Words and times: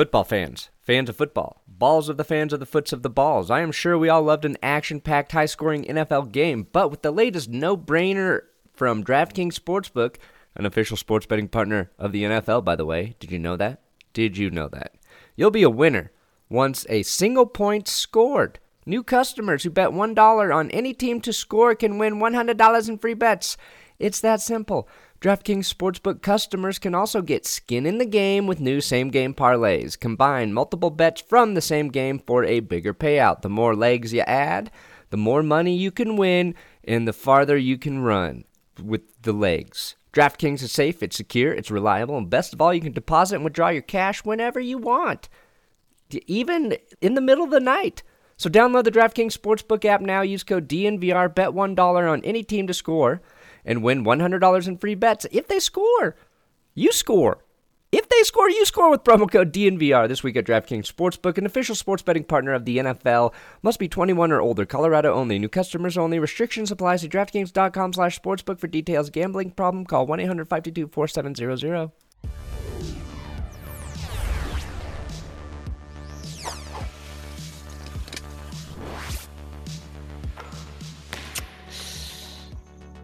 Football 0.00 0.24
fans, 0.24 0.70
fans 0.80 1.10
of 1.10 1.16
football, 1.16 1.60
balls 1.68 2.08
of 2.08 2.16
the 2.16 2.24
fans 2.24 2.54
of 2.54 2.58
the 2.58 2.64
foots 2.64 2.90
of 2.90 3.02
the 3.02 3.10
balls. 3.10 3.50
I 3.50 3.60
am 3.60 3.70
sure 3.70 3.98
we 3.98 4.08
all 4.08 4.22
loved 4.22 4.46
an 4.46 4.56
action 4.62 4.98
packed, 4.98 5.32
high 5.32 5.44
scoring 5.44 5.84
NFL 5.84 6.32
game, 6.32 6.66
but 6.72 6.90
with 6.90 7.02
the 7.02 7.10
latest 7.10 7.50
no 7.50 7.76
brainer 7.76 8.44
from 8.72 9.04
DraftKings 9.04 9.60
Sportsbook, 9.60 10.16
an 10.54 10.64
official 10.64 10.96
sports 10.96 11.26
betting 11.26 11.48
partner 11.48 11.90
of 11.98 12.12
the 12.12 12.22
NFL, 12.22 12.64
by 12.64 12.76
the 12.76 12.86
way. 12.86 13.14
Did 13.20 13.30
you 13.30 13.38
know 13.38 13.58
that? 13.58 13.82
Did 14.14 14.38
you 14.38 14.48
know 14.48 14.68
that? 14.68 14.94
You'll 15.36 15.50
be 15.50 15.64
a 15.64 15.68
winner 15.68 16.12
once 16.48 16.86
a 16.88 17.02
single 17.02 17.44
point 17.44 17.86
scored. 17.86 18.58
New 18.86 19.02
customers 19.02 19.64
who 19.64 19.70
bet 19.70 19.90
$1 19.90 20.56
on 20.56 20.70
any 20.70 20.94
team 20.94 21.20
to 21.20 21.32
score 21.34 21.74
can 21.74 21.98
win 21.98 22.14
$100 22.14 22.88
in 22.88 22.96
free 22.96 23.12
bets. 23.12 23.58
It's 23.98 24.20
that 24.20 24.40
simple. 24.40 24.88
DraftKings 25.20 25.70
Sportsbook 25.70 26.22
customers 26.22 26.78
can 26.78 26.94
also 26.94 27.20
get 27.20 27.44
skin 27.44 27.84
in 27.84 27.98
the 27.98 28.06
game 28.06 28.46
with 28.46 28.58
new 28.58 28.80
same 28.80 29.10
game 29.10 29.34
parlays. 29.34 30.00
Combine 30.00 30.54
multiple 30.54 30.88
bets 30.88 31.20
from 31.20 31.52
the 31.52 31.60
same 31.60 31.88
game 31.88 32.18
for 32.18 32.42
a 32.42 32.60
bigger 32.60 32.94
payout. 32.94 33.42
The 33.42 33.50
more 33.50 33.76
legs 33.76 34.14
you 34.14 34.22
add, 34.22 34.70
the 35.10 35.18
more 35.18 35.42
money 35.42 35.76
you 35.76 35.90
can 35.90 36.16
win 36.16 36.54
and 36.84 37.06
the 37.06 37.12
farther 37.12 37.58
you 37.58 37.76
can 37.76 38.00
run 38.00 38.44
with 38.82 39.02
the 39.20 39.34
legs. 39.34 39.94
DraftKings 40.14 40.62
is 40.62 40.72
safe, 40.72 41.02
it's 41.02 41.18
secure, 41.18 41.52
it's 41.52 41.70
reliable, 41.70 42.16
and 42.16 42.30
best 42.30 42.54
of 42.54 42.62
all, 42.62 42.72
you 42.72 42.80
can 42.80 42.92
deposit 42.92 43.34
and 43.36 43.44
withdraw 43.44 43.68
your 43.68 43.82
cash 43.82 44.24
whenever 44.24 44.58
you 44.58 44.78
want, 44.78 45.28
even 46.26 46.78
in 47.02 47.12
the 47.12 47.20
middle 47.20 47.44
of 47.44 47.50
the 47.50 47.60
night. 47.60 48.02
So 48.38 48.48
download 48.48 48.84
the 48.84 48.90
DraftKings 48.90 49.36
Sportsbook 49.36 49.84
app 49.84 50.00
now. 50.00 50.22
Use 50.22 50.44
code 50.44 50.66
DNVR. 50.66 51.34
Bet 51.34 51.50
$1 51.50 52.10
on 52.10 52.24
any 52.24 52.42
team 52.42 52.66
to 52.68 52.72
score 52.72 53.20
and 53.70 53.84
win 53.84 54.04
$100 54.04 54.66
in 54.68 54.76
free 54.76 54.96
bets. 54.96 55.26
If 55.30 55.46
they 55.46 55.60
score, 55.60 56.16
you 56.74 56.90
score. 56.90 57.44
If 57.92 58.08
they 58.08 58.22
score, 58.22 58.50
you 58.50 58.64
score 58.66 58.90
with 58.90 59.04
promo 59.04 59.30
code 59.30 59.52
DNVR 59.52 60.08
this 60.08 60.24
week 60.24 60.36
at 60.36 60.44
DraftKings 60.44 60.92
Sportsbook, 60.92 61.38
an 61.38 61.46
official 61.46 61.76
sports 61.76 62.02
betting 62.02 62.24
partner 62.24 62.52
of 62.52 62.64
the 62.64 62.78
NFL. 62.78 63.32
Must 63.62 63.78
be 63.78 63.88
21 63.88 64.32
or 64.32 64.40
older. 64.40 64.66
Colorado 64.66 65.14
only. 65.14 65.38
New 65.38 65.48
customers 65.48 65.96
only. 65.96 66.18
Restrictions 66.18 66.72
apply. 66.72 66.96
See 66.96 67.08
DraftKings.com 67.08 67.92
slash 67.92 68.20
sportsbook 68.20 68.58
for 68.58 68.66
details. 68.66 69.08
Gambling 69.08 69.52
problem? 69.52 69.86
Call 69.86 70.06
1-800-522-4700. 70.08 71.92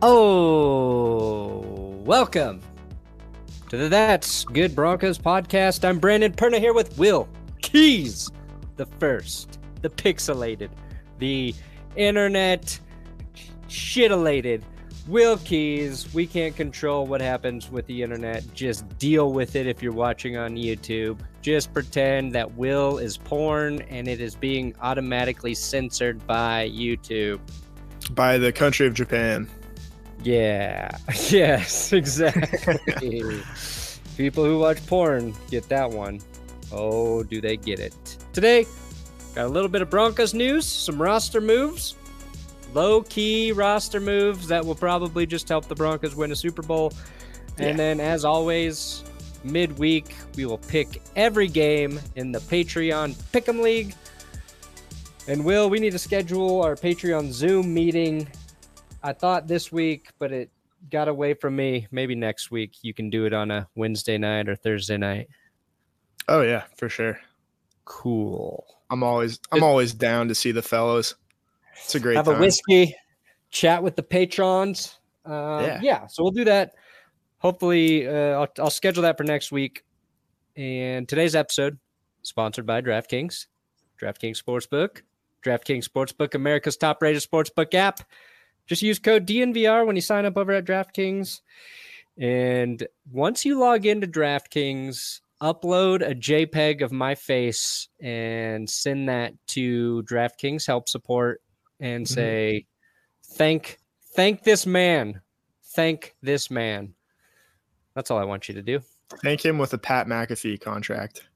Oh, 0.08 1.56
welcome 2.04 2.60
to 3.70 3.76
the 3.76 3.88
That's 3.88 4.44
Good 4.44 4.72
Broncos 4.72 5.18
podcast. 5.18 5.84
I'm 5.84 5.98
Brandon 5.98 6.30
Perna 6.30 6.60
here 6.60 6.72
with 6.72 6.96
Will 6.96 7.28
Keys, 7.60 8.30
the 8.76 8.86
first, 8.86 9.58
the 9.82 9.88
pixelated, 9.90 10.70
the 11.18 11.52
internet 11.96 12.78
shitilated 13.68 14.62
Will 15.08 15.38
Keys. 15.38 16.14
We 16.14 16.24
can't 16.28 16.54
control 16.54 17.04
what 17.08 17.20
happens 17.20 17.68
with 17.68 17.84
the 17.86 18.04
internet. 18.04 18.44
Just 18.54 18.88
deal 19.00 19.32
with 19.32 19.56
it 19.56 19.66
if 19.66 19.82
you're 19.82 19.92
watching 19.92 20.36
on 20.36 20.54
YouTube. 20.54 21.18
Just 21.42 21.74
pretend 21.74 22.30
that 22.30 22.54
Will 22.54 22.98
is 22.98 23.16
porn 23.18 23.80
and 23.88 24.06
it 24.06 24.20
is 24.20 24.36
being 24.36 24.72
automatically 24.80 25.54
censored 25.54 26.24
by 26.28 26.70
YouTube. 26.72 27.40
By 28.12 28.38
the 28.38 28.52
country 28.52 28.86
of 28.86 28.94
Japan. 28.94 29.50
Yeah. 30.26 30.90
Yes, 31.30 31.92
exactly. 31.92 33.40
People 34.16 34.44
who 34.44 34.58
watch 34.58 34.84
porn 34.86 35.34
get 35.50 35.68
that 35.68 35.88
one. 35.90 36.20
Oh, 36.72 37.22
do 37.22 37.40
they 37.40 37.56
get 37.56 37.78
it? 37.78 37.94
Today, 38.32 38.66
got 39.34 39.46
a 39.46 39.48
little 39.48 39.68
bit 39.68 39.82
of 39.82 39.90
Broncos 39.90 40.34
news, 40.34 40.66
some 40.66 41.00
roster 41.00 41.40
moves, 41.40 41.94
low 42.74 43.02
key 43.02 43.52
roster 43.52 44.00
moves 44.00 44.48
that 44.48 44.64
will 44.64 44.74
probably 44.74 45.26
just 45.26 45.48
help 45.48 45.66
the 45.68 45.74
Broncos 45.74 46.16
win 46.16 46.32
a 46.32 46.36
Super 46.36 46.62
Bowl. 46.62 46.92
And 47.58 47.68
Yeah. 47.68 47.76
then, 47.76 48.00
as 48.00 48.24
always, 48.24 49.04
midweek, 49.44 50.14
we 50.36 50.44
will 50.44 50.58
pick 50.58 51.02
every 51.14 51.48
game 51.48 52.00
in 52.16 52.32
the 52.32 52.40
Patreon 52.40 53.14
Pick'em 53.32 53.60
League. 53.62 53.94
And 55.28 55.44
Will, 55.44 55.70
we 55.70 55.78
need 55.78 55.92
to 55.92 55.98
schedule 55.98 56.62
our 56.62 56.74
Patreon 56.76 57.32
Zoom 57.32 57.72
meeting 57.72 58.28
I 59.06 59.12
thought 59.12 59.46
this 59.46 59.70
week, 59.70 60.10
but 60.18 60.32
it 60.32 60.50
got 60.90 61.06
away 61.06 61.34
from 61.34 61.54
me. 61.54 61.86
Maybe 61.92 62.16
next 62.16 62.50
week 62.50 62.72
you 62.82 62.92
can 62.92 63.08
do 63.08 63.24
it 63.24 63.32
on 63.32 63.52
a 63.52 63.68
Wednesday 63.76 64.18
night 64.18 64.48
or 64.48 64.56
Thursday 64.56 64.96
night. 64.96 65.28
Oh 66.26 66.40
yeah, 66.42 66.64
for 66.76 66.88
sure. 66.88 67.20
Cool. 67.84 68.66
I'm 68.90 69.04
always 69.04 69.38
I'm 69.52 69.62
always 69.62 69.94
down 69.94 70.26
to 70.26 70.34
see 70.34 70.50
the 70.50 70.60
fellows. 70.62 71.14
It's 71.84 71.94
a 71.94 72.00
great 72.00 72.16
Have 72.16 72.24
time. 72.24 72.34
a 72.34 72.40
whiskey, 72.40 72.96
chat 73.50 73.80
with 73.80 73.94
the 73.94 74.02
patrons. 74.02 74.98
Uh, 75.24 75.62
yeah. 75.64 75.80
Yeah. 75.82 76.06
so 76.08 76.24
we'll 76.24 76.32
do 76.32 76.44
that. 76.44 76.72
Hopefully, 77.38 78.08
uh, 78.08 78.40
I'll, 78.40 78.48
I'll 78.58 78.70
schedule 78.70 79.04
that 79.04 79.16
for 79.16 79.22
next 79.24 79.52
week. 79.52 79.84
And 80.56 81.08
today's 81.08 81.36
episode 81.36 81.78
sponsored 82.22 82.66
by 82.66 82.80
DraftKings, 82.80 83.46
DraftKings 84.02 84.42
Sportsbook, 84.42 85.02
DraftKings 85.44 85.88
Sportsbook, 85.88 86.34
America's 86.34 86.76
top-rated 86.76 87.22
sportsbook 87.22 87.72
app. 87.74 88.00
Just 88.66 88.82
use 88.82 88.98
code 88.98 89.26
DNVR 89.26 89.86
when 89.86 89.96
you 89.96 90.02
sign 90.02 90.24
up 90.24 90.36
over 90.36 90.52
at 90.52 90.64
DraftKings. 90.64 91.40
And 92.18 92.86
once 93.10 93.44
you 93.44 93.58
log 93.58 93.86
into 93.86 94.06
DraftKings, 94.06 95.20
upload 95.40 96.00
a 96.08 96.14
JPEG 96.14 96.82
of 96.82 96.92
my 96.92 97.14
face 97.14 97.88
and 98.00 98.68
send 98.68 99.08
that 99.08 99.34
to 99.48 100.02
DraftKings 100.04 100.66
help 100.66 100.88
support 100.88 101.42
and 101.78 102.06
Mhm. 102.06 102.08
say, 102.08 102.66
thank 103.34 103.78
thank 104.14 104.44
this 104.44 104.64
man. 104.64 105.20
Thank 105.74 106.14
this 106.22 106.50
man. 106.50 106.94
That's 107.94 108.10
all 108.10 108.18
I 108.18 108.24
want 108.24 108.48
you 108.48 108.54
to 108.54 108.62
do. 108.62 108.80
Thank 109.22 109.44
him 109.44 109.58
with 109.58 109.74
a 109.74 109.78
Pat 109.78 110.06
McAfee 110.06 110.58
contract. 110.60 111.28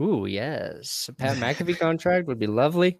Ooh, 0.00 0.26
yes. 0.26 1.08
A 1.08 1.12
Pat 1.12 1.36
McAfee 1.36 1.78
contract 1.78 2.26
would 2.26 2.40
be 2.40 2.48
lovely. 2.48 2.98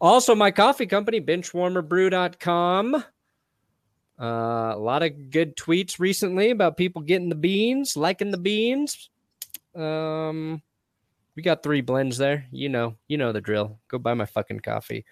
Also, 0.00 0.34
my 0.34 0.50
coffee 0.50 0.86
company, 0.86 1.20
benchwarmerbrew.com. 1.20 3.04
Uh, 4.20 4.72
a 4.74 4.78
lot 4.78 5.02
of 5.02 5.30
good 5.30 5.56
tweets 5.56 5.98
recently 5.98 6.50
about 6.50 6.76
people 6.76 7.02
getting 7.02 7.28
the 7.28 7.34
beans, 7.34 7.96
liking 7.96 8.30
the 8.30 8.38
beans. 8.38 9.10
Um, 9.74 10.62
we 11.34 11.42
got 11.42 11.62
three 11.62 11.80
blends 11.80 12.16
there. 12.16 12.46
You 12.52 12.68
know, 12.68 12.96
you 13.08 13.18
know 13.18 13.32
the 13.32 13.40
drill. 13.40 13.78
Go 13.88 13.98
buy 13.98 14.14
my 14.14 14.26
fucking 14.26 14.60
coffee. 14.60 15.04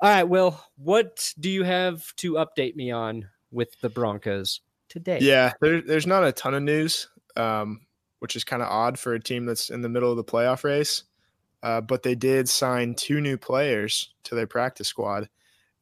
All 0.00 0.10
right, 0.10 0.24
Will, 0.24 0.60
what 0.76 1.32
do 1.38 1.50
you 1.50 1.64
have 1.64 2.14
to 2.16 2.34
update 2.34 2.76
me 2.76 2.90
on 2.90 3.28
with 3.50 3.80
the 3.80 3.88
Broncos 3.88 4.60
today? 4.88 5.18
Yeah, 5.20 5.52
there, 5.60 5.80
there's 5.80 6.06
not 6.06 6.24
a 6.24 6.32
ton 6.32 6.54
of 6.54 6.62
news, 6.62 7.08
um, 7.36 7.80
which 8.20 8.36
is 8.36 8.44
kind 8.44 8.62
of 8.62 8.68
odd 8.68 8.98
for 8.98 9.14
a 9.14 9.20
team 9.20 9.44
that's 9.46 9.70
in 9.70 9.82
the 9.82 9.88
middle 9.88 10.10
of 10.10 10.16
the 10.16 10.24
playoff 10.24 10.64
race. 10.64 11.04
Uh, 11.62 11.80
but 11.80 12.02
they 12.02 12.14
did 12.14 12.48
sign 12.48 12.94
two 12.94 13.20
new 13.20 13.36
players 13.36 14.12
to 14.24 14.34
their 14.34 14.46
practice 14.46 14.88
squad, 14.88 15.28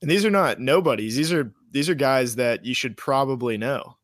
and 0.00 0.10
these 0.10 0.24
are 0.24 0.30
not 0.30 0.60
nobodies. 0.60 1.16
These 1.16 1.32
are 1.32 1.52
these 1.70 1.88
are 1.90 1.94
guys 1.94 2.36
that 2.36 2.64
you 2.64 2.74
should 2.74 2.96
probably 2.96 3.58
know. 3.58 3.96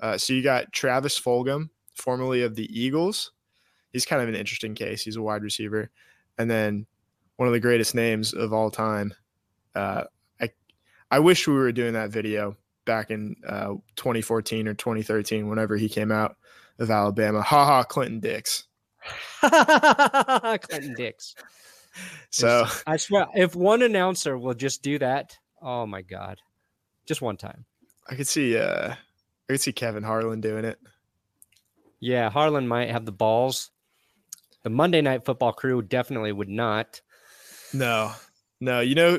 Uh, 0.00 0.18
so 0.18 0.32
you 0.32 0.42
got 0.42 0.72
Travis 0.72 1.20
Fulgham, 1.20 1.68
formerly 1.94 2.42
of 2.42 2.56
the 2.56 2.68
Eagles. 2.76 3.32
He's 3.92 4.06
kind 4.06 4.22
of 4.22 4.28
an 4.28 4.34
interesting 4.34 4.74
case. 4.74 5.02
He's 5.02 5.16
a 5.16 5.22
wide 5.22 5.42
receiver, 5.42 5.90
and 6.38 6.50
then 6.50 6.86
one 7.36 7.46
of 7.46 7.52
the 7.52 7.60
greatest 7.60 7.94
names 7.94 8.32
of 8.32 8.52
all 8.52 8.70
time. 8.70 9.14
Uh, 9.74 10.04
I 10.40 10.50
I 11.10 11.20
wish 11.20 11.46
we 11.46 11.54
were 11.54 11.72
doing 11.72 11.92
that 11.92 12.10
video 12.10 12.56
back 12.84 13.10
in 13.10 13.36
uh, 13.46 13.74
2014 13.96 14.66
or 14.66 14.74
2013, 14.74 15.48
whenever 15.48 15.76
he 15.76 15.88
came 15.88 16.10
out 16.10 16.36
of 16.78 16.90
Alabama. 16.90 17.42
Ha 17.42 17.64
ha, 17.64 17.82
Clinton 17.84 18.20
Dix. 18.20 18.64
Clinton 19.40 20.94
Dix. 20.96 21.34
So 22.30 22.66
I 22.86 22.96
swear, 22.96 23.26
if 23.34 23.54
one 23.54 23.82
announcer 23.82 24.38
will 24.38 24.54
just 24.54 24.82
do 24.82 24.98
that, 24.98 25.36
oh 25.60 25.86
my 25.86 26.02
god, 26.02 26.40
just 27.06 27.22
one 27.22 27.36
time. 27.36 27.64
I 28.08 28.14
could 28.14 28.28
see 28.28 28.56
uh, 28.56 28.92
I 28.92 29.52
could 29.52 29.60
see 29.60 29.72
Kevin 29.72 30.02
Harlan 30.02 30.40
doing 30.40 30.64
it. 30.64 30.78
Yeah, 32.00 32.30
Harlan 32.30 32.66
might 32.66 32.90
have 32.90 33.04
the 33.04 33.12
balls. 33.12 33.70
The 34.62 34.70
Monday 34.70 35.00
Night 35.00 35.24
Football 35.24 35.52
crew 35.52 35.82
definitely 35.82 36.32
would 36.32 36.48
not. 36.48 37.00
No, 37.72 38.12
no. 38.60 38.80
You 38.80 38.94
know, 38.94 39.14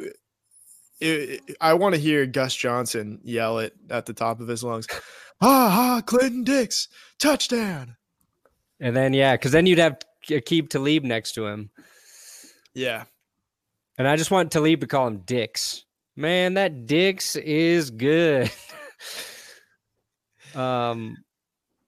it, 0.99 1.41
it, 1.47 1.57
I 1.59 1.73
want 1.73 1.95
to 1.95 2.01
hear 2.01 2.25
Gus 2.25 2.55
Johnson 2.55 3.19
yell 3.23 3.59
it 3.59 3.73
at 3.89 4.05
the 4.05 4.13
top 4.13 4.39
of 4.39 4.47
his 4.47 4.63
lungs. 4.63 4.87
Ha 5.41 5.69
ha! 5.71 6.01
Clinton 6.05 6.43
Dix 6.43 6.87
touchdown. 7.17 7.95
And 8.81 8.95
then 8.95 9.13
yeah, 9.13 9.35
because 9.35 9.51
then 9.51 9.67
you'd 9.67 9.77
have 9.77 9.99
Aqib 10.27 10.69
Talib 10.69 11.03
next 11.03 11.33
to 11.33 11.45
him. 11.45 11.69
Yeah. 12.73 13.03
And 13.97 14.07
I 14.07 14.15
just 14.15 14.31
want 14.31 14.51
Talib 14.51 14.81
to 14.81 14.87
call 14.87 15.07
him 15.07 15.19
Dix. 15.19 15.85
Man, 16.15 16.55
that 16.55 16.87
Dix 16.87 17.35
is 17.35 17.91
good. 17.91 18.51
um, 20.55 21.15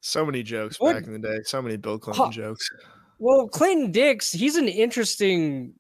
so 0.02 0.26
many 0.26 0.44
jokes 0.44 0.80
what, 0.80 0.94
back 0.94 1.08
in 1.08 1.14
the 1.14 1.20
day. 1.20 1.40
So 1.44 1.62
many 1.62 1.78
Bill 1.78 1.98
Clinton 1.98 2.32
jokes. 2.32 2.70
Well, 3.18 3.48
Clinton 3.48 3.92
Dix, 3.92 4.32
he's 4.32 4.56
an 4.56 4.68
interesting 4.68 5.74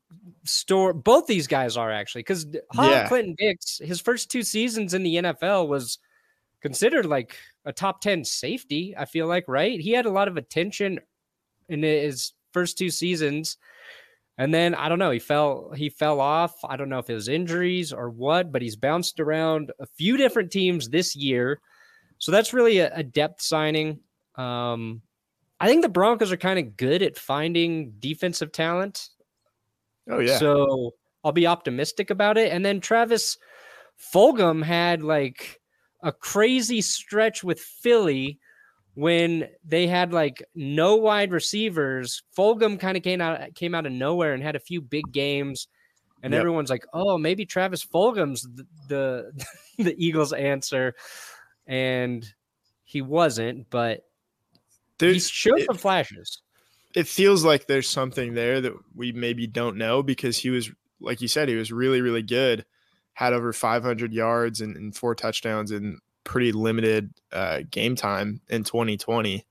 story. 0.45 0.93
Both 0.93 1.27
these 1.27 1.45
guys 1.45 1.77
are 1.77 1.91
actually 1.91 2.21
because 2.21 2.47
yeah. 2.73 3.07
Clinton 3.07 3.35
Dix, 3.37 3.79
his 3.83 4.01
first 4.01 4.31
two 4.31 4.41
seasons 4.43 4.93
in 4.93 5.03
the 5.03 5.15
NFL 5.15 5.67
was 5.67 5.99
considered 6.63 7.05
like 7.05 7.35
a 7.65 7.73
top 7.73 8.01
10 8.01 8.23
safety, 8.23 8.95
I 8.97 9.05
feel 9.05 9.27
like, 9.27 9.45
right? 9.47 9.79
He 9.79 9.91
had 9.91 10.07
a 10.07 10.11
lot 10.11 10.27
of 10.27 10.37
attention 10.37 10.99
in 11.69 11.83
his 11.83 12.33
first 12.53 12.77
two 12.77 12.89
seasons. 12.89 13.57
And 14.37 14.51
then 14.51 14.73
I 14.73 14.89
don't 14.89 14.97
know, 14.97 15.11
he 15.11 15.19
fell 15.19 15.71
he 15.75 15.89
fell 15.89 16.19
off. 16.19 16.55
I 16.65 16.75
don't 16.75 16.89
know 16.89 16.97
if 16.97 17.09
it 17.09 17.13
was 17.13 17.27
injuries 17.27 17.93
or 17.93 18.09
what, 18.09 18.51
but 18.51 18.63
he's 18.63 18.75
bounced 18.75 19.19
around 19.19 19.71
a 19.79 19.85
few 19.85 20.17
different 20.17 20.51
teams 20.51 20.89
this 20.89 21.15
year. 21.15 21.61
So 22.17 22.31
that's 22.31 22.53
really 22.53 22.79
a, 22.79 22.91
a 22.95 23.03
depth 23.03 23.41
signing. 23.41 23.99
Um, 24.35 25.03
I 25.59 25.67
think 25.67 25.83
the 25.83 25.89
Broncos 25.89 26.31
are 26.31 26.37
kind 26.37 26.57
of 26.57 26.75
good 26.77 27.03
at 27.03 27.17
finding 27.17 27.91
defensive 27.99 28.51
talent. 28.51 29.09
Oh 30.09 30.19
yeah. 30.19 30.39
So 30.39 30.95
I'll 31.23 31.31
be 31.31 31.45
optimistic 31.45 32.09
about 32.09 32.37
it. 32.37 32.51
And 32.51 32.65
then 32.65 32.79
Travis 32.79 33.37
Fulgham 34.13 34.63
had 34.63 35.03
like 35.03 35.61
a 36.03 36.11
crazy 36.11 36.81
stretch 36.81 37.43
with 37.43 37.59
Philly 37.59 38.39
when 38.95 39.47
they 39.65 39.87
had 39.87 40.13
like 40.13 40.43
no 40.53 40.95
wide 40.97 41.31
receivers. 41.31 42.21
Fulgham 42.37 42.79
kind 42.79 42.97
of 42.97 43.03
came 43.03 43.21
out 43.21 43.55
came 43.55 43.73
out 43.73 43.85
of 43.85 43.91
nowhere 43.91 44.33
and 44.33 44.43
had 44.43 44.55
a 44.55 44.59
few 44.59 44.81
big 44.81 45.11
games. 45.11 45.67
And 46.21 46.31
yep. 46.31 46.39
everyone's 46.39 46.69
like, 46.69 46.85
"Oh, 46.93 47.17
maybe 47.17 47.45
Travis 47.45 47.85
Fulgham's 47.85 48.43
the, 48.43 48.65
the 48.87 49.45
the 49.83 49.95
Eagles' 49.97 50.31
answer," 50.31 50.95
and 51.67 52.25
he 52.83 53.01
wasn't. 53.01 53.69
But 53.69 54.05
there's, 54.99 55.27
he 55.27 55.33
showed 55.33 55.59
it, 55.59 55.65
some 55.65 55.77
flashes. 55.77 56.41
It 56.95 57.07
feels 57.07 57.43
like 57.43 57.67
there's 57.67 57.89
something 57.89 58.35
there 58.35 58.61
that 58.61 58.73
we 58.95 59.11
maybe 59.11 59.47
don't 59.47 59.77
know 59.77 60.01
because 60.03 60.37
he 60.37 60.49
was, 60.49 60.71
like 61.01 61.21
you 61.21 61.27
said, 61.27 61.49
he 61.49 61.55
was 61.55 61.71
really, 61.71 62.01
really 62.01 62.21
good. 62.21 62.65
Had 63.13 63.33
over 63.33 63.53
500 63.53 64.13
yards 64.13 64.61
and, 64.61 64.75
and 64.75 64.95
four 64.95 65.15
touchdowns 65.15 65.71
in 65.71 65.99
pretty 66.23 66.51
limited 66.51 67.13
uh, 67.31 67.61
game 67.69 67.95
time 67.95 68.41
in 68.49 68.63
2020. 68.63 69.45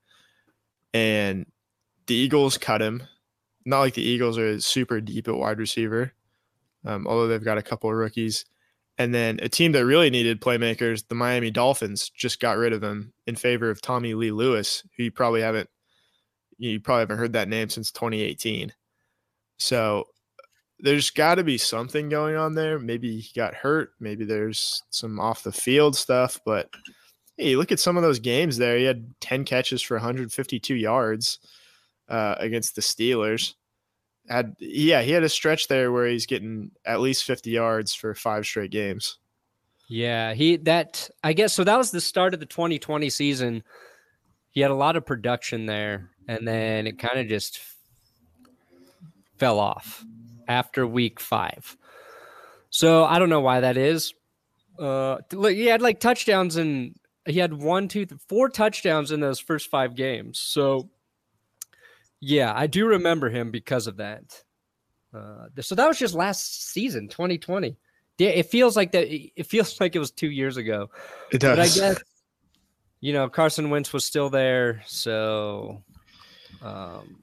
And 0.95 1.47
the 2.07 2.15
Eagles 2.15 2.59
cut 2.59 2.83
him. 2.83 3.03
Not 3.65 3.81
like 3.81 3.95
the 3.95 4.03
Eagles 4.03 4.39
are 4.39 4.61
super 4.61 5.01
deep 5.01 5.29
at 5.29 5.37
wide 5.37 5.59
receiver, 5.59 6.13
um, 6.85 7.07
although 7.07 7.29
they've 7.29 7.45
got 7.45 7.59
a 7.59 7.63
couple 7.63 7.89
of 7.89 7.97
rookies. 7.97 8.45
And 8.99 9.15
then 9.15 9.39
a 9.41 9.49
team 9.49 9.73
that 9.73 9.87
really 9.87 10.11
needed 10.11 10.41
playmakers, 10.41 11.07
the 11.09 11.15
Miami 11.15 11.51
Dolphins, 11.51 12.11
just 12.11 12.41
got 12.41 12.59
rid 12.59 12.73
of 12.73 12.83
him 12.83 13.13
in 13.27 13.37
favor 13.37 13.71
of 13.71 13.81
Tommylee 13.81 14.35
Lewis, 14.35 14.83
who 14.97 15.05
you 15.05 15.11
probably 15.13 15.41
haven't 15.41 15.71
you 16.59 16.79
probably 16.81 17.01
haven't 17.01 17.19
heard 17.19 17.33
that 17.33 17.49
name 17.49 17.69
since 17.69 17.91
2018. 17.91 18.73
So 19.57 20.09
there's 20.83 21.11
got 21.11 21.37
to 21.37 21.45
be 21.45 21.57
something 21.57 22.09
going 22.09 22.37
on 22.37 22.55
there. 22.55 22.79
Maybe 22.79 23.21
he 23.21 23.33
got 23.35 23.55
hurt. 23.55 23.93
Maybe 24.01 24.25
there's 24.25 24.83
some 24.91 25.21
off 25.21 25.45
the 25.45 25.53
field 25.53 25.95
stuff. 25.97 26.41
But 26.45 26.69
hey, 27.39 27.55
look 27.55 27.71
at 27.71 27.81
some 27.81 27.97
of 27.97 28.03
those 28.03 28.19
games 28.19 28.59
there. 28.59 28.77
He 28.77 28.85
had 28.85 29.15
10 29.21 29.45
catches 29.45 29.81
for 29.81 29.95
152 29.95 30.75
yards 30.75 31.39
uh, 32.09 32.35
against 32.39 32.75
the 32.75 32.83
Steelers. 32.83 33.55
Had 34.29 34.55
yeah, 34.59 35.03
he 35.03 35.13
had 35.13 35.23
a 35.23 35.29
stretch 35.29 35.69
there 35.69 35.91
where 35.91 36.07
he's 36.07 36.27
getting 36.27 36.71
at 36.85 37.01
least 37.01 37.25
50 37.25 37.51
yards 37.51 37.95
for 37.95 38.15
five 38.15 38.45
straight 38.45 38.71
games. 38.71 39.19
Yeah, 39.89 40.33
he 40.35 40.57
that 40.59 41.11
I 41.25 41.33
guess 41.33 41.53
so. 41.53 41.65
That 41.65 41.77
was 41.77 41.91
the 41.91 42.01
start 42.01 42.33
of 42.33 42.41
the 42.41 42.47
2020 42.47 43.11
season. 43.11 43.65
He 44.51 44.61
had 44.61 44.71
a 44.71 44.77
lot 44.77 44.97
of 44.97 45.05
production 45.05 45.67
there, 45.67 46.11
and 46.29 46.47
then 46.47 46.87
it 46.87 47.01
kind 47.01 47.19
of 47.19 47.27
just 47.27 47.59
fell 49.39 49.59
off 49.59 50.05
after 50.49 50.87
week 50.87 51.21
five. 51.21 51.77
So 52.71 53.05
I 53.05 53.19
don't 53.19 53.29
know 53.29 53.41
why 53.41 53.61
that 53.61 53.77
is. 53.77 54.15
Uh, 54.79 55.19
he 55.31 55.67
had 55.67 55.83
like 55.83 56.01
touchdowns 56.01 56.57
and 56.57 56.95
he 57.27 57.39
had 57.39 57.53
one, 57.53 57.89
two, 57.89 58.07
four 58.29 58.49
touchdowns 58.49 59.13
in 59.13 59.21
those 59.21 59.39
first 59.39 59.71
five 59.71 59.95
games. 59.95 60.39
So 60.39 60.89
yeah, 62.21 62.53
I 62.55 62.69
do 62.69 62.87
remember 62.87 63.29
him 63.29 63.51
because 63.51 63.87
of 63.87 63.97
that. 63.99 64.43
Uh, 65.15 65.49
so 65.61 65.75
that 65.75 65.87
was 65.87 65.99
just 65.99 66.15
last 66.15 66.71
season, 66.71 67.09
2020. 67.09 67.77
Yeah, 68.19 68.29
it 68.29 68.47
feels 68.47 68.77
like 68.77 68.93
that. 68.93 69.09
It 69.11 69.47
feels 69.47 69.81
like 69.81 69.97
it 69.97 69.99
was 69.99 70.11
two 70.11 70.31
years 70.31 70.57
ago. 70.57 70.91
It 71.33 71.39
does. 71.39 71.57
But 71.57 71.59
I 71.59 71.69
guess 71.69 72.03
you 73.01 73.13
know 73.13 73.29
Carson 73.29 73.71
Wentz 73.71 73.93
was 73.93 74.05
still 74.05 74.31
there, 74.31 74.83
so 74.87 75.83
um, 76.63 77.23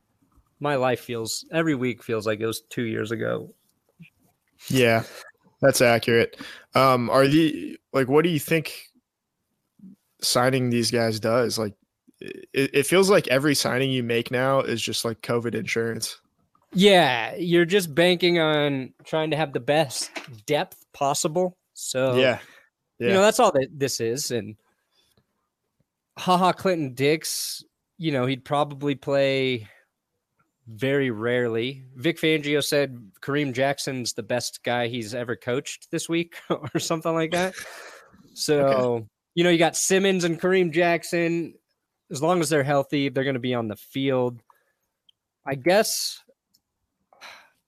my 0.59 0.75
life 0.75 0.99
feels 1.01 1.45
every 1.51 1.75
week 1.75 2.03
feels 2.03 2.25
like 2.25 2.39
it 2.39 2.45
was 2.45 2.61
two 2.69 2.83
years 2.83 3.11
ago. 3.11 3.53
Yeah, 4.67 5.03
that's 5.61 5.81
accurate. 5.81 6.37
Um, 6.75 7.09
are 7.09 7.27
the 7.27 7.77
like 7.93 8.07
what 8.07 8.23
do 8.23 8.29
you 8.29 8.39
think 8.39 8.89
signing 10.21 10.69
these 10.69 10.91
guys 10.91 11.19
does? 11.19 11.57
Like 11.57 11.73
it, 12.19 12.71
it 12.73 12.85
feels 12.85 13.09
like 13.09 13.27
every 13.27 13.55
signing 13.55 13.91
you 13.91 14.03
make 14.03 14.31
now 14.31 14.59
is 14.59 14.81
just 14.81 15.05
like 15.05 15.21
COVID 15.21 15.55
insurance. 15.55 16.19
Yeah, 16.73 17.35
you're 17.35 17.65
just 17.65 17.95
banking 17.95 18.39
on 18.39 18.93
trying 19.03 19.31
to 19.31 19.37
have 19.37 19.53
the 19.53 19.59
best 19.59 20.11
depth 20.45 20.85
possible. 20.93 21.57
So 21.73 22.15
yeah, 22.15 22.39
yeah. 22.99 23.07
you 23.07 23.13
know 23.13 23.21
that's 23.21 23.39
all 23.39 23.51
that 23.53 23.67
this 23.73 23.99
is. 23.99 24.31
And 24.31 24.55
haha, 26.17 26.51
Clinton 26.51 26.93
Dix, 26.93 27.63
you 27.97 28.11
know 28.11 28.25
he'd 28.25 28.45
probably 28.45 28.95
play 28.95 29.67
very 30.69 31.09
rarely. 31.09 31.83
Vic 31.95 32.19
Fangio 32.19 32.63
said 32.63 33.11
Kareem 33.21 33.53
Jackson's 33.53 34.13
the 34.13 34.23
best 34.23 34.63
guy 34.63 34.87
he's 34.87 35.15
ever 35.15 35.35
coached 35.35 35.89
this 35.91 36.07
week 36.07 36.35
or 36.49 36.79
something 36.79 37.13
like 37.13 37.31
that. 37.31 37.55
So, 38.33 38.59
okay. 38.59 39.05
you 39.35 39.43
know, 39.43 39.49
you 39.49 39.57
got 39.57 39.75
Simmons 39.75 40.23
and 40.23 40.39
Kareem 40.39 40.71
Jackson. 40.71 41.55
As 42.11 42.21
long 42.21 42.39
as 42.39 42.49
they're 42.49 42.63
healthy, 42.63 43.09
they're 43.09 43.23
going 43.23 43.33
to 43.35 43.39
be 43.39 43.53
on 43.53 43.67
the 43.67 43.75
field. 43.75 44.41
I 45.45 45.55
guess, 45.55 46.21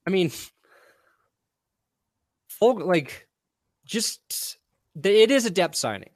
I 0.05 0.09
mean, 0.09 0.31
like, 2.61 3.27
just, 3.85 4.57
it 5.03 5.31
is 5.31 5.45
a 5.45 5.49
depth 5.49 5.75
signing, 5.75 6.11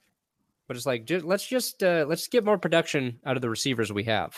but 0.68 0.76
it's 0.76 0.86
like, 0.86 1.06
just, 1.06 1.24
let's 1.24 1.46
just, 1.46 1.82
uh, 1.82 2.04
let's 2.08 2.28
get 2.28 2.44
more 2.44 2.58
production 2.58 3.18
out 3.24 3.36
of 3.36 3.42
the 3.42 3.50
receivers 3.50 3.92
we 3.92 4.04
have. 4.04 4.36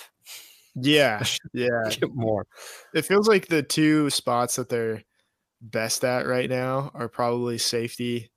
Yeah, 0.81 1.23
yeah, 1.53 1.91
more. 2.13 2.47
It 2.95 3.03
feels 3.03 3.29
like 3.29 3.47
the 3.47 3.63
two 3.63 4.11
spots 4.11 4.57
that 4.57 4.69
they're 4.69 5.03
best 5.61 6.05
at 6.05 6.27
right 6.27 6.49
now 6.49 6.91
are 6.95 7.09
probably 7.09 7.59
safety 7.59 8.31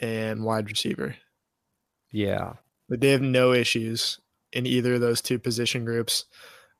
and 0.00 0.44
wide 0.44 0.68
receiver. 0.68 1.16
Yeah, 2.10 2.54
but 2.88 3.00
they 3.00 3.10
have 3.10 3.22
no 3.22 3.52
issues 3.52 4.20
in 4.52 4.66
either 4.66 4.94
of 4.94 5.00
those 5.00 5.20
two 5.20 5.38
position 5.38 5.84
groups. 5.84 6.26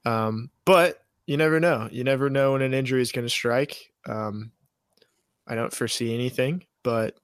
Um, 0.05 0.51
but 0.65 1.03
you 1.27 1.37
never 1.37 1.61
know. 1.61 1.89
You 1.91 2.05
never 2.05 2.29
know 2.29 2.53
when 2.53 2.63
an 2.63 2.75
injury 2.75 3.01
is 3.01 3.13
going 3.13 3.27
to 3.27 3.31
strike. 3.31 3.93
Um, 4.07 4.53
I 5.47 5.55
don't 5.55 5.73
foresee 5.73 6.15
anything, 6.15 6.65
but 6.83 7.17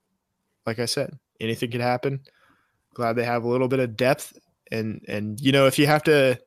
like 0.66 0.78
I 0.78 0.86
said, 0.86 1.18
anything 1.40 1.70
could 1.70 1.80
happen. 1.80 2.20
Glad 2.94 3.14
they 3.14 3.24
have 3.24 3.44
a 3.44 3.48
little 3.48 3.68
bit 3.68 3.80
of 3.80 3.96
depth, 3.96 4.38
and 4.72 5.04
and 5.08 5.40
you 5.40 5.52
know 5.52 5.66
if 5.66 5.78
you 5.78 5.86
have 5.86 6.02
to 6.04 6.38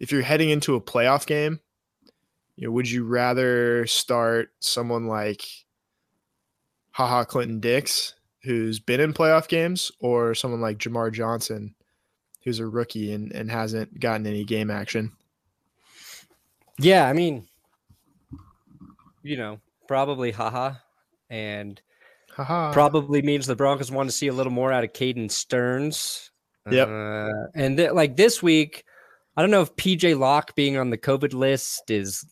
if 0.00 0.12
you're 0.12 0.22
heading 0.22 0.50
into 0.50 0.74
a 0.74 0.80
playoff 0.80 1.26
game, 1.26 1.60
you 2.56 2.66
know, 2.66 2.72
would 2.72 2.90
you 2.90 3.04
rather 3.04 3.86
start 3.86 4.50
someone 4.60 5.06
like 5.06 5.44
Haha 6.90 7.24
Clinton 7.24 7.60
Dix, 7.60 8.14
who's 8.42 8.78
been 8.78 9.00
in 9.00 9.14
playoff 9.14 9.48
games, 9.48 9.90
or 10.00 10.34
someone 10.34 10.60
like 10.60 10.78
Jamar 10.78 11.12
Johnson, 11.12 11.74
who's 12.44 12.58
a 12.58 12.66
rookie 12.66 13.12
and, 13.12 13.32
and 13.32 13.50
hasn't 13.50 13.98
gotten 13.98 14.26
any 14.26 14.44
game 14.44 14.70
action? 14.70 15.12
Yeah, 16.78 17.08
I 17.08 17.12
mean, 17.12 17.46
you 19.22 19.36
know, 19.36 19.60
probably 19.88 20.30
haha. 20.30 20.74
And 21.30 21.80
haha. 22.30 22.72
probably 22.72 23.22
means 23.22 23.46
the 23.46 23.56
Broncos 23.56 23.90
want 23.90 24.08
to 24.10 24.14
see 24.14 24.28
a 24.28 24.32
little 24.32 24.52
more 24.52 24.72
out 24.72 24.84
of 24.84 24.92
Caden 24.92 25.30
Sterns. 25.30 26.30
Yep. 26.70 26.88
Uh, 26.88 27.30
and 27.54 27.76
th- 27.76 27.92
like 27.92 28.16
this 28.16 28.42
week, 28.42 28.84
I 29.36 29.40
don't 29.42 29.50
know 29.50 29.62
if 29.62 29.74
PJ 29.76 30.18
Locke 30.18 30.54
being 30.54 30.76
on 30.76 30.90
the 30.90 30.98
COVID 30.98 31.32
list 31.32 31.90
is 31.90 32.24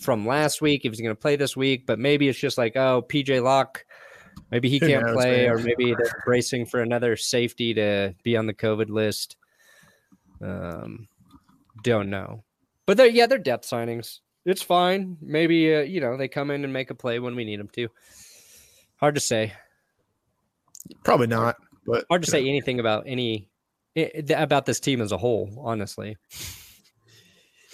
from 0.00 0.26
last 0.26 0.60
week 0.60 0.84
if 0.84 0.92
he's 0.92 1.00
going 1.00 1.14
to 1.14 1.20
play 1.20 1.36
this 1.36 1.56
week, 1.56 1.86
but 1.86 1.98
maybe 1.98 2.28
it's 2.28 2.38
just 2.38 2.58
like, 2.58 2.76
oh, 2.76 3.02
PJ 3.02 3.42
Locke, 3.42 3.84
maybe 4.50 4.68
he 4.68 4.78
can't 4.78 5.04
knows, 5.06 5.14
play, 5.14 5.46
man? 5.46 5.50
or 5.50 5.58
maybe 5.58 5.94
they're 5.94 6.22
bracing 6.24 6.66
for 6.66 6.80
another 6.80 7.16
safety 7.16 7.74
to 7.74 8.14
be 8.22 8.36
on 8.36 8.46
the 8.46 8.54
COVID 8.54 8.90
list. 8.90 9.36
Um, 10.40 11.08
don't 11.82 12.10
know, 12.10 12.44
but 12.84 12.96
they're 12.96 13.06
yeah, 13.06 13.26
they're 13.26 13.38
depth 13.38 13.66
signings. 13.66 14.20
It's 14.44 14.62
fine. 14.62 15.16
Maybe 15.20 15.74
uh, 15.74 15.80
you 15.80 16.00
know 16.00 16.16
they 16.16 16.28
come 16.28 16.50
in 16.50 16.62
and 16.62 16.72
make 16.72 16.90
a 16.90 16.94
play 16.94 17.18
when 17.18 17.34
we 17.34 17.44
need 17.44 17.58
them 17.58 17.68
to. 17.68 17.88
Hard 18.96 19.14
to 19.14 19.20
say. 19.20 19.52
Probably 21.04 21.26
not, 21.26 21.56
but 21.86 22.04
Hard 22.08 22.22
to 22.22 22.30
say 22.30 22.42
know. 22.42 22.48
anything 22.50 22.80
about 22.80 23.04
any 23.06 23.48
i- 23.96 24.10
i- 24.16 24.42
about 24.42 24.66
this 24.66 24.80
team 24.80 25.00
as 25.00 25.12
a 25.12 25.16
whole. 25.18 25.50
Honestly, 25.64 26.16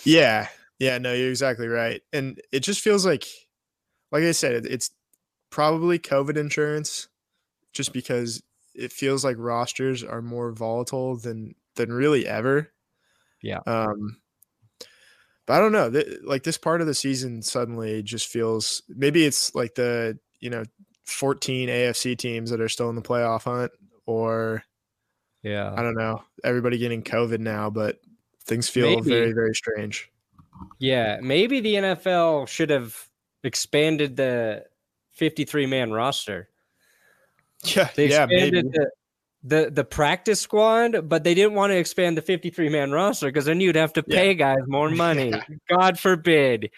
Yeah, 0.05 0.49
yeah, 0.79 0.99
no, 0.99 1.13
you're 1.15 1.31
exactly 1.31 1.69
right, 1.69 2.03
and 2.13 2.41
it 2.51 2.61
just 2.61 2.81
feels 2.81 3.07
like, 3.07 3.25
like 4.11 4.25
I 4.25 4.33
said, 4.33 4.67
it's 4.67 4.91
probably 5.51 5.99
COVID 5.99 6.37
insurance, 6.37 7.09
just 7.73 7.93
because 7.93 8.43
it 8.75 8.93
feels 8.93 9.25
like 9.25 9.37
rosters 9.39 10.03
are 10.03 10.23
more 10.23 10.53
volatile 10.53 11.17
than 11.17 11.55
than 11.77 11.93
really 11.93 12.27
ever. 12.27 12.73
Yeah. 13.43 13.61
Um, 13.67 14.21
but 15.47 15.55
I 15.55 15.59
don't 15.61 15.73
know, 15.73 15.91
th- 15.91 16.21
like 16.25 16.43
this 16.45 16.59
part 16.59 16.81
of 16.81 16.87
the 16.87 16.95
season 16.95 17.43
suddenly 17.43 18.03
just 18.03 18.29
feels 18.29 18.83
maybe 18.89 19.25
it's 19.25 19.55
like 19.55 19.75
the 19.75 20.19
you 20.41 20.51
know 20.51 20.65
14 21.05 21.69
AFC 21.69 22.17
teams 22.17 22.51
that 22.51 22.61
are 22.61 22.69
still 22.69 22.89
in 22.91 22.97
the 22.97 23.03
playoff 23.03 23.43
hunt, 23.45 23.73
or 24.07 24.65
yeah. 25.43 25.73
I 25.77 25.83
don't 25.83 25.95
know, 25.97 26.23
everybody 26.45 26.79
getting 26.79 27.03
COVID 27.03 27.39
now, 27.41 27.71
but 27.71 28.01
things 28.45 28.69
feel 28.69 28.87
Maybe. 28.87 29.11
very 29.11 29.33
very 29.33 29.55
strange. 29.55 30.11
Yeah, 30.79 31.19
maybe 31.23 31.61
the 31.61 31.75
NFL 31.75 32.47
should 32.49 32.71
have 32.71 32.97
expanded 33.43 34.17
the 34.17 34.65
53 35.13 35.67
man 35.67 35.93
roster. 35.93 36.49
Yeah, 37.65 37.89
They 37.95 38.09
yeah, 38.11 38.25
expanded 38.25 38.65
maybe. 38.67 38.79
the, 38.79 38.91
the 39.65 39.71
the 39.71 39.85
practice 39.85 40.41
squad, 40.41 41.09
but 41.09 41.23
they 41.23 41.33
didn't 41.35 41.55
want 41.55 41.71
to 41.71 41.77
expand 41.77 42.17
the 42.17 42.23
53 42.23 42.69
man 42.69 42.91
roster 42.91 43.27
because 43.27 43.45
then 43.45 43.61
you'd 43.61 43.77
have 43.77 43.93
to 43.95 44.05
Yeah. 44.09 44.17
pay 44.17 44.35
guys 44.35 44.59
more 44.67 44.91
money. 45.09 45.31
Yeah. 45.31 45.43
God 45.71 45.99
forbid. 45.99 46.71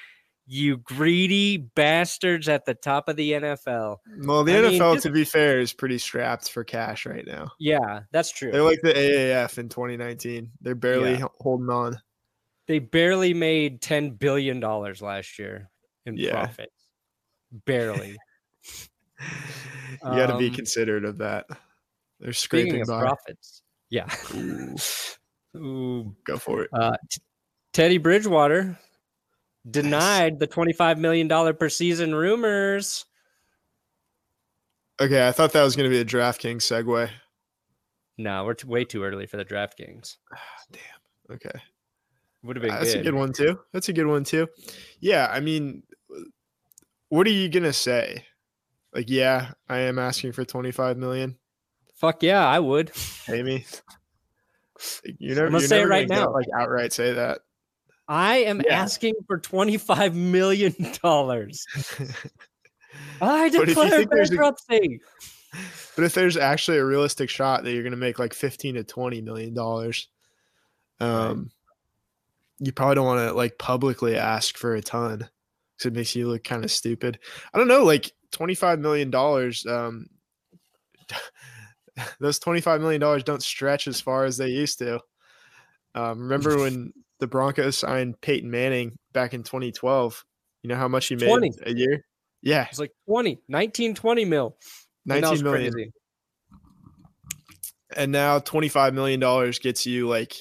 You 0.46 0.76
greedy 0.76 1.56
bastards 1.56 2.48
at 2.50 2.66
the 2.66 2.74
top 2.74 3.08
of 3.08 3.16
the 3.16 3.32
NFL. 3.32 3.96
Well, 4.24 4.44
the 4.44 4.52
I 4.58 4.60
NFL, 4.60 4.94
just- 4.94 5.04
to 5.04 5.10
be 5.10 5.24
fair, 5.24 5.58
is 5.60 5.72
pretty 5.72 5.96
strapped 5.98 6.50
for 6.50 6.64
cash 6.64 7.06
right 7.06 7.26
now. 7.26 7.52
Yeah, 7.58 8.00
that's 8.12 8.30
true. 8.30 8.52
They're 8.52 8.62
like 8.62 8.80
the 8.82 8.92
AAF 8.92 9.56
in 9.58 9.68
2019. 9.70 10.50
They're 10.60 10.74
barely 10.74 11.12
Yeah. 11.14 11.26
holding 11.40 11.70
on. 11.70 11.98
they 12.66 12.78
barely 12.78 13.34
made 13.34 13.82
10 13.82 14.12
billion 14.12 14.58
dollars 14.58 15.02
last 15.02 15.38
year 15.38 15.68
in 16.06 16.16
Yeah. 16.16 16.30
profits. 16.32 16.88
Barely. 17.66 18.16
You 20.02 20.10
got 20.10 20.26
to 20.26 20.36
be 20.38 20.48
Um, 20.48 20.54
considerate 20.54 21.04
of 21.04 21.18
that. 21.18 21.46
They're 22.20 22.32
scraping 22.32 22.84
by. 22.86 23.00
profits. 23.00 23.62
Yeah. 23.90 24.12
Ooh, 24.34 24.76
Ooh, 25.56 26.16
go 26.24 26.36
for 26.36 26.62
it. 26.62 26.70
Uh, 26.72 26.96
T- 27.10 27.20
Teddy 27.72 27.98
Bridgewater 27.98 28.78
denied 29.68 30.38
the 30.38 30.46
$25 30.46 30.98
million 30.98 31.28
per 31.56 31.68
season 31.68 32.14
rumors. 32.14 33.04
Okay, 35.00 35.26
I 35.26 35.32
thought 35.32 35.52
that 35.52 35.62
was 35.62 35.74
going 35.76 35.90
to 35.90 35.94
be 35.94 36.00
a 36.00 36.04
DraftKings 36.04 36.58
segue. 36.58 37.10
No, 38.16 38.44
we're 38.44 38.54
t- 38.54 38.68
way 38.68 38.84
too 38.84 39.02
early 39.02 39.26
for 39.26 39.36
the 39.36 39.44
DraftKings. 39.44 40.16
Oh, 40.32 40.38
damn. 40.72 40.82
Okay, 41.36 41.58
Would 42.42 42.56
have 42.56 42.62
been 42.62 42.70
uh, 42.70 42.78
that's 42.78 42.92
good. 42.92 43.00
a 43.00 43.04
good 43.04 43.14
one 43.14 43.32
too. 43.32 43.58
That's 43.72 43.88
a 43.88 43.92
good 43.94 44.06
one 44.06 44.24
too. 44.24 44.46
Yeah, 45.00 45.26
I 45.32 45.40
mean, 45.40 45.82
what 47.08 47.26
are 47.26 47.30
you 47.30 47.48
gonna 47.48 47.72
say? 47.72 48.26
Like, 48.92 49.08
yeah, 49.08 49.52
I 49.68 49.78
am 49.78 49.98
asking 49.98 50.32
for 50.32 50.44
25 50.44 50.98
million. 50.98 51.38
Fuck 51.96 52.22
yeah, 52.22 52.46
I 52.46 52.60
would. 52.60 52.92
Pay 53.26 53.42
me. 53.42 53.64
You 55.18 55.34
never, 55.34 55.46
I'm 55.46 55.52
gonna 55.52 55.66
say 55.66 55.80
it 55.80 55.88
right 55.88 56.08
now. 56.08 56.30
Like 56.30 56.46
outright 56.54 56.92
say 56.92 57.14
that. 57.14 57.40
I 58.08 58.38
am 58.38 58.60
Yeah. 58.64 58.82
asking 58.82 59.14
for 59.26 59.38
$25 59.40 60.14
million. 60.14 60.74
I 63.20 63.48
But 63.50 63.54
if 63.54 63.54
you 63.54 63.64
declare 63.66 64.04
there's 64.06 64.30
a- 64.30 64.32
bankruptcy. 64.36 65.00
But 65.96 66.04
if 66.04 66.14
there's 66.14 66.36
actually 66.36 66.78
a 66.78 66.84
realistic 66.84 67.30
shot 67.30 67.62
that 67.62 67.72
you're 67.72 67.84
going 67.84 67.92
to 67.92 67.96
make 67.96 68.18
like 68.18 68.34
15 68.34 68.74
to 68.74 68.84
20 68.84 69.20
million 69.22 69.54
dollars, 69.54 70.08
um, 71.00 71.50
you 72.58 72.72
probably 72.72 72.96
don't 72.96 73.06
want 73.06 73.28
to 73.28 73.34
like 73.34 73.56
publicly 73.58 74.16
ask 74.16 74.56
for 74.56 74.74
a 74.74 74.82
ton 74.82 75.18
because 75.18 75.86
it 75.86 75.92
makes 75.94 76.16
you 76.16 76.26
look 76.28 76.42
kind 76.44 76.64
of 76.64 76.70
stupid. 76.72 77.18
I 77.52 77.58
don't 77.58 77.68
know, 77.68 77.84
like 77.84 78.10
25 78.32 78.80
million 78.80 79.10
dollars. 79.10 79.64
Um, 79.64 80.06
those 82.20 82.38
25 82.40 82.80
million 82.80 83.00
dollars 83.00 83.22
don't 83.22 83.42
stretch 83.42 83.86
as 83.86 84.00
far 84.00 84.24
as 84.24 84.36
they 84.36 84.48
used 84.48 84.78
to. 84.80 84.98
Um, 85.94 86.18
remember 86.22 86.58
when 86.58 86.92
the 87.20 87.26
Broncos 87.26 87.78
signed 87.78 88.20
Peyton 88.20 88.50
Manning 88.50 88.96
back 89.12 89.34
in 89.34 89.42
2012? 89.42 90.24
You 90.62 90.68
know 90.68 90.76
how 90.76 90.88
much 90.88 91.06
he 91.08 91.16
made 91.16 91.26
20. 91.28 91.50
a 91.66 91.72
year? 91.74 92.04
Yeah, 92.42 92.66
It's 92.68 92.78
like 92.78 92.92
20, 93.08 93.40
19, 93.48 93.94
20 93.94 94.24
mil. 94.24 94.56
And 95.08 95.16
that 95.16 95.20
19 95.22 95.30
was 95.30 95.42
million. 95.42 95.72
crazy. 95.72 95.90
And 97.96 98.12
now 98.12 98.38
25 98.38 98.94
million 98.94 99.20
dollars 99.20 99.58
gets 99.58 99.86
you 99.86 100.08
like 100.08 100.32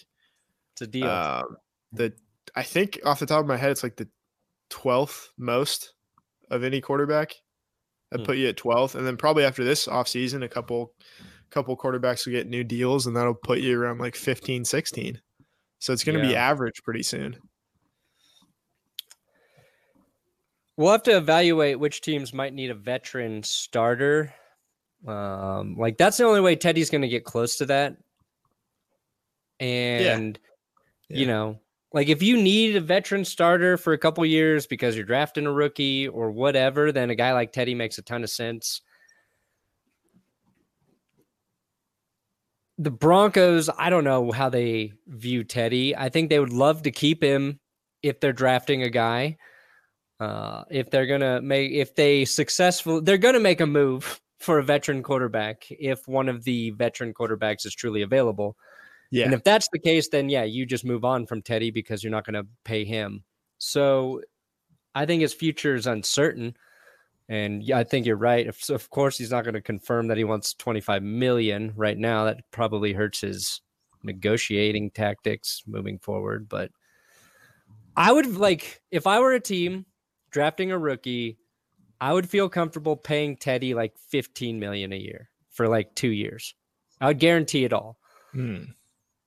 It's 0.73 0.81
a 0.81 0.87
deal. 0.87 1.07
Um, 1.09 1.57
the 1.91 2.13
I 2.55 2.63
think 2.63 2.99
off 3.05 3.19
the 3.19 3.25
top 3.25 3.41
of 3.41 3.47
my 3.47 3.57
head, 3.57 3.71
it's 3.71 3.83
like 3.83 3.95
the 3.95 4.07
twelfth 4.69 5.31
most 5.37 5.93
of 6.49 6.63
any 6.63 6.81
quarterback. 6.81 7.35
That 8.11 8.19
Hmm. 8.19 8.25
put 8.25 8.37
you 8.37 8.47
at 8.49 8.57
twelfth, 8.57 8.95
and 8.95 9.05
then 9.07 9.17
probably 9.17 9.43
after 9.43 9.63
this 9.63 9.87
offseason, 9.87 10.43
a 10.43 10.49
couple 10.49 10.93
couple 11.51 11.77
quarterbacks 11.77 12.25
will 12.25 12.33
get 12.33 12.47
new 12.47 12.63
deals, 12.63 13.05
and 13.07 13.15
that'll 13.15 13.33
put 13.35 13.59
you 13.59 13.79
around 13.79 13.99
like 13.99 14.15
15, 14.15 14.65
16. 14.65 15.21
So 15.83 15.91
it's 15.91 16.05
going 16.05 16.15
to 16.15 16.21
be 16.21 16.33
average 16.33 16.81
pretty 16.81 17.03
soon. 17.03 17.35
We'll 20.77 20.93
have 20.93 21.03
to 21.03 21.17
evaluate 21.17 21.77
which 21.77 21.99
teams 21.99 22.33
might 22.33 22.53
need 22.53 22.69
a 22.69 22.73
veteran 22.73 23.43
starter. 23.43 24.33
Um, 25.05 25.75
like 25.77 25.97
that's 25.97 26.15
the 26.15 26.23
only 26.23 26.39
way 26.39 26.55
Teddy's 26.55 26.89
going 26.89 27.01
to 27.01 27.09
get 27.09 27.25
close 27.25 27.57
to 27.57 27.65
that. 27.65 27.97
And 29.59 30.39
you 31.09 31.25
Yeah. 31.25 31.27
know, 31.27 31.59
like 31.91 32.07
if 32.07 32.23
you 32.23 32.41
need 32.41 32.77
a 32.77 32.81
veteran 32.81 33.25
starter 33.25 33.75
for 33.75 33.91
a 33.91 33.97
couple 33.97 34.25
years 34.25 34.65
because 34.65 34.95
you're 34.95 35.03
drafting 35.03 35.47
a 35.47 35.51
rookie 35.51 36.07
or 36.07 36.31
whatever, 36.31 36.93
then 36.93 37.09
a 37.09 37.15
guy 37.15 37.33
like 37.33 37.51
Teddy 37.51 37.75
makes 37.75 37.97
a 37.97 38.03
ton 38.03 38.23
of 38.23 38.29
sense. 38.29 38.79
The 42.77 42.91
Broncos, 42.91 43.69
I 43.77 43.89
don't 43.89 44.03
know 44.03 44.31
how 44.31 44.49
they 44.49 44.93
view 45.07 45.43
Teddy. 45.43 45.95
I 45.95 46.09
think 46.09 46.29
they 46.29 46.39
would 46.39 46.53
love 46.53 46.83
to 46.83 46.91
keep 46.91 47.23
him 47.23 47.59
if 48.01 48.19
they're 48.19 48.33
drafting 48.33 48.83
a 48.83 48.89
guy. 48.89 49.37
Uh, 50.19 50.63
if 50.71 50.89
they're 50.89 51.05
gonna 51.05 51.41
make, 51.41 51.71
if 51.71 51.95
they 51.95 52.25
successful, 52.25 53.01
they're 53.01 53.17
gonna 53.17 53.39
make 53.39 53.61
a 53.61 53.67
move 53.67 54.19
for 54.39 54.59
a 54.59 54.63
veteran 54.63 55.03
quarterback 55.03 55.65
if 55.69 56.07
one 56.07 56.29
of 56.29 56.43
the 56.43 56.71
veteran 56.71 57.13
quarterbacks 57.13 57.65
is 57.65 57.75
truly 57.75 58.01
available. 58.01 58.57
Yeah, 59.13 59.25
And 59.25 59.35
if 59.35 59.43
that's 59.43 59.69
the 59.71 59.77
case, 59.77 60.09
then 60.09 60.27
yeah, 60.27 60.43
you 60.43 60.65
just 60.65 60.83
move 60.83 61.05
on 61.05 61.27
from 61.27 61.43
Teddy 61.43 61.69
because 61.69 62.03
you're 62.03 62.09
not 62.09 62.25
going 62.25 62.33
to 62.33 62.47
pay 62.65 62.83
him. 62.83 63.23
So 63.59 64.21
I 64.95 65.05
think 65.05 65.21
his 65.21 65.35
future 65.35 65.75
is 65.75 65.85
uncertain. 65.85 66.57
And 67.33 67.63
yeah, 67.63 67.79
I 67.79 67.83
think 67.83 68.05
you're 68.05 68.15
right. 68.15 68.45
If, 68.45 68.69
of 68.69 68.89
course, 68.91 69.17
he's 69.17 69.31
not 69.31 69.43
going 69.43 69.55
to 69.55 69.61
confirm 69.61 70.07
that 70.09 70.17
he 70.17 70.23
wants 70.23 70.53
25 70.53 71.01
million 71.01 71.73
right 71.75 71.97
now. 71.97 72.25
That 72.25 72.41
probably 72.51 72.93
hurts 72.93 73.21
his 73.21 73.61
negotiating 74.03 74.91
tactics 74.91 75.63
moving 75.65 75.97
forward. 75.97 76.47
But 76.47 76.69
I 77.95 78.11
would 78.11 78.37
like, 78.37 78.81
if 78.91 79.07
I 79.07 79.19
were 79.19 79.33
a 79.33 79.39
team 79.39 79.85
drafting 80.29 80.71
a 80.71 80.77
rookie, 80.77 81.39
I 81.99 82.13
would 82.13 82.29
feel 82.29 82.49
comfortable 82.49 82.95
paying 82.95 83.35
Teddy 83.35 83.73
like 83.73 83.97
15 84.09 84.59
million 84.59 84.93
a 84.93 84.97
year 84.97 85.29
for 85.49 85.67
like 85.67 85.95
two 85.95 86.09
years. 86.11 86.53
I 87.01 87.07
would 87.07 87.19
guarantee 87.19 87.63
it 87.65 87.73
all. 87.73 87.97
Hmm. 88.31 88.63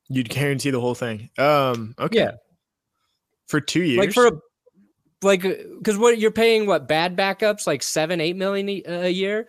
you'd 0.08 0.28
guarantee 0.28 0.70
the 0.70 0.80
whole 0.80 0.94
thing. 0.94 1.30
Um, 1.38 1.94
okay, 1.98 2.18
Yeah. 2.20 2.30
for 3.48 3.60
two 3.60 3.82
years. 3.82 3.98
like 3.98 4.12
for 4.12 4.26
a 4.28 4.32
like 5.22 5.44
uh, 5.44 5.54
because 5.78 5.96
what 5.98 6.18
you're 6.18 6.30
paying 6.30 6.66
what 6.66 6.86
bad 6.88 7.16
backups 7.16 7.66
like 7.66 7.82
seven 7.82 8.20
eight 8.20 8.36
million 8.36 8.68
a, 8.86 9.08
year 9.08 9.48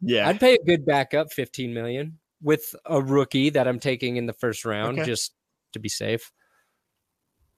yeah, 0.00 0.28
i'd 0.28 0.38
pay 0.40 0.54
a 0.54 0.64
good 0.64 0.84
backup 0.84 1.32
15 1.32 1.72
million 1.72 2.18
with 2.42 2.74
a 2.84 3.00
rookie 3.00 3.50
that 3.50 3.66
i'm 3.66 3.78
taking 3.80 4.16
in 4.16 4.26
the 4.26 4.32
first 4.34 4.64
round 4.64 4.98
Okay. 4.98 5.06
just 5.06 5.34
to 5.72 5.78
be 5.78 5.88
safe 5.88 6.30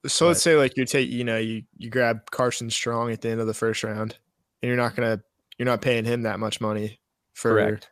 So 0.06 0.28
let's 0.28 0.42
say 0.42 0.54
like 0.54 0.76
you 0.76 0.84
take, 0.84 1.10
you 1.10 1.24
know, 1.24 1.38
you 1.38 1.64
you 1.76 1.90
grab 1.90 2.30
Carson 2.30 2.70
Strong 2.70 3.10
at 3.10 3.20
the 3.20 3.30
end 3.30 3.40
of 3.40 3.48
the 3.48 3.54
first 3.54 3.82
round, 3.82 4.16
and 4.62 4.68
you're 4.68 4.76
not 4.76 4.94
gonna 4.94 5.20
you're 5.58 5.66
not 5.66 5.82
paying 5.82 6.04
him 6.04 6.22
that 6.22 6.38
much 6.38 6.60
money 6.60 7.00
for 7.34 7.50
correct 7.50 7.90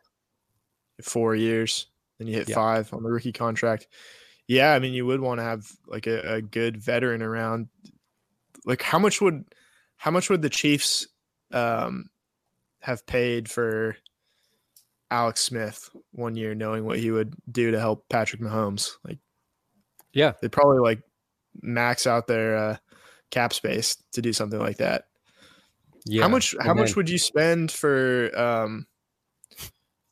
four 1.01 1.35
years, 1.35 1.87
then 2.17 2.27
you 2.27 2.33
hit 2.33 2.47
Yeah. 2.47 2.55
five 2.55 2.93
on 2.93 3.03
the 3.03 3.09
rookie 3.09 3.33
contract. 3.33 3.87
Yeah, 4.47 4.73
I 4.73 4.79
mean 4.79 4.93
you 4.93 5.05
would 5.05 5.19
want 5.19 5.39
to 5.39 5.43
have 5.43 5.69
like 5.85 6.07
a, 6.07 6.35
a 6.35 6.41
good 6.41 6.77
veteran 6.77 7.21
around. 7.21 7.67
Like 8.65 8.81
how 8.81 8.99
much 8.99 9.19
would 9.21 9.43
how 9.97 10.11
much 10.11 10.29
would 10.29 10.41
the 10.41 10.49
Chiefs 10.49 11.07
um, 11.51 12.09
have 12.81 13.05
paid 13.05 13.49
for 13.49 13.97
Alex 15.11 15.41
Smith 15.41 15.89
one 16.11 16.35
year, 16.35 16.53
knowing 16.55 16.85
what 16.85 16.99
he 16.99 17.11
would 17.11 17.33
do 17.51 17.71
to 17.71 17.79
help 17.79 18.07
Patrick 18.09 18.41
Mahomes? 18.41 18.91
Like, 19.03 19.19
Yeah. 20.13 20.33
they 20.41 20.47
probably 20.49 20.79
like 20.79 21.01
max 21.61 22.05
out 22.07 22.27
their 22.27 22.57
uh, 22.57 22.77
cap 23.31 23.53
space 23.53 23.95
to 24.13 24.21
do 24.21 24.33
something 24.33 24.59
like 24.59 24.77
that. 24.77 25.05
Yeah. 26.05 26.21
How 26.23 26.29
much? 26.29 26.55
How 26.61 26.71
And 26.71 26.79
much 26.79 26.95
would 26.95 27.09
you 27.09 27.17
spend 27.17 27.71
for 27.71 28.31
um, 28.39 28.87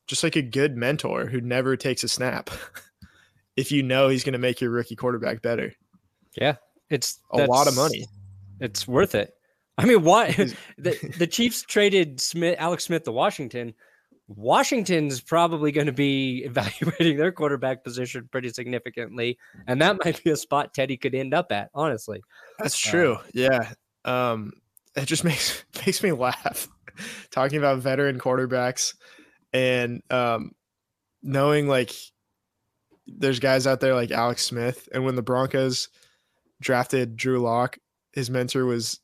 just 0.07 0.23
like 0.23 0.35
a 0.35 0.41
good 0.41 0.75
mentor 0.75 1.25
who 1.25 1.39
never 1.39 1.77
takes 1.77 2.03
a 2.03 2.09
snap? 2.09 2.49
if 3.55 3.71
you 3.71 3.81
know 3.83 4.09
he's 4.09 4.23
going 4.23 4.33
to 4.33 4.39
make 4.39 4.59
your 4.59 4.71
rookie 4.71 4.95
quarterback 4.97 5.41
better, 5.41 5.73
Yeah, 6.35 6.55
it's 6.89 7.19
a 7.31 7.45
lot 7.45 7.67
of 7.67 7.75
money. 7.77 8.05
It's 8.59 8.85
worth 8.87 9.15
it. 9.15 9.33
I 9.77 9.85
mean, 9.85 10.03
why 10.03 10.31
the 10.77 11.13
the 11.17 11.27
Chiefs 11.27 11.61
traded 11.63 12.19
Smith, 12.21 12.55
Alex 12.59 12.85
Smith 12.85 13.03
to 13.03 13.11
Washington. 13.11 13.73
Washington's 14.27 15.21
probably 15.21 15.71
going 15.71 15.85
to 15.85 15.93
be 15.93 16.39
evaluating 16.45 17.17
their 17.17 17.31
quarterback 17.31 17.83
position 17.83 18.27
pretty 18.31 18.49
significantly, 18.49 19.37
and 19.67 19.81
that 19.81 19.97
might 20.03 20.23
be 20.23 20.31
a 20.31 20.35
spot 20.35 20.73
Teddy 20.73 20.97
could 20.97 21.13
end 21.13 21.33
up 21.33 21.51
at. 21.51 21.69
Honestly, 21.75 22.21
That's 22.57 22.75
Uh, 22.87 22.89
true. 22.91 23.17
yeah. 23.33 23.73
Um, 24.03 24.53
it 24.95 25.05
just 25.05 25.23
makes 25.25 25.63
makes 25.85 26.01
me 26.01 26.11
laugh 26.11 26.67
talking 27.29 27.57
about 27.59 27.79
veteran 27.79 28.17
quarterbacks 28.19 28.95
and 29.53 30.01
um, 30.09 30.51
knowing 31.21 31.67
like 31.67 31.91
there's 33.05 33.39
guys 33.39 33.67
out 33.67 33.79
there 33.79 33.93
like 33.93 34.09
Alex 34.11 34.43
Smith, 34.43 34.89
and 34.91 35.05
when 35.05 35.15
the 35.15 35.21
Broncos 35.21 35.89
drafted 36.61 37.15
Drew 37.15 37.39
Lock, 37.39 37.77
his 38.13 38.31
mentor 38.31 38.65
was 38.65 38.99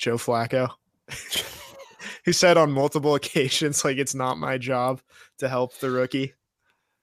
Joe 0.00 0.16
Flacco. 0.16 0.70
Who 2.24 2.32
said 2.32 2.56
on 2.56 2.72
multiple 2.72 3.14
occasions, 3.16 3.84
like 3.84 3.98
it's 3.98 4.14
not 4.14 4.38
my 4.38 4.58
job 4.58 5.00
to 5.38 5.48
help 5.48 5.78
the 5.78 5.90
rookie. 5.90 6.34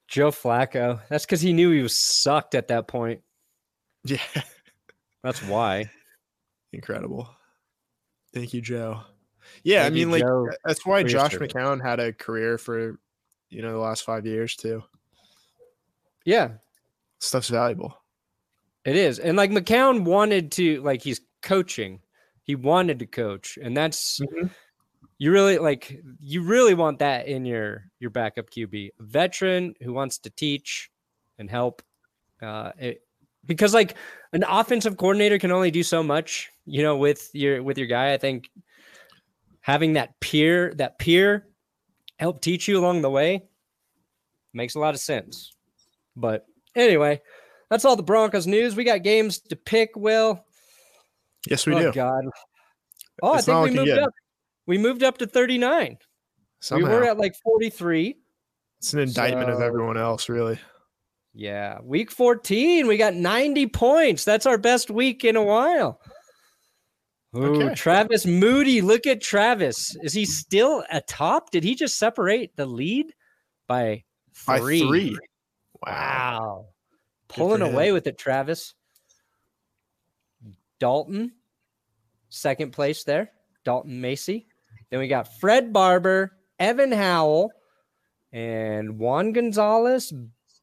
Joe 0.08 0.32
Flacco. 0.32 1.00
That's 1.10 1.26
because 1.26 1.42
he 1.42 1.54
knew 1.54 1.72
he 1.72 1.84
was 1.84 2.00
sucked 2.00 2.56
at 2.56 2.70
that 2.70 2.88
point. 2.88 3.22
Yeah, 4.04 4.18
That's 5.24 5.44
why. 5.44 5.90
incredible. 6.74 7.30
Thank 8.34 8.54
you, 8.54 8.62
Joe. 8.62 9.02
Yeah, 9.64 9.84
Thank 9.84 9.92
I 9.92 9.96
mean, 9.96 10.12
like 10.12 10.24
Joe, 10.24 10.50
that's 10.66 10.86
why 10.86 11.04
Josh. 11.04 11.36
McCown 11.36 11.82
had 11.82 12.00
a 12.00 12.14
career 12.14 12.58
for 12.58 13.00
you 13.50 13.62
know 13.62 13.74
the 13.74 13.80
last 13.80 14.04
five 14.04 14.26
years 14.26 14.56
too. 14.56 14.84
Yeah, 16.26 16.52
Stuff's 17.20 17.50
valuable. 17.50 17.96
It 18.86 18.96
is. 18.96 19.20
And 19.20 19.38
like 19.38 19.52
McCown 19.52 20.04
wanted 20.04 20.52
to 20.54 20.82
like 20.82 21.04
he's 21.04 21.22
coaching. 21.42 22.00
He 22.48 22.56
wanted 22.56 23.00
to 23.00 23.06
coach. 23.06 23.60
And 23.62 23.76
that's 23.78 24.20
Mhm. 24.22 24.50
you 25.20 25.32
really 25.32 25.58
like 25.60 26.02
you 26.20 26.42
really 26.44 26.74
want 26.74 27.00
that 27.00 27.28
in 27.28 27.46
your 27.46 27.92
your 28.00 28.10
backup 28.10 28.50
QB. 28.50 28.92
A 29.00 29.04
veteran 29.04 29.76
who 29.82 29.94
wants 29.94 30.18
to 30.20 30.30
teach 30.30 30.90
and 31.38 31.50
help. 31.50 31.82
Uh 32.42 32.72
it, 32.80 33.04
because 33.46 33.74
like 33.74 33.96
an 34.34 34.44
offensive 34.48 34.98
coordinator 34.98 35.40
can 35.40 35.52
only 35.52 35.72
do 35.72 35.84
so 35.84 36.02
much, 36.04 36.50
you 36.66 36.84
know, 36.84 36.98
with 36.98 37.30
your 37.34 37.62
with 37.64 37.78
your 37.78 37.88
guy. 37.88 38.14
I 38.14 38.18
think 38.18 38.50
having 39.62 39.94
that 39.94 40.20
peer, 40.22 40.74
that 40.76 40.98
peer 41.00 41.48
help 42.20 42.42
teach 42.42 42.68
you 42.68 42.80
along 42.80 43.02
the 43.02 43.10
way 43.10 43.44
makes 44.54 44.76
a 44.76 44.80
lot 44.80 44.94
of 44.96 45.00
sense. 45.02 45.54
But 46.16 46.46
anyway, 46.76 47.22
that's 47.70 47.86
all 47.86 47.96
the 47.98 48.04
Broncos 48.04 48.48
news. 48.48 48.76
We 48.76 48.84
got 48.86 49.04
games 49.04 49.40
to 49.40 49.56
pick, 49.56 49.96
Will. 49.96 50.44
Yes, 51.50 51.66
we 51.66 51.74
oh 51.76 51.80
do. 51.80 51.92
God. 51.92 52.26
Oh, 53.22 53.36
It's 53.36 53.48
I 53.48 53.54
think 53.64 53.70
we 53.72 53.76
moved 53.76 53.88
good. 53.90 54.00
up. 54.00 54.14
We 54.66 54.78
moved 54.78 55.04
up 55.04 55.18
to 55.20 55.28
39. 55.28 55.98
Somehow. 56.60 56.88
We 56.88 56.94
were 56.94 57.04
at 57.06 57.18
like 57.18 57.36
43. 57.44 58.16
it's 58.80 58.94
an 58.94 59.00
indictment 59.00 59.50
of 59.50 59.62
everyone 59.62 59.98
else, 59.98 60.28
really. 60.30 60.60
Yeah. 61.34 61.80
Week 61.84 62.12
14, 62.12 62.88
we 62.88 62.98
got 62.98 63.14
90 63.14 63.68
points. 63.68 64.24
That's 64.26 64.46
our 64.46 64.58
best 64.58 64.90
week 64.90 65.24
in 65.24 65.36
a 65.36 65.44
while. 65.44 66.02
Ooh, 67.36 67.62
Okay. 67.62 67.76
Travis 67.76 68.26
Moody. 68.26 68.82
Look 68.82 69.06
at 69.06 69.22
Travis. 69.22 69.96
Is 70.02 70.14
he 70.14 70.26
still 70.26 70.84
atop? 70.92 71.52
Did 71.52 71.64
he 71.64 71.76
just 71.76 71.98
separate 72.00 72.56
the 72.56 72.66
lead 72.66 73.14
by 73.68 74.04
By 74.48 74.60
three? 74.60 74.82
three. 74.88 75.18
Wow. 75.86 75.92
Wow. 75.92 76.66
Pulling 77.28 77.62
away 77.62 77.92
with 77.92 78.08
it, 78.08 78.18
Travis. 78.18 78.74
Dalton, 80.80 81.34
second 82.30 82.72
place 82.72 83.04
there. 83.04 83.32
Dalton 83.64 84.00
Macy. 84.00 84.48
Then 84.90 85.00
we 85.00 85.08
got 85.08 85.40
Fred 85.40 85.74
Barber, 85.74 86.32
Evan 86.60 86.92
Howell, 86.92 87.52
and 88.32 88.98
Juan 88.98 89.34
Gonzalez, 89.34 90.14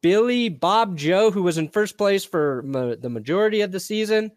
Billy 0.00 0.48
Bob 0.48 0.96
Joe, 0.96 1.30
who 1.30 1.42
was 1.42 1.58
in 1.58 1.68
first 1.68 1.98
place 1.98 2.24
for 2.24 2.62
ma- 2.62 2.94
the 2.98 3.10
majority 3.10 3.60
of 3.60 3.72
the 3.72 3.80
season. 3.80 4.30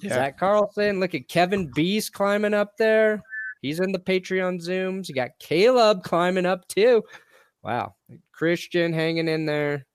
Yeah. 0.00 0.14
Zach 0.14 0.38
Carlson. 0.38 1.00
Look 1.00 1.14
at 1.14 1.28
Kevin 1.28 1.70
Beast 1.74 2.12
climbing 2.12 2.54
up 2.54 2.76
there. 2.76 3.22
He's 3.62 3.80
in 3.80 3.92
the 3.92 3.98
Patreon 3.98 4.64
Zooms. 4.64 5.08
You 5.08 5.14
got 5.14 5.38
Caleb 5.40 6.04
climbing 6.04 6.46
up 6.46 6.66
too. 6.68 7.02
Wow. 7.62 7.94
Christian 8.32 8.92
hanging 8.92 9.28
in 9.28 9.46
there. 9.46 9.86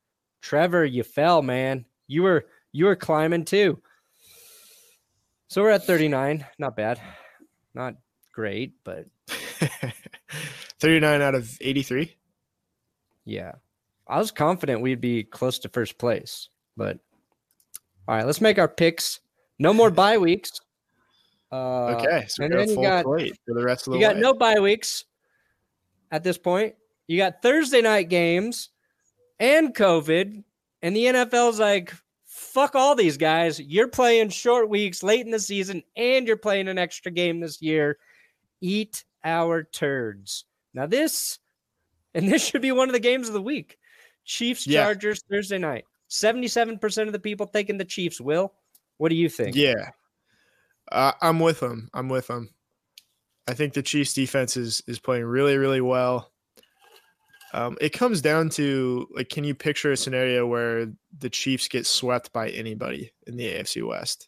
Trevor, 0.42 0.84
you 0.84 1.04
fell, 1.04 1.42
man. 1.42 1.86
You 2.08 2.24
were 2.24 2.46
you 2.74 2.86
were 2.86 2.96
climbing 2.98 3.46
too. 3.46 3.82
So 5.48 5.62
we're 5.62 5.70
at 5.72 5.86
39. 5.86 6.46
Not 6.58 6.76
bad. 6.76 7.00
Not 7.76 7.96
great, 8.34 8.74
but 8.84 9.06
39 10.80 11.22
out 11.22 11.36
of 11.36 11.58
83. 11.62 12.16
yeah. 13.26 13.54
I 14.06 14.20
was 14.20 14.32
confident 14.32 14.82
we'd 14.82 15.00
be 15.00 15.24
close 15.24 15.60
to 15.60 15.70
first 15.70 15.98
place. 15.98 16.50
But 16.76 17.00
all 18.08 18.16
right, 18.16 18.26
let's 18.26 18.42
make 18.42 18.60
our 18.60 18.68
picks. 18.68 19.22
No 19.60 19.74
more 19.74 19.90
bye 20.04 20.18
weeks. 20.18 20.60
Uh, 21.52 21.96
Okay. 21.96 22.26
So 22.28 22.44
we 22.44 22.46
and 22.46 22.54
got 22.54 22.58
then 22.60 22.68
a 22.68 22.70
you 22.70 22.76
full 22.76 22.84
got- 22.84 23.06
plate 23.06 23.34
for 23.48 23.54
the 23.56 23.64
rest 23.64 23.82
of 23.82 23.86
the 23.86 23.92
week. 23.92 24.02
You 24.02 24.08
got 24.08 24.16
way. 24.16 24.22
no 24.22 24.34
bye 24.34 24.60
weeks 24.60 25.06
at 26.12 26.24
this 26.24 26.38
point. 26.38 26.76
You 27.08 27.18
got 27.18 27.42
Thursday 27.42 27.82
night 27.82 28.10
games 28.10 28.70
and 29.40 29.74
COVID, 29.74 30.44
and 30.82 30.96
the 30.96 31.06
NFL's 31.06 31.60
like, 31.60 31.94
fuck 32.54 32.76
all 32.76 32.96
these 32.96 33.18
guys. 33.18 33.60
You're 33.60 33.88
playing 33.88 34.30
short 34.30 34.70
weeks 34.70 35.02
late 35.02 35.26
in 35.26 35.32
the 35.32 35.40
season, 35.40 35.84
and 35.98 36.28
you're 36.28 36.38
playing 36.38 36.68
an 36.68 36.78
extra 36.78 37.12
game 37.12 37.40
this 37.40 37.62
year. 37.62 37.98
Eat 38.62 39.04
our 39.24 39.64
turds. 39.64 40.46
Now, 40.74 40.86
this, 40.86 41.40
and 42.14 42.28
this 42.32 42.46
should 42.46 42.62
be 42.62 42.72
one 42.72 42.90
of 42.90 42.94
the 42.94 43.00
games 43.00 43.28
of 43.28 43.34
the 43.34 43.42
week 43.42 43.78
Chiefs 44.26 44.68
Yeah. 44.68 44.84
Chargers 44.86 45.24
Thursday 45.30 45.58
night. 45.58 45.86
77% 46.10 47.08
of 47.08 47.12
the 47.12 47.20
people 47.20 47.48
taking 47.48 47.78
the 47.78 47.86
Chiefs, 47.86 48.22
Will. 48.22 48.54
What 48.98 49.10
do 49.10 49.16
you 49.16 49.30
think? 49.30 49.56
Yeah. 49.56 49.90
Uh, 50.92 51.14
I'm 51.22 51.40
with 51.40 51.60
them. 51.60 51.90
I'm 51.94 52.08
with 52.08 52.28
them. 52.28 52.54
I 53.48 53.56
think 53.56 53.74
the 53.74 53.82
Chiefs 53.82 54.14
defense 54.14 54.56
is 54.56 54.84
is 54.88 55.00
playing 55.00 55.26
really, 55.26 55.58
really 55.58 55.82
well. 55.82 56.32
Um, 57.54 57.78
it 57.80 57.90
comes 57.90 58.22
down 58.22 58.50
to 58.52 59.08
like, 59.16 59.30
can 59.30 59.44
you 59.44 59.54
picture 59.54 59.92
a 59.92 59.98
scenario 59.98 60.48
where 60.48 60.88
the 61.20 61.30
Chiefs 61.30 61.68
get 61.68 61.86
swept 61.86 62.34
by 62.34 62.50
anybody 62.50 63.14
in 63.28 63.38
the 63.38 63.46
AFC 63.46 63.88
West? 63.88 64.28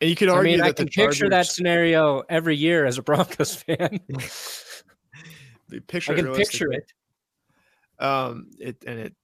And 0.00 0.10
you 0.10 0.16
could 0.16 0.28
argue 0.28 0.52
I 0.52 0.56
mean, 0.56 0.60
that 0.60 0.66
I 0.66 0.72
can 0.72 0.88
picture 0.88 1.30
that 1.30 1.46
scenario 1.46 2.22
every 2.28 2.56
year 2.56 2.84
as 2.84 2.98
a 2.98 3.02
Broncos 3.02 3.54
fan. 3.62 4.00
picture 5.86 6.12
I 6.12 6.16
it 6.16 6.24
can 6.24 6.34
picture 6.34 6.70
it. 6.72 6.92
um 7.98 8.50
it 8.58 8.76
and 8.86 8.98
it 8.98 9.14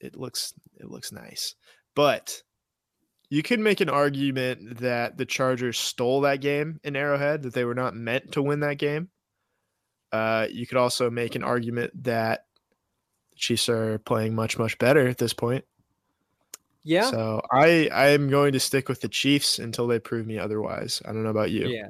it 0.00 0.16
looks 0.16 0.54
it 0.78 0.88
looks 0.88 1.12
nice 1.12 1.54
but 1.94 2.42
you 3.28 3.42
could 3.42 3.60
make 3.60 3.80
an 3.80 3.88
argument 3.88 4.78
that 4.80 5.16
the 5.16 5.26
chargers 5.26 5.78
stole 5.78 6.22
that 6.22 6.40
game 6.40 6.78
in 6.84 6.96
arrowhead 6.96 7.42
that 7.42 7.54
they 7.54 7.64
were 7.64 7.74
not 7.74 7.94
meant 7.94 8.32
to 8.32 8.42
win 8.42 8.60
that 8.60 8.78
game 8.78 9.08
uh 10.12 10.46
you 10.50 10.66
could 10.66 10.78
also 10.78 11.10
make 11.10 11.34
an 11.34 11.42
argument 11.42 11.90
that 12.04 12.46
the 13.30 13.36
chiefs 13.36 13.68
are 13.68 13.98
playing 14.00 14.34
much 14.34 14.58
much 14.58 14.78
better 14.78 15.06
at 15.08 15.18
this 15.18 15.32
point 15.32 15.64
Yeah. 16.84 17.10
so 17.10 17.42
i 17.52 17.88
i 17.92 18.08
am 18.08 18.28
going 18.28 18.52
to 18.52 18.60
stick 18.60 18.88
with 18.88 19.00
the 19.00 19.08
chiefs 19.08 19.58
until 19.58 19.86
they 19.86 19.98
prove 19.98 20.26
me 20.26 20.38
otherwise 20.38 21.02
i 21.04 21.12
don't 21.12 21.22
know 21.22 21.30
about 21.30 21.50
you 21.50 21.68
Yeah. 21.68 21.88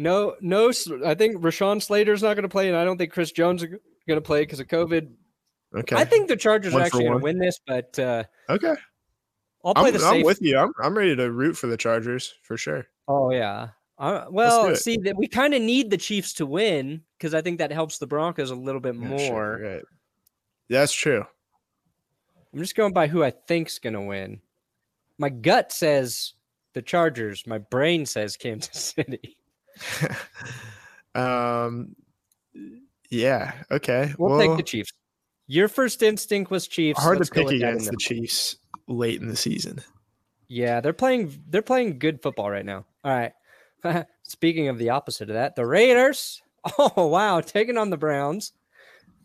No, 0.00 0.36
no. 0.40 0.68
I 1.04 1.16
think 1.16 1.42
Rashawn 1.42 1.82
Slater's 1.82 2.22
not 2.22 2.34
going 2.34 2.44
to 2.44 2.48
play, 2.48 2.68
and 2.68 2.76
I 2.76 2.84
don't 2.84 2.98
think 2.98 3.12
Chris 3.12 3.32
Jones 3.32 3.64
is 3.64 3.68
going 4.06 4.16
to 4.16 4.20
play 4.20 4.42
because 4.42 4.60
of 4.60 4.68
COVID. 4.68 5.10
okay 5.76 5.96
I 5.96 6.04
think 6.04 6.28
the 6.28 6.36
Chargers 6.36 6.72
One 6.72 6.82
are 6.82 6.84
actually 6.84 7.06
going 7.06 7.18
to 7.18 7.24
win 7.24 7.38
this, 7.40 7.58
but 7.66 7.98
uh, 7.98 8.22
okay 8.48 8.74
I'll 9.64 9.74
play 9.74 9.88
I'm, 9.88 9.98
the 9.98 10.04
I'm 10.06 10.22
with 10.22 10.40
you 10.40 10.56
I'm, 10.56 10.72
I'm 10.80 10.96
ready 10.96 11.16
to 11.16 11.32
root 11.32 11.56
for 11.56 11.66
the 11.66 11.76
chargers 11.76 12.32
for 12.42 12.56
sure 12.56 12.86
Oh 13.08 13.32
yeah. 13.32 13.70
Uh, 13.98 14.26
well, 14.30 14.76
see 14.76 14.96
that 14.98 15.16
we 15.16 15.26
kind 15.26 15.54
of 15.54 15.60
need 15.62 15.90
the 15.90 15.96
Chiefs 15.96 16.32
to 16.34 16.46
win 16.46 17.02
because 17.18 17.34
I 17.34 17.40
think 17.40 17.58
that 17.58 17.72
helps 17.72 17.98
the 17.98 18.06
Broncos 18.06 18.50
a 18.50 18.54
little 18.54 18.80
bit 18.80 18.94
Yeah, 18.94 19.16
sure, 19.16 19.32
more. 19.32 19.58
right. 19.60 19.82
that's 20.68 20.92
true 20.92 21.24
I'm 22.52 22.60
just 22.60 22.76
going 22.76 22.92
by 22.92 23.08
who 23.08 23.22
I 23.24 23.30
think's 23.30 23.78
going 23.78 23.94
to 23.94 24.00
win. 24.00 24.40
My 25.18 25.28
gut 25.28 25.72
says 25.72 26.34
the 26.72 26.82
Chargers. 26.82 27.46
My 27.46 27.58
brain 27.58 28.06
says 28.06 28.36
Kansas 28.36 28.94
City. 28.96 29.36
um, 31.14 31.94
yeah. 33.10 33.52
Okay. 33.70 34.14
We'll, 34.18 34.30
well, 34.30 34.40
take 34.40 34.56
the 34.56 34.62
Chiefs. 34.62 34.92
Your 35.46 35.68
first 35.68 36.02
instinct 36.02 36.50
was 36.50 36.68
Chiefs. 36.68 37.02
hard 37.02 37.18
Let's 37.18 37.30
to 37.30 37.34
pick 37.34 37.48
against 37.50 37.90
the 37.90 37.96
Chiefs 37.98 38.56
late 38.86 39.20
in 39.20 39.28
the 39.28 39.36
season. 39.36 39.80
Yeah, 40.48 40.80
they're 40.80 40.92
playing. 40.92 41.42
They're 41.48 41.62
playing 41.62 41.98
good 41.98 42.22
football 42.22 42.50
right 42.50 42.64
now. 42.64 42.84
All 43.04 43.12
right. 43.12 43.32
Speaking 44.22 44.68
of 44.68 44.78
the 44.78 44.90
opposite 44.90 45.30
of 45.30 45.34
that, 45.34 45.56
the 45.56 45.66
Raiders. 45.66 46.42
Oh 46.78 47.06
wow, 47.06 47.40
taking 47.40 47.78
on 47.78 47.88
the 47.90 47.96
Browns. 47.96 48.52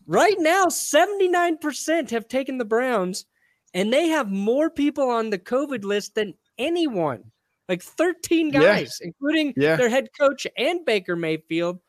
Right 0.08 0.36
now, 0.40 0.70
seventy 0.70 1.28
nine 1.28 1.58
percent 1.58 2.12
have 2.12 2.28
taken 2.28 2.58
the 2.58 2.64
Browns, 2.66 3.26
and 3.74 3.92
they 3.92 4.08
have 4.10 4.30
more 4.32 4.70
people 4.70 5.10
on 5.10 5.30
the 5.30 5.40
COVID 5.40 5.84
list 5.84 6.16
than 6.16 6.36
anyone. 6.58 7.24
Like 7.68 7.82
thirteen 7.82 8.50
Yeah. 8.54 8.62
guys, 8.62 9.00
including 9.02 9.54
Yeah. 9.58 9.76
their 9.76 9.90
head 9.90 10.10
coach 10.18 10.46
and 10.58 10.86
Baker 10.86 11.16
Mayfield. 11.16 11.80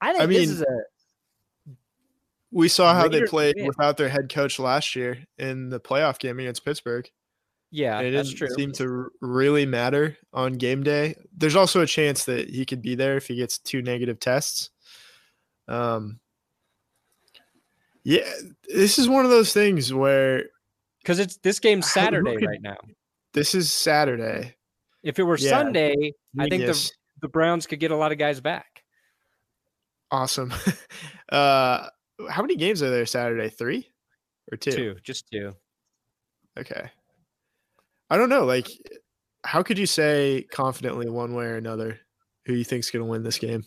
I 0.00 0.12
think 0.12 0.22
I 0.22 0.26
this 0.26 0.38
mean, 0.38 0.48
is 0.50 0.60
a 0.62 1.72
We 2.52 2.68
saw 2.68 2.94
how 2.94 3.08
they 3.08 3.22
played 3.22 3.56
win. 3.56 3.66
without 3.66 3.96
their 3.96 4.10
head 4.10 4.28
coach 4.32 4.58
last 4.58 4.94
year 4.94 5.24
in 5.38 5.70
the 5.70 5.80
playoff 5.80 6.18
game 6.18 6.38
against 6.38 6.64
Pittsburgh. 6.64 7.10
Yeah. 7.72 7.98
it 8.00 8.10
didn't 8.12 8.36
true. 8.36 8.48
seem 8.50 8.70
to 8.74 9.10
really 9.20 9.66
matter 9.66 10.16
on 10.32 10.52
game 10.52 10.84
day. 10.84 11.16
There's 11.36 11.56
also 11.56 11.80
a 11.80 11.86
chance 11.86 12.24
that 12.26 12.48
he 12.48 12.64
could 12.64 12.82
be 12.82 12.94
there 12.94 13.16
if 13.16 13.26
he 13.26 13.34
gets 13.34 13.58
two 13.58 13.82
negative 13.82 14.20
tests. 14.20 14.70
Um, 15.66 16.20
yeah, 18.04 18.28
this 18.68 18.98
is 18.98 19.08
one 19.08 19.24
of 19.24 19.30
those 19.30 19.52
things 19.52 19.92
where 19.92 20.44
Because 21.02 21.18
it's 21.18 21.36
this 21.38 21.58
game's 21.60 21.90
Saturday 21.90 22.36
could- 22.36 22.46
right 22.46 22.62
now. 22.62 22.76
this 23.32 23.54
is 23.54 23.72
Saturday. 23.72 24.56
If 25.02 25.18
it 25.18 25.24
were 25.24 25.36
Yeah. 25.38 25.50
Sunday, 25.50 26.12
I 26.38 26.48
think 26.48 26.64
the 26.66 26.90
the 27.20 27.28
Browns 27.28 27.66
could 27.66 27.80
get 27.80 27.90
a 27.90 27.96
lot 27.96 28.12
of 28.12 28.18
guys 28.18 28.40
back. 28.40 28.82
awesome. 30.10 30.52
uh, 31.30 31.86
how 32.28 32.42
many 32.42 32.56
games 32.56 32.82
are 32.82 32.90
there 32.90 33.06
Saturday? 33.06 33.48
Three 33.48 33.88
or 34.50 34.56
two? 34.56 34.70
Two, 34.72 34.96
just 35.02 35.24
two. 35.32 35.54
Okay. 36.58 36.90
I 38.12 38.18
don't 38.18 38.28
know. 38.28 38.44
Like, 38.44 38.68
how 39.42 39.62
could 39.62 39.78
you 39.78 39.86
say 39.86 40.46
confidently 40.52 41.08
one 41.08 41.34
way 41.34 41.46
or 41.46 41.56
another 41.56 41.98
who 42.44 42.52
you 42.52 42.62
think's 42.62 42.90
going 42.90 43.02
to 43.02 43.10
win 43.10 43.22
this 43.22 43.38
game? 43.38 43.64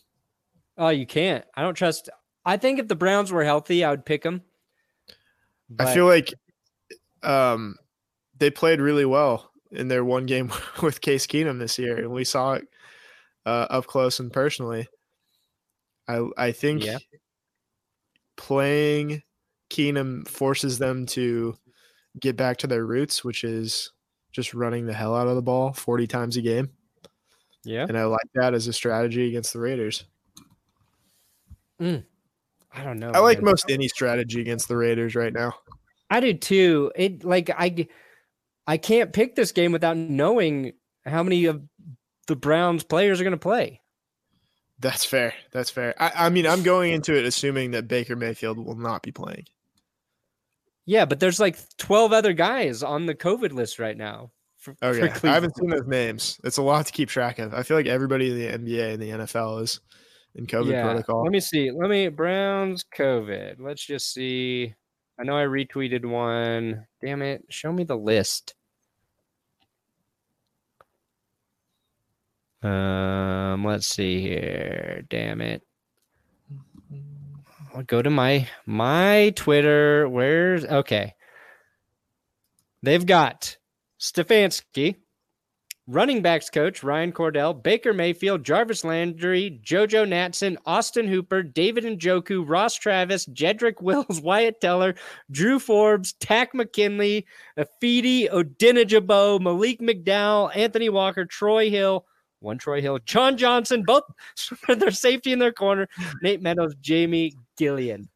Oh, 0.77 0.89
you 0.89 1.07
can't. 1.07 1.43
I 1.55 1.63
don't 1.63 1.73
trust. 1.73 2.11
I 2.45 2.57
think 2.57 2.77
if 2.77 2.87
the 2.87 2.95
Browns 2.95 3.31
were 3.31 3.43
healthy, 3.43 3.83
I 3.83 3.89
would 3.89 4.05
pick 4.05 4.21
them. 4.21 4.43
I 5.79 5.91
feel 5.91 6.05
like 6.05 6.31
um, 7.23 7.75
they 8.37 8.51
played 8.51 8.79
really 8.79 9.05
well 9.05 9.49
in 9.71 9.87
their 9.87 10.05
one 10.05 10.27
game 10.27 10.51
with 10.83 11.01
Case 11.01 11.25
Keenum 11.25 11.57
this 11.57 11.79
year, 11.79 11.97
and 11.97 12.11
we 12.11 12.23
saw 12.23 12.53
it 12.53 12.67
uh, 13.47 13.65
up 13.71 13.87
close 13.87 14.19
and 14.19 14.31
personally. 14.31 14.87
I 16.07 16.23
I 16.37 16.51
think 16.51 16.83
Yeah. 16.83 16.99
playing 18.37 19.23
Keenum 19.71 20.27
forces 20.27 20.77
them 20.77 21.07
to 21.07 21.55
get 22.19 22.37
back 22.37 22.57
to 22.57 22.67
their 22.67 22.85
roots, 22.85 23.23
which 23.23 23.43
is 23.43 23.91
just 24.35 24.53
running 24.53 24.85
the 24.85 24.93
hell 24.93 25.15
out 25.15 25.29
of 25.29 25.35
the 25.35 25.41
ball 25.41 25.71
forty 25.71 26.05
times 26.05 26.35
a 26.35 26.41
game, 26.41 26.69
yeah. 27.63 27.85
and 27.87 27.97
I 27.97 28.03
like 28.03 28.27
that 28.33 28.53
as 28.53 28.67
a 28.67 28.73
strategy 28.73 29.29
against 29.29 29.53
the 29.53 29.59
Raiders. 29.59 30.03
Mm. 31.81 32.03
I 32.73 32.83
don't 32.83 32.99
know. 32.99 33.11
I 33.11 33.19
like 33.19 33.37
man. 33.37 33.45
most 33.45 33.71
any 33.71 33.87
strategy 33.87 34.41
against 34.41 34.67
the 34.67 34.75
Raiders 34.75 35.15
right 35.15 35.31
now. 35.31 35.53
I 36.09 36.19
do 36.19 36.33
too. 36.33 36.91
It 36.95 37.23
like 37.23 37.49
I, 37.49 37.87
I 38.67 38.75
can't 38.75 39.13
pick 39.13 39.35
this 39.35 39.53
game 39.53 39.71
without 39.71 39.95
knowing 39.95 40.73
how 41.05 41.23
many 41.23 41.45
of 41.45 41.63
the 42.27 42.35
Browns 42.35 42.83
players 42.83 43.21
are 43.21 43.23
going 43.23 43.31
to 43.31 43.37
play. 43.37 43.79
That's 44.79 45.05
fair. 45.05 45.33
That's 45.51 45.69
fair. 45.69 45.95
I, 45.97 46.25
I 46.25 46.29
mean, 46.29 46.45
I'm 46.45 46.61
going 46.61 46.91
into 46.91 47.17
it 47.17 47.23
assuming 47.23 47.71
that 47.71 47.87
Baker 47.87 48.17
Mayfield 48.17 48.57
will 48.57 48.75
not 48.75 49.01
be 49.01 49.11
playing. 49.11 49.45
Yeah, 50.85 51.05
but 51.05 51.19
there's 51.19 51.39
like 51.39 51.57
12 51.77 52.13
other 52.13 52.33
guys 52.33 52.83
on 52.83 53.05
the 53.05 53.15
COVID 53.15 53.51
list 53.51 53.79
right 53.79 53.97
now. 53.97 54.31
For, 54.57 54.75
for 54.75 54.87
Okay, 54.87 55.29
I 55.29 55.33
haven't 55.33 55.55
seen 55.55 55.69
those 55.69 55.87
names. 55.87 56.39
It's 56.43 56.57
a 56.57 56.61
lot 56.61 56.85
to 56.85 56.91
keep 56.91 57.09
track 57.09 57.39
of. 57.39 57.53
I 57.53 57.63
feel 57.63 57.77
like 57.77 57.87
everybody 57.87 58.31
in 58.31 58.65
the 58.65 58.73
NBA 58.73 58.93
and 58.93 59.01
the 59.01 59.09
NFL 59.25 59.61
is 59.63 59.79
in 60.35 60.47
COVID 60.47 60.81
protocol. 60.81 61.23
Let 61.23 61.31
me 61.31 61.39
see. 61.39 61.71
Let 61.71 61.89
me 61.89 62.07
Browns 62.09 62.83
COVID. 62.95 63.55
Let's 63.59 63.85
just 63.85 64.13
see. 64.13 64.73
I 65.19 65.23
know 65.23 65.37
I 65.37 65.43
retweeted 65.43 66.05
one. 66.05 66.85
Damn 67.03 67.21
it. 67.21 67.45
Show 67.49 67.71
me 67.71 67.83
the 67.83 67.97
list. 67.97 68.53
Um, 72.61 73.63
let's 73.63 73.87
see 73.87 74.21
here. 74.21 75.03
Damn 75.09 75.41
it. 75.41 75.61
I'll 77.75 77.83
go 77.83 78.01
to 78.01 78.09
my 78.09 78.47
my 78.65 79.33
Twitter. 79.35 80.07
Where's 80.07 80.63
okay. 80.63 81.13
They've 82.81 83.05
got 83.05 83.57
Stefanski, 83.99 84.95
running 85.85 86.21
backs 86.21 86.49
coach 86.49 86.83
Ryan 86.83 87.11
Cordell, 87.11 87.61
Baker 87.61 87.93
Mayfield, 87.93 88.45
Jarvis 88.45 88.85
Landry, 88.85 89.59
JoJo 89.61 90.07
Natson, 90.07 90.55
Austin 90.65 91.05
Hooper, 91.07 91.43
David 91.43 91.83
Njoku, 91.83 92.47
Ross 92.47 92.75
Travis, 92.75 93.25
Jedrick 93.25 93.81
Wills, 93.81 94.21
Wyatt 94.23 94.61
Teller, 94.61 94.95
Drew 95.29 95.59
Forbes, 95.59 96.13
Takk 96.13 96.53
McKinley, 96.53 97.25
Ifeadi, 97.59 98.29
Odenigbo, 98.31 99.41
Malik 99.41 99.81
McDowell, 99.81 100.55
Anthony 100.55 100.87
Walker, 100.87 101.25
Troy 101.25 101.69
Hill, 101.69 102.05
one 102.39 102.57
Troy 102.57 102.81
Hill, 102.81 102.99
John 102.99 103.35
Johnson, 103.35 103.83
both 103.83 104.03
their 104.69 104.91
safety 104.91 105.33
in 105.33 105.39
their 105.39 105.51
corner, 105.51 105.89
Nate 106.21 106.41
Meadows, 106.41 106.75
Jamie 106.79 107.33
Gillan. 107.57 108.07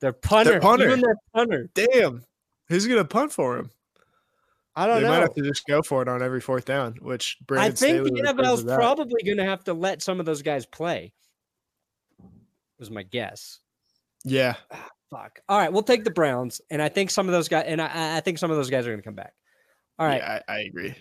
Their 0.00 0.12
punter, 0.12 0.60
punter. 0.60 0.86
even 0.88 1.00
their 1.00 1.16
punter. 1.34 1.70
Damn, 1.74 2.24
who's 2.68 2.86
gonna 2.86 3.04
punt 3.04 3.32
for 3.32 3.56
him? 3.56 3.70
I 4.76 4.86
don't 4.86 4.96
They 4.96 5.02
know. 5.02 5.08
might 5.10 5.20
have 5.20 5.34
to 5.34 5.42
just 5.42 5.66
go 5.66 5.82
for 5.82 6.02
it 6.02 6.08
on 6.08 6.20
every 6.22 6.40
fourth 6.40 6.64
down. 6.64 6.94
Which 7.00 7.38
I 7.52 7.66
think 7.66 7.76
Staley 7.76 8.10
the 8.10 8.22
NFL's 8.28 8.64
probably 8.64 9.22
going 9.22 9.36
to 9.36 9.44
have 9.44 9.62
to 9.64 9.72
let 9.72 10.02
some 10.02 10.18
of 10.18 10.26
those 10.26 10.42
guys 10.42 10.66
play. 10.66 11.12
Was 12.80 12.90
my 12.90 13.04
guess. 13.04 13.60
Yeah, 14.24 14.54
ah, 14.72 14.88
Fuck. 15.10 15.38
All 15.48 15.58
right, 15.58 15.72
we'll 15.72 15.84
take 15.84 16.02
the 16.02 16.10
Browns, 16.10 16.60
and 16.70 16.82
I 16.82 16.88
think 16.88 17.10
some 17.10 17.28
of 17.28 17.32
those 17.32 17.46
guys, 17.46 17.66
and 17.68 17.80
I, 17.80 18.16
I 18.16 18.20
think 18.20 18.38
some 18.38 18.50
of 18.50 18.56
those 18.56 18.68
guys 18.70 18.84
are 18.84 18.90
going 18.90 18.98
to 19.00 19.04
come 19.04 19.14
back. 19.14 19.32
All 19.98 20.06
right, 20.06 20.20
yeah, 20.20 20.40
I, 20.48 20.52
I 20.52 20.58
agree. 20.62 20.94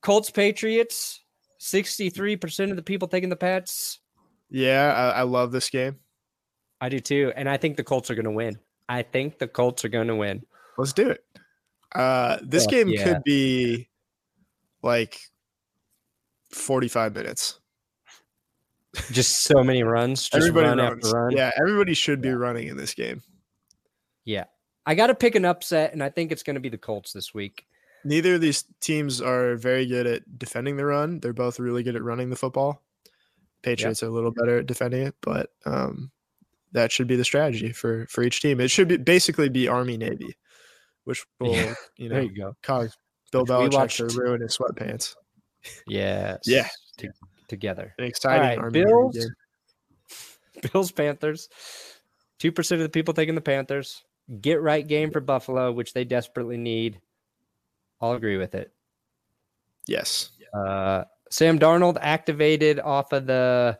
Colts 0.00 0.30
Patriots. 0.30 1.18
Sixty-three 1.58 2.36
percent 2.36 2.70
of 2.70 2.76
the 2.76 2.82
people 2.82 3.06
taking 3.08 3.28
the 3.28 3.36
Pats. 3.36 4.00
Yeah, 4.50 4.92
I, 4.92 5.20
I 5.20 5.22
love 5.22 5.50
this 5.52 5.70
game. 5.70 5.96
I 6.82 6.88
do 6.88 6.98
too, 6.98 7.32
and 7.36 7.48
I 7.48 7.58
think 7.58 7.76
the 7.76 7.84
Colts 7.84 8.10
are 8.10 8.16
going 8.16 8.24
to 8.24 8.32
win. 8.32 8.58
I 8.88 9.02
think 9.02 9.38
the 9.38 9.46
Colts 9.46 9.84
are 9.84 9.88
going 9.88 10.08
to 10.08 10.16
win. 10.16 10.44
Let's 10.76 10.92
do 10.92 11.10
it. 11.10 11.24
Uh, 11.94 12.38
this 12.42 12.66
game 12.66 12.88
yeah. 12.88 13.04
could 13.04 13.22
be 13.22 13.88
like 14.82 15.20
45 16.50 17.14
minutes. 17.14 17.60
Just 19.12 19.44
so 19.44 19.62
many 19.62 19.84
runs. 19.84 20.28
Just 20.28 20.34
everybody 20.34 20.66
run 20.66 20.78
runs. 20.78 21.12
run. 21.12 21.30
Yeah, 21.30 21.52
everybody 21.56 21.94
should 21.94 22.20
be 22.20 22.32
running 22.32 22.66
in 22.66 22.76
this 22.76 22.94
game. 22.94 23.22
yeah. 24.24 24.44
I 24.84 24.96
got 24.96 25.06
to 25.06 25.14
pick 25.14 25.36
an 25.36 25.44
upset, 25.44 25.92
and 25.92 26.02
I 26.02 26.08
think 26.10 26.32
it's 26.32 26.42
going 26.42 26.54
to 26.54 26.60
be 26.60 26.68
the 26.68 26.76
Colts 26.76 27.12
this 27.12 27.32
week. 27.32 27.64
Neither 28.02 28.34
of 28.34 28.40
these 28.40 28.64
teams 28.80 29.20
are 29.20 29.54
very 29.54 29.86
good 29.86 30.08
at 30.08 30.36
defending 30.36 30.76
the 30.76 30.84
run. 30.84 31.20
They're 31.20 31.32
both 31.32 31.60
really 31.60 31.84
good 31.84 31.94
at 31.94 32.02
running 32.02 32.30
the 32.30 32.36
football. 32.36 32.82
Patriots 33.62 34.02
are 34.02 34.06
a 34.06 34.10
little 34.10 34.32
better 34.32 34.58
at 34.58 34.66
defending 34.66 35.06
it, 35.06 35.14
but 35.20 35.50
um, 35.64 36.10
that 36.72 36.90
should 36.92 37.06
be 37.06 37.16
the 37.16 37.24
strategy 37.24 37.72
for 37.72 38.06
for 38.08 38.22
each 38.22 38.40
team. 38.40 38.60
It 38.60 38.68
should 38.70 38.88
be 38.88 38.96
basically 38.96 39.48
be 39.48 39.68
Army 39.68 39.96
Navy, 39.96 40.36
which 41.04 41.24
will 41.40 41.54
Yeah, 41.54 41.74
you 41.96 42.08
There 42.08 42.18
know 42.22 42.24
you 42.28 42.34
go. 42.36 42.56
cause 42.62 42.96
Bill 43.30 43.44
Belichick 43.46 43.96
to 44.08 44.18
ruin 44.20 44.40
his 44.42 44.56
sweatpants. 44.56 45.14
Yes. 45.86 46.40
Yeah. 46.46 46.68
to- 46.98 47.08
together. 47.48 47.94
An 47.98 48.04
exciting 48.04 48.40
right, 48.42 48.58
Army 48.58 48.84
Bills. 48.84 49.26
Bills 50.72 50.92
Panthers. 50.92 51.48
Two 52.38 52.52
percent 52.52 52.80
of 52.80 52.84
the 52.84 52.90
people 52.90 53.14
taking 53.14 53.34
the 53.34 53.40
Panthers. 53.40 54.02
Get 54.40 54.60
right 54.62 54.86
game 54.86 55.10
for 55.10 55.20
Buffalo, 55.20 55.72
which 55.72 55.92
they 55.92 56.04
desperately 56.04 56.56
need. 56.56 57.00
I'll 58.00 58.12
agree 58.12 58.36
with 58.36 58.54
it. 58.54 58.72
Yes. 59.86 60.30
Uh, 60.54 61.04
Sam 61.30 61.58
Darnold 61.58 61.98
activated 62.00 62.78
off 62.80 63.12
of 63.12 63.26
the 63.26 63.78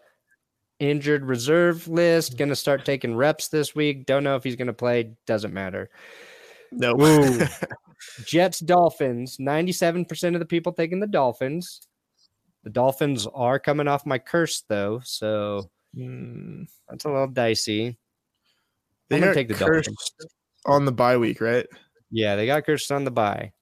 injured 0.82 1.24
reserve 1.24 1.86
list. 1.88 2.36
Going 2.36 2.48
to 2.48 2.56
start 2.56 2.84
taking 2.84 3.14
reps 3.14 3.48
this 3.48 3.74
week. 3.74 4.06
Don't 4.06 4.24
know 4.24 4.36
if 4.36 4.44
he's 4.44 4.56
going 4.56 4.66
to 4.66 4.72
play. 4.72 5.12
Doesn't 5.26 5.54
matter. 5.54 5.90
No. 6.70 6.94
Ooh. 7.00 7.40
Jets 8.26 8.58
Dolphins. 8.60 9.36
Ninety-seven 9.38 10.04
percent 10.06 10.34
of 10.34 10.40
the 10.40 10.46
people 10.46 10.72
taking 10.72 11.00
the 11.00 11.06
Dolphins. 11.06 11.86
The 12.64 12.70
Dolphins 12.70 13.26
are 13.34 13.58
coming 13.58 13.88
off 13.88 14.06
my 14.06 14.18
curse 14.18 14.62
though, 14.68 15.00
so 15.04 15.70
Hmm. 15.94 16.62
that's 16.88 17.04
a 17.04 17.08
little 17.10 17.26
dicey. 17.28 17.98
They 19.08 19.16
gonna 19.20 19.30
got 19.30 19.34
take 19.34 19.48
the 19.48 19.54
cursed 19.54 19.86
Dolphins. 19.90 20.14
on 20.66 20.84
the 20.84 20.92
bye 20.92 21.16
week, 21.18 21.40
right? 21.40 21.66
Yeah, 22.10 22.34
they 22.36 22.46
got 22.46 22.64
cursed 22.64 22.90
on 22.90 23.04
the 23.04 23.10
bye. 23.10 23.52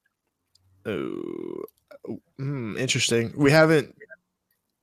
Oh, 0.87 1.65
Hmm, 2.39 2.77
interesting. 2.79 3.33
We 3.37 3.51
haven't 3.51 3.95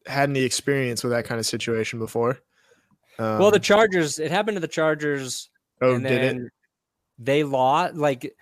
had 0.07 0.29
any 0.29 0.43
experience 0.43 1.03
with 1.03 1.11
that 1.11 1.25
kind 1.25 1.39
of 1.39 1.45
situation 1.45 1.99
before. 1.99 2.39
Um, 3.19 3.39
well, 3.39 3.51
the 3.51 3.59
Chargers. 3.59 4.19
It 4.19 4.31
happened 4.31 4.55
to 4.55 4.61
the 4.61 4.67
Chargers. 4.67 5.49
oh, 5.81 5.99
did 5.99 6.37
it? 6.37 6.51
They 7.19 7.43
lost. 7.43 7.95
Like 7.95 8.35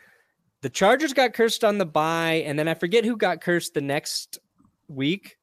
the 0.61 0.69
Chargers 0.69 1.13
got 1.13 1.33
cursed 1.33 1.63
on 1.63 1.77
the 1.77 1.85
bye, 1.85 2.43
and 2.45 2.57
then 2.57 2.67
I 2.67 2.73
forget 2.73 3.05
who 3.05 3.17
got 3.17 3.41
cursed 3.41 3.73
the 3.73 3.81
next 3.81 4.39
week. 4.87 5.37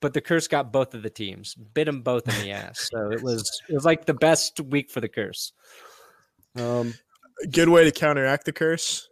But 0.00 0.14
the 0.14 0.22
curse 0.22 0.48
got 0.48 0.72
both 0.72 0.94
of 0.94 1.02
the 1.02 1.10
teams, 1.10 1.54
bit 1.54 1.84
them 1.84 2.00
both 2.00 2.26
in 2.26 2.46
the 2.46 2.52
ass. 2.52 2.88
So 2.90 3.10
it 3.10 3.22
was 3.22 3.62
it 3.68 3.74
was 3.74 3.84
like 3.84 4.06
the 4.06 4.14
best 4.14 4.60
week 4.60 4.90
for 4.90 5.00
the 5.00 5.08
curse. 5.08 5.52
Um, 6.56 6.94
Good 7.50 7.68
way 7.68 7.84
to 7.84 7.92
counteract 7.92 8.44
the 8.44 8.52
curse. 8.52 9.08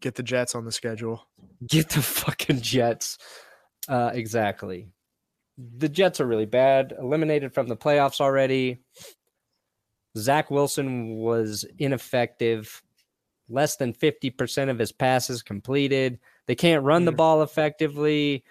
Get 0.00 0.14
the 0.14 0.22
Jets 0.22 0.54
on 0.54 0.64
the 0.64 0.72
schedule. 0.72 1.26
Get 1.66 1.90
the 1.90 2.02
fucking 2.02 2.60
Jets. 2.60 3.18
Uh, 3.88 4.10
exactly. 4.12 4.88
The 5.58 5.88
Jets 5.88 6.20
are 6.20 6.26
really 6.26 6.46
bad. 6.46 6.94
Eliminated 6.98 7.54
from 7.54 7.68
the 7.68 7.76
playoffs 7.76 8.20
already. 8.20 8.78
Zach 10.16 10.50
Wilson 10.50 11.16
was 11.16 11.64
ineffective. 11.78 12.82
Less 13.48 13.76
than 13.76 13.92
50% 13.92 14.70
of 14.70 14.78
his 14.78 14.92
passes 14.92 15.42
completed. 15.42 16.18
They 16.46 16.54
can't 16.54 16.84
run 16.84 17.04
the 17.04 17.12
ball 17.12 17.42
effectively. 17.42 18.44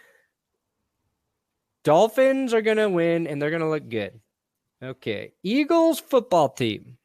Dolphins 1.83 2.53
are 2.53 2.61
going 2.61 2.77
to 2.77 2.89
win 2.89 3.27
and 3.27 3.41
they're 3.41 3.49
going 3.49 3.61
to 3.61 3.69
look 3.69 3.89
good. 3.89 4.19
Okay. 4.81 5.33
Eagles 5.43 5.99
football 5.99 6.49
team. 6.49 6.97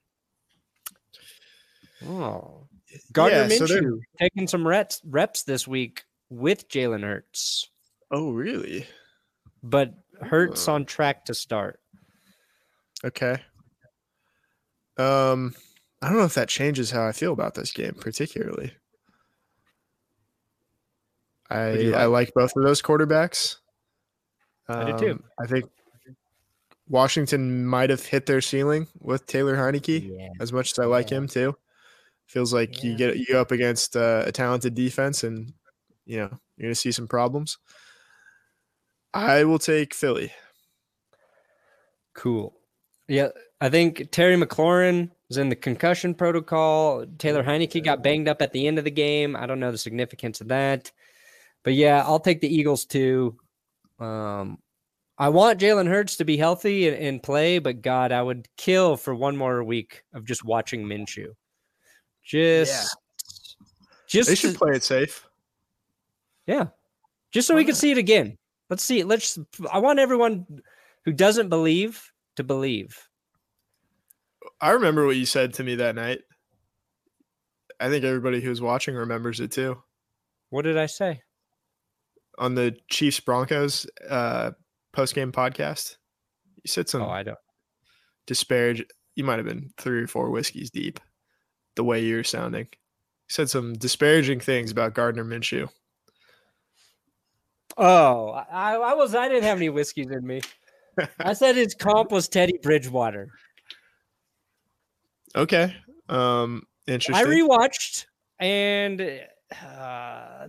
Oh. 2.06 2.66
Gardner 3.12 3.42
Yeah, 3.42 3.48
so 3.48 3.66
Minshew 3.66 4.00
taking 4.18 4.46
some 4.46 4.66
reps 4.66 5.00
reps 5.04 5.44
this 5.44 5.68
week 5.68 6.04
with 6.28 6.68
Jalen 6.68 7.02
Hurts, 7.02 7.68
Oh, 8.10 8.32
really? 8.32 8.86
But 9.62 9.94
Hurts 10.22 10.68
on 10.68 10.84
track 10.84 11.24
to 11.26 11.34
start. 11.34 11.80
Okay. 13.02 13.40
Um, 14.98 15.54
I 16.02 16.08
don't 16.08 16.18
know 16.18 16.24
if 16.24 16.34
that 16.34 16.48
changes 16.48 16.90
how 16.90 17.06
I 17.06 17.12
feel 17.12 17.32
about 17.32 17.54
this 17.54 17.72
game 17.72 17.94
particularly. 17.94 18.72
I 21.48 21.72
do 21.72 21.82
you 21.82 21.94
I 21.94 22.04
like 22.04 22.32
both 22.34 22.52
of 22.54 22.62
those 22.62 22.82
quarterbacks. 22.82 23.56
I 24.68 24.92
do 24.92 24.98
too. 24.98 25.10
Um, 25.12 25.24
I 25.42 25.46
think 25.46 25.64
Washington 26.88 27.64
might 27.64 27.90
have 27.90 28.04
hit 28.04 28.26
their 28.26 28.40
ceiling 28.40 28.86
with 29.00 29.26
Taylor 29.26 29.56
Heinicke. 29.56 30.10
Yeah. 30.16 30.28
As 30.40 30.52
much 30.52 30.72
as 30.72 30.78
I 30.78 30.84
like 30.84 31.10
Yeah. 31.10 31.18
him 31.18 31.28
too, 31.28 31.56
feels 32.26 32.52
like 32.52 32.84
you 32.84 32.96
get 32.96 33.16
you 33.16 33.38
up 33.38 33.50
against 33.52 33.96
uh, 33.96 34.24
a 34.26 34.32
talented 34.32 34.74
defense, 34.74 35.24
and 35.24 35.52
you 36.04 36.18
know 36.18 36.28
you're 36.56 36.66
gonna 36.66 36.74
see 36.74 36.92
some 36.92 37.08
problems. 37.08 37.58
I 39.12 39.44
will 39.44 39.58
take 39.58 39.94
Philly. 39.94 40.32
Cool. 42.14 42.54
Yeah, 43.08 43.28
I 43.60 43.68
think 43.68 44.10
Terry 44.12 44.36
McLaurin 44.36 45.10
is 45.30 45.36
in 45.36 45.48
the 45.48 45.56
concussion 45.56 46.14
protocol. 46.14 47.04
Taylor 47.18 47.42
Heinicke 47.42 47.82
got 47.82 48.02
banged 48.02 48.28
up 48.28 48.40
at 48.42 48.52
the 48.52 48.66
end 48.66 48.78
of 48.78 48.84
the 48.84 48.90
game. 48.90 49.34
I 49.34 49.46
don't 49.46 49.60
know 49.60 49.72
the 49.72 49.78
significance 49.78 50.40
of 50.40 50.48
that. 50.48 50.92
But 51.62 51.74
yeah, 51.74 52.02
I'll 52.06 52.20
take 52.20 52.40
the 52.40 52.52
Eagles 52.54 52.84
too. 52.84 53.36
Um, 53.98 54.58
I 55.18 55.28
want 55.28 55.60
Jalen 55.60 55.88
Hurts 55.88 56.16
to 56.16 56.24
be 56.24 56.36
healthy 56.36 56.88
and, 56.88 56.96
and 56.96 57.22
play, 57.22 57.58
but 57.58 57.82
God, 57.82 58.12
I 58.12 58.22
would 58.22 58.48
kill 58.56 58.96
for 58.96 59.14
one 59.14 59.36
more 59.36 59.62
week 59.62 60.02
of 60.14 60.24
just 60.24 60.44
watching 60.44 60.84
Minshew. 60.84 61.34
Just, 62.24 62.96
just 64.06 64.28
They 64.28 64.34
should 64.34 64.52
to- 64.52 64.58
play 64.58 64.76
it 64.76 64.82
safe. 64.82 65.26
Yeah. 66.46 66.68
Just 67.32 67.46
so 67.46 67.54
we 67.54 67.64
can 67.64 67.74
see 67.74 67.90
it 67.90 67.98
again. 67.98 68.38
Let's 68.70 68.84
see. 68.84 69.02
Let's 69.04 69.38
I 69.72 69.78
want 69.78 69.98
everyone 69.98 70.46
who 71.04 71.12
doesn't 71.12 71.48
believe 71.48 72.10
to 72.36 72.44
believe. 72.44 72.96
I 74.60 74.70
remember 74.70 75.04
what 75.06 75.16
you 75.16 75.26
said 75.26 75.54
to 75.54 75.64
me 75.64 75.74
that 75.76 75.94
night. 75.96 76.20
I 77.80 77.88
think 77.88 78.04
everybody 78.04 78.40
who's 78.40 78.60
watching 78.60 78.94
remembers 78.94 79.40
it 79.40 79.50
too. 79.52 79.82
What 80.50 80.62
did 80.62 80.78
I 80.78 80.86
say? 80.86 81.22
On 82.38 82.54
the 82.54 82.76
Chiefs 82.90 83.20
Broncos 83.20 83.86
uh, 84.08 84.52
post 84.92 85.14
game 85.14 85.32
podcast, 85.32 85.96
you 86.62 86.68
said 86.68 86.88
some 86.88 87.02
Oh, 87.02 87.08
I 87.10 87.22
don't. 87.22 87.38
disparage. 88.26 88.84
You 89.16 89.24
might 89.24 89.38
have 89.38 89.46
been 89.46 89.70
three 89.78 90.02
or 90.02 90.06
four 90.06 90.30
whiskeys 90.30 90.70
deep, 90.70 91.00
the 91.76 91.84
way 91.84 92.02
you're 92.04 92.24
sounding. 92.24 92.66
You 92.70 93.28
said 93.28 93.50
some 93.50 93.74
disparaging 93.74 94.40
things 94.40 94.70
about 94.70 94.94
Gardner 94.94 95.24
Minshew. 95.24 95.68
Oh, 97.76 98.30
I, 98.30 98.74
I 98.74 98.94
was 98.94 99.14
I 99.14 99.28
didn't 99.28 99.44
have 99.44 99.58
any 99.58 99.68
whiskeys 99.68 100.10
in 100.10 100.26
me. 100.26 100.40
I 101.18 101.32
said 101.32 101.56
his 101.56 101.74
comp 101.74 102.10
was 102.10 102.28
Teddy 102.28 102.58
Bridgewater. 102.62 103.28
Okay. 105.34 105.74
Um, 106.08 106.66
interesting. 106.86 107.26
I 107.26 107.28
rewatched 107.28 108.06
and 108.40 109.20
uh, 109.52 110.48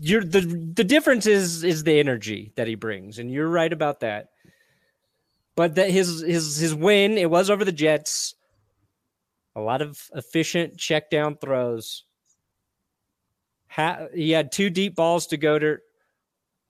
you're 0.00 0.24
the 0.24 0.40
the 0.74 0.84
difference 0.84 1.26
is 1.26 1.64
is 1.64 1.84
the 1.84 1.98
energy 1.98 2.52
that 2.56 2.68
he 2.68 2.74
brings, 2.76 3.18
and 3.18 3.30
you're 3.30 3.48
right 3.48 3.72
about 3.72 4.00
that. 4.00 4.30
But 5.56 5.74
that 5.74 5.90
his 5.90 6.22
his 6.22 6.56
his 6.56 6.74
win 6.74 7.18
it 7.18 7.30
was 7.30 7.50
over 7.50 7.64
the 7.64 7.72
Jets. 7.72 8.34
A 9.56 9.60
lot 9.60 9.82
of 9.82 10.08
efficient 10.14 10.78
check 10.78 11.10
down 11.10 11.36
throws. 11.36 12.04
Ha- 13.74 14.06
he 14.14 14.30
had 14.30 14.52
two 14.52 14.70
deep 14.70 14.94
balls 14.94 15.26
to 15.28 15.38
Goedert. 15.38 15.78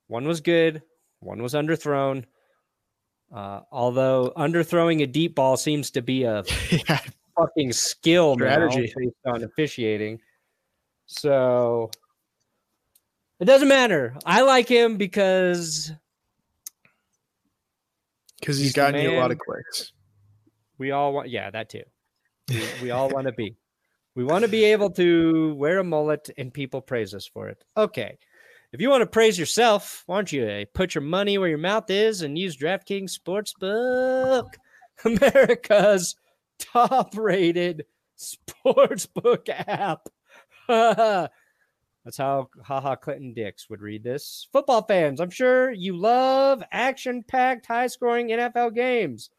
One 0.07 0.27
was 0.27 0.41
good. 0.41 0.83
One 1.21 1.43
was 1.43 1.55
underthrown. 1.55 2.25
Uh, 3.35 3.61
although 3.73 4.33
underthrowing 4.37 5.03
a 5.03 5.07
deep 5.07 5.35
ball 5.35 5.57
seems 5.57 5.91
to 5.93 6.03
be 6.03 6.23
a 6.25 6.45
yeah, 6.71 7.01
fucking 7.37 7.73
skill 7.73 8.35
Strategy. 8.35 8.93
based 8.97 9.17
on 9.27 9.43
officiating. 9.43 10.21
So 11.07 11.91
it 13.41 13.45
doesn't 13.47 13.69
matter. 13.69 14.17
I 14.25 14.43
like 14.43 14.69
him 14.69 14.97
because 14.97 15.93
because 18.41 18.57
He's 18.57 18.67
he's 18.67 18.73
gotten 18.73 19.01
you 19.01 19.11
a 19.11 19.19
lot 19.21 19.31
of 19.31 19.39
clicks. 19.39 19.93
we 20.79 20.91
all 20.93 21.13
want. 21.13 21.29
Yeah, 21.29 21.51
that 21.51 21.69
too. 21.69 21.83
We, 22.49 22.63
we 22.83 22.91
all 22.91 23.09
want 23.09 23.27
to 23.27 23.33
be. 23.33 23.57
We 24.15 24.25
want 24.25 24.45
to 24.45 24.49
be 24.49 24.65
able 24.65 24.91
to 24.91 25.55
wear 25.55 25.79
a 25.79 25.85
mullet 25.85 26.31
and 26.39 26.55
people 26.55 26.81
praise 26.81 27.15
us 27.15 27.27
for 27.27 27.49
it. 27.49 27.65
Okay. 27.77 28.17
If 28.73 28.81
you 28.81 28.91
want 28.91 29.03
to 29.03 29.07
praise 29.07 29.39
yourself, 29.39 30.03
why 30.07 30.17
don't 30.17 30.33
you 30.33 30.47
uh, 30.47 30.65
put 30.73 30.95
your 30.95 31.03
money 31.03 31.39
where 31.39 31.49
your 31.49 31.59
mouth 31.59 31.91
is 31.91 32.23
and 32.23 32.39
use 32.39 32.57
DraftKings 32.57 33.17
Sportsbook, 33.17 34.49
America's 35.05 36.17
top 36.59 37.17
rated 37.17 37.87
sportsbook 38.19 39.49
app. 39.49 40.09
That's 42.05 42.19
how 42.19 42.51
haha 42.63 42.97
Clinton 42.97 43.33
Dix 43.33 43.71
would 43.71 43.81
read 43.81 44.05
this. 44.05 44.49
Football 44.53 44.83
fans, 44.83 45.21
I'm 45.21 45.31
sure 45.31 45.73
you 45.73 45.97
love 45.97 46.63
action 46.71 47.25
packed, 47.27 47.67
high 47.67 47.87
scoring 47.87 48.29
NFL 48.29 48.75
games. 48.75 49.31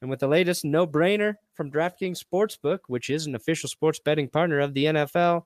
And 0.00 0.10
with 0.10 0.20
the 0.20 0.28
latest 0.28 0.64
no 0.64 0.86
brainer 0.86 1.36
from 1.54 1.70
DraftKings 1.70 2.22
Sportsbook, 2.22 2.80
which 2.88 3.10
is 3.10 3.26
an 3.26 3.34
official 3.34 3.68
sports 3.68 3.98
betting 3.98 4.28
partner 4.28 4.60
of 4.60 4.74
the 4.74 4.84
NFL, 4.84 5.44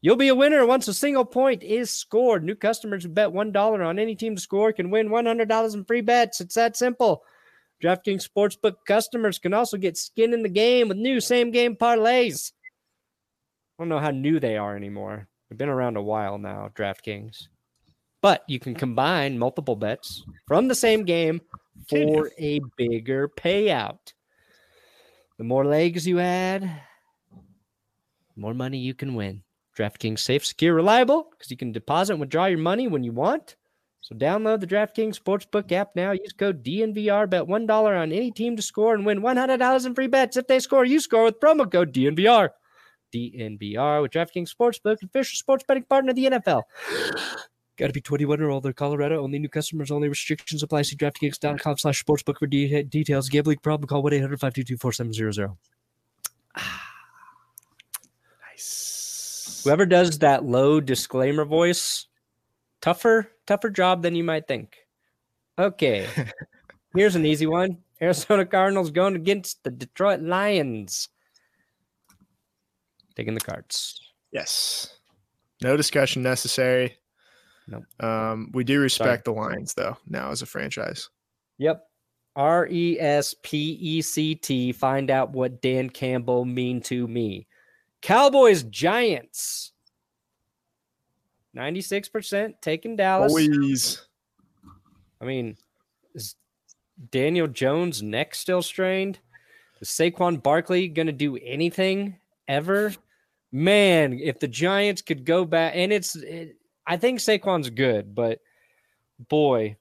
you'll 0.00 0.16
be 0.16 0.28
a 0.28 0.34
winner 0.34 0.66
once 0.66 0.86
a 0.88 0.94
single 0.94 1.24
point 1.24 1.62
is 1.62 1.90
scored. 1.90 2.44
New 2.44 2.54
customers 2.54 3.02
who 3.02 3.08
bet 3.08 3.30
$1 3.30 3.86
on 3.86 3.98
any 3.98 4.14
team 4.14 4.36
to 4.36 4.40
score 4.40 4.72
can 4.72 4.90
win 4.90 5.08
$100 5.08 5.74
in 5.74 5.84
free 5.84 6.00
bets. 6.00 6.40
It's 6.40 6.54
that 6.54 6.76
simple. 6.76 7.22
DraftKings 7.82 8.28
Sportsbook 8.28 8.76
customers 8.86 9.38
can 9.38 9.52
also 9.52 9.76
get 9.76 9.96
skin 9.96 10.32
in 10.32 10.42
the 10.42 10.48
game 10.48 10.88
with 10.88 10.96
new 10.96 11.20
same 11.20 11.50
game 11.50 11.76
parlays. 11.76 12.52
I 13.78 13.82
don't 13.82 13.88
know 13.88 13.98
how 13.98 14.10
new 14.10 14.38
they 14.38 14.56
are 14.56 14.76
anymore. 14.76 15.28
They've 15.48 15.58
been 15.58 15.68
around 15.68 15.96
a 15.96 16.02
while 16.02 16.38
now, 16.38 16.70
DraftKings. 16.74 17.48
But 18.22 18.42
you 18.46 18.58
can 18.58 18.74
combine 18.74 19.38
multiple 19.38 19.76
bets 19.76 20.24
from 20.46 20.68
the 20.68 20.74
same 20.74 21.04
game 21.04 21.42
for 21.90 22.30
a 22.38 22.60
bigger 22.76 23.28
payout. 23.28 24.14
The 25.38 25.44
more 25.44 25.64
legs 25.64 26.06
you 26.06 26.20
add, 26.20 26.62
the 26.62 28.40
more 28.40 28.54
money 28.54 28.78
you 28.78 28.94
can 28.94 29.14
win. 29.14 29.42
DraftKings 29.76 30.20
safe, 30.20 30.46
secure, 30.46 30.74
reliable 30.74 31.28
because 31.30 31.50
you 31.50 31.56
can 31.56 31.72
deposit 31.72 32.12
and 32.12 32.20
withdraw 32.20 32.46
your 32.46 32.58
money 32.58 32.86
when 32.86 33.02
you 33.02 33.12
want. 33.12 33.56
So 34.00 34.14
download 34.14 34.60
the 34.60 34.66
DraftKings 34.66 35.18
Sportsbook 35.18 35.72
app 35.72 35.96
now. 35.96 36.12
Use 36.12 36.32
code 36.32 36.62
DNVR. 36.62 37.28
Bet 37.28 37.44
$1 37.44 37.70
on 37.70 38.12
any 38.12 38.30
team 38.30 38.54
to 38.54 38.62
score 38.62 38.94
and 38.94 39.06
win 39.06 39.22
$100 39.22 39.86
in 39.86 39.94
free 39.94 40.06
bets. 40.06 40.36
If 40.36 40.46
they 40.46 40.60
score, 40.60 40.84
you 40.84 41.00
score 41.00 41.24
with 41.24 41.40
promo 41.40 41.70
code 41.70 41.92
DNVR. 41.92 42.50
DNVR 43.14 44.02
with 44.02 44.10
DraftKings 44.10 44.50
Sportsbook, 44.50 45.02
official 45.02 45.36
sports 45.36 45.64
betting 45.66 45.84
partner 45.84 46.10
of 46.10 46.16
the 46.16 46.26
NFL. 46.26 46.62
Got 47.76 47.88
to 47.88 47.92
be 47.92 48.00
21 48.00 48.40
or 48.40 48.50
older. 48.50 48.72
Colorado 48.72 49.22
only. 49.22 49.38
New 49.38 49.48
customers 49.48 49.90
only. 49.90 50.08
Restrictions 50.08 50.62
apply. 50.62 50.82
See 50.82 50.96
DraftKings.com 50.96 51.78
slash 51.78 52.04
sportsbook 52.04 52.38
for 52.38 52.46
de- 52.46 52.84
details. 52.84 53.28
Gambling 53.28 53.58
problem? 53.58 53.88
Call 53.88 54.02
1-800-522-4700. 54.04 55.56
Nice. 58.50 59.62
Whoever 59.64 59.84
does 59.84 60.20
that 60.20 60.44
low 60.44 60.78
disclaimer 60.80 61.44
voice, 61.44 62.06
tougher, 62.80 63.32
tougher 63.46 63.68
job 63.70 64.02
than 64.02 64.14
you 64.14 64.22
might 64.22 64.46
think. 64.46 64.76
Okay. 65.58 66.06
Here's 66.94 67.16
an 67.16 67.26
easy 67.26 67.46
one. 67.46 67.78
Arizona 68.00 68.46
Cardinals 68.46 68.92
going 68.92 69.16
against 69.16 69.64
the 69.64 69.70
Detroit 69.70 70.20
Lions. 70.20 71.08
Taking 73.16 73.34
the 73.34 73.40
cards. 73.40 74.00
Yes. 74.30 74.98
No 75.62 75.76
discussion 75.76 76.22
necessary. 76.22 76.98
Nope. 77.66 77.84
Um, 78.00 78.50
we 78.52 78.64
do 78.64 78.80
respect 78.80 79.24
the 79.24 79.32
Lions 79.32 79.74
though 79.74 79.96
now 80.08 80.30
as 80.30 80.42
a 80.42 80.46
franchise. 80.46 81.08
Yep. 81.58 81.86
R 82.36 82.66
E 82.68 82.98
S 82.98 83.34
P 83.42 83.78
E 83.80 84.02
C 84.02 84.34
T. 84.34 84.72
Find 84.72 85.10
out 85.10 85.30
what 85.30 85.62
Dan 85.62 85.88
Campbell 85.88 86.44
mean 86.44 86.80
to 86.82 87.06
me. 87.06 87.46
Cowboys 88.02 88.64
Giants. 88.64 89.72
96% 91.56 92.54
taking 92.60 92.96
Dallas. 92.96 93.32
Boys. 93.32 94.06
I 95.20 95.24
mean, 95.24 95.56
is 96.14 96.34
Daniel 97.10 97.46
Jones' 97.46 98.02
neck 98.02 98.34
still 98.34 98.62
strained? 98.62 99.20
Is 99.80 99.88
Saquon 99.88 100.42
Barkley 100.42 100.88
going 100.88 101.06
to 101.06 101.12
do 101.12 101.36
anything 101.36 102.16
ever? 102.48 102.92
Man, 103.52 104.18
if 104.18 104.40
the 104.40 104.48
Giants 104.48 105.00
could 105.00 105.24
go 105.24 105.44
back, 105.44 105.72
and 105.76 105.92
it's, 105.92 106.16
it, 106.16 106.56
I 106.86 106.96
think 106.96 107.20
Saquon's 107.20 107.70
good, 107.70 108.14
but 108.14 108.40
boy, 109.28 109.76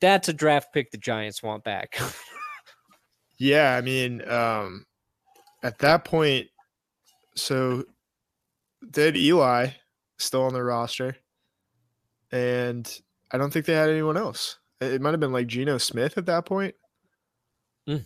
that's 0.00 0.28
a 0.28 0.32
draft 0.32 0.72
pick 0.72 0.90
the 0.90 0.98
Giants 0.98 1.42
want 1.42 1.64
back. 1.64 1.98
Yeah, 3.40 3.74
I 3.74 3.80
mean, 3.80 4.20
um, 4.28 4.84
at 5.62 5.78
that 5.78 6.04
point, 6.04 6.48
so 7.34 7.84
did 8.90 9.16
Eli 9.16 9.68
still 10.18 10.42
on 10.42 10.52
their 10.52 10.66
roster, 10.66 11.16
and 12.30 12.86
I 13.30 13.38
don't 13.38 13.50
think 13.50 13.64
they 13.64 13.72
had 13.72 13.88
anyone 13.88 14.18
else. 14.18 14.58
It 14.82 14.92
it 14.92 15.00
might 15.00 15.12
have 15.12 15.20
been 15.20 15.32
like 15.32 15.46
Geno 15.46 15.78
Smith 15.78 16.18
at 16.18 16.26
that 16.26 16.44
point. 16.44 16.74
Mm. 17.88 18.04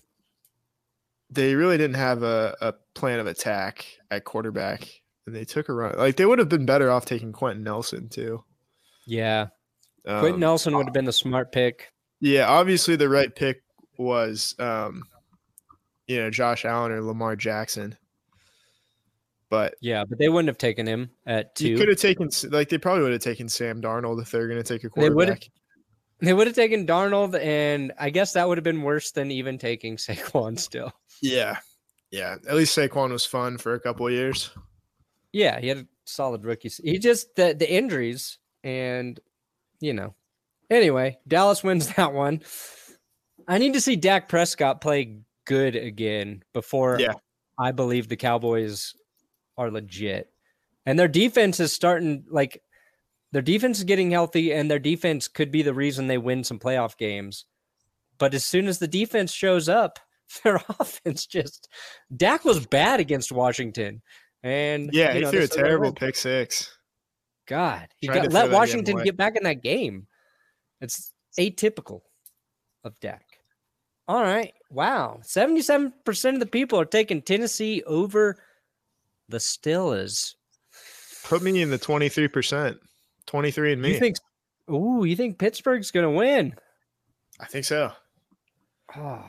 They 1.31 1.57
really 1.57 1.79
didn't 1.79 1.97
have 1.97 2.23
a, 2.23 2.57
a 2.61 2.75
plan 2.95 3.19
of 3.19 3.27
attack 3.27 3.87
at 4.13 4.23
quarterback, 4.23 4.87
and 5.27 5.35
they 5.35 5.45
took 5.45 5.69
a 5.69 5.73
run. 5.73 5.97
Like 5.97 6.17
they 6.17 6.27
would 6.27 6.39
have 6.39 6.49
been 6.49 6.67
better 6.67 6.91
off 6.91 7.05
taking 7.05 7.33
Quenton 7.33 7.65
Nelson 7.65 8.09
too. 8.09 8.45
yeah. 9.07 9.49
Um, 10.07 10.21
Quenton 10.21 10.41
Nelson 10.41 10.77
would 10.77 10.87
have 10.87 10.93
been 10.93 11.07
the 11.07 11.13
smart 11.13 11.51
pick. 11.51 11.91
Yeah, 12.21 12.47
obviously 12.49 12.97
the 12.97 13.09
right 13.09 13.35
pick 13.35 13.63
was 13.97 14.55
um 14.59 15.05
you 16.07 16.19
know, 16.19 16.31
Josh 16.31 16.65
Allen 16.65 16.93
or 16.93 17.03
Lamar 17.03 17.37
Jackson. 17.37 17.97
But 19.49 19.77
Yeah, 19.81 20.05
but 20.05 20.19
they 20.19 20.29
wouldn't 20.29 20.49
have 20.49 20.59
taken 20.59 20.87
him 20.87 21.11
at 21.27 21.59
you 21.61 21.75
two. 21.75 21.79
could 21.79 21.89
have 21.89 21.99
taken 21.99 22.29
like 22.51 22.69
they 22.69 22.79
probably 22.79 23.03
would 23.03 23.13
have 23.13 23.23
taken 23.23 23.49
Sam 23.49 23.81
Darnold 23.81 24.21
if 24.21 24.31
they're 24.31 24.49
going 24.49 24.63
to 24.63 24.67
take 24.67 24.85
a 24.85 24.91
quarterback. 24.91 25.49
They 26.21 26.33
would 26.33 26.47
have 26.47 26.57
taken 26.57 26.87
Darnold, 26.87 27.39
and 27.39 27.93
I 27.99 28.11
guess 28.11 28.33
that 28.33 28.49
would 28.49 28.57
have 28.57 28.65
been 28.65 28.83
worse 28.83 29.11
than 29.11 29.31
even 29.31 29.59
taking 29.59 29.97
Saquon 29.99 30.59
still. 30.59 30.93
Yeah. 31.21 31.59
Yeah, 32.11 32.37
at 32.49 32.55
least 32.55 32.77
Saquon 32.77 33.11
was 33.11 33.27
fun 33.27 33.59
for 33.59 33.75
a 33.75 33.81
couple 33.81 34.07
of 34.07 34.13
years. 34.13 34.51
Yeah, 35.35 35.59
he 35.59 35.67
had 35.67 35.79
a 35.79 35.87
solid 36.05 36.45
rookie. 36.45 36.71
He 36.83 36.99
just 36.99 37.35
the 37.35 37.55
the 37.59 37.71
injuries 37.71 38.39
and 38.63 39.19
you 39.81 39.93
know. 39.93 40.15
Anyway, 40.71 41.19
Dallas 41.27 41.65
wins 41.65 41.89
that 41.97 42.13
one. 42.13 42.41
I 43.49 43.59
need 43.59 43.75
to 43.75 43.81
see 43.81 43.97
Dak 43.97 44.29
Prescott 44.29 44.81
play 44.81 45.19
good 45.45 45.75
again 45.75 46.43
before 46.55 46.99
Yeah. 47.01 47.15
I 47.59 47.73
believe 47.73 48.09
the 48.09 48.17
Cowboys 48.17 48.95
are 49.59 49.71
legit. 49.71 50.31
And 50.87 50.99
their 50.99 51.09
defense 51.09 51.59
is 51.61 51.75
starting 51.75 52.25
like 52.31 52.63
their 53.33 53.43
defense 53.43 53.79
is 53.79 53.85
getting 53.85 54.13
healthy 54.13 54.53
and 54.53 54.71
their 54.71 54.79
defense 54.79 55.27
could 55.27 55.51
be 55.51 55.63
the 55.63 55.75
reason 55.75 56.07
they 56.07 56.19
win 56.19 56.45
some 56.45 56.61
playoff 56.61 56.97
games. 56.97 57.45
But 58.19 58.35
as 58.35 58.45
soon 58.45 58.69
as 58.69 58.79
the 58.79 58.87
defense 58.87 59.33
shows 59.33 59.69
up, 59.69 59.99
their 60.45 60.61
offense 60.79 61.27
just 61.27 61.69
Dak 62.17 62.45
was 62.45 62.67
bad 62.67 63.01
against 63.01 63.33
Washington. 63.33 64.01
And 64.45 64.91
Yeah, 64.93 65.09
you 65.09 65.15
he 65.15 65.21
know, 65.23 65.31
threw 65.31 65.43
a 65.43 65.49
terrible 65.49 65.93
pick 65.93 66.15
six. 66.15 66.77
God, 67.47 67.89
he 67.97 68.07
got, 68.07 68.17
let 68.17 68.23
that 68.25 68.31
the 68.31 68.41
other 68.41 68.53
Washington 68.53 69.03
get 69.03 69.17
back 69.17 69.37
in 69.37 69.43
that 69.45 69.63
game. 69.63 70.07
It's 70.81 71.13
atypical 71.39 72.03
of 72.85 72.99
Dak. 73.01 73.25
All 74.07 74.23
right. 74.23 74.53
Wow. 74.71 75.21
77% 75.23 76.35
of 76.35 76.41
the 76.41 76.47
people 76.47 76.79
are 76.79 76.85
taking 76.85 77.23
Tennessee 77.23 77.83
over 77.87 78.37
the 79.29 79.39
Steelers. 79.39 80.35
Put 81.25 81.43
me 81.43 81.63
in 81.63 81.71
the 81.71 81.79
23%. 81.79 82.77
23 83.27 83.73
and 83.73 83.83
me. 83.83 83.93
You 83.95 83.99
think 83.99 84.17
Ooh, 84.71 85.05
you 85.05 85.17
think 85.17 85.39
Pittsburgh's 85.39 85.91
going 85.91 86.05
to 86.05 86.11
win? 86.11 86.55
I 87.41 87.47
think 87.47 87.65
so. 87.65 87.93
Oh, 88.97 89.25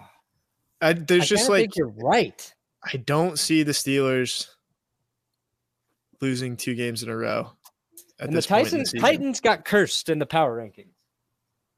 I, 0.82 0.93
there's 0.93 1.23
I 1.23 1.25
just 1.25 1.49
like 1.49 1.62
think 1.62 1.75
you're 1.78 1.93
right. 1.95 2.54
I 2.84 2.97
don't 2.97 3.39
see 3.39 3.63
the 3.63 3.71
Steelers 3.71 4.47
losing 6.21 6.58
two 6.58 6.75
games 6.75 7.04
in 7.04 7.10
a 7.10 7.15
row. 7.15 7.51
At 8.19 8.28
And 8.30 8.38
the 8.38 8.41
Titans 8.41 8.91
season. 8.91 8.99
Titans 9.01 9.41
got 9.41 9.65
cursed 9.65 10.10
in 10.10 10.19
the 10.19 10.25
power 10.25 10.58
rankings. 10.58 10.93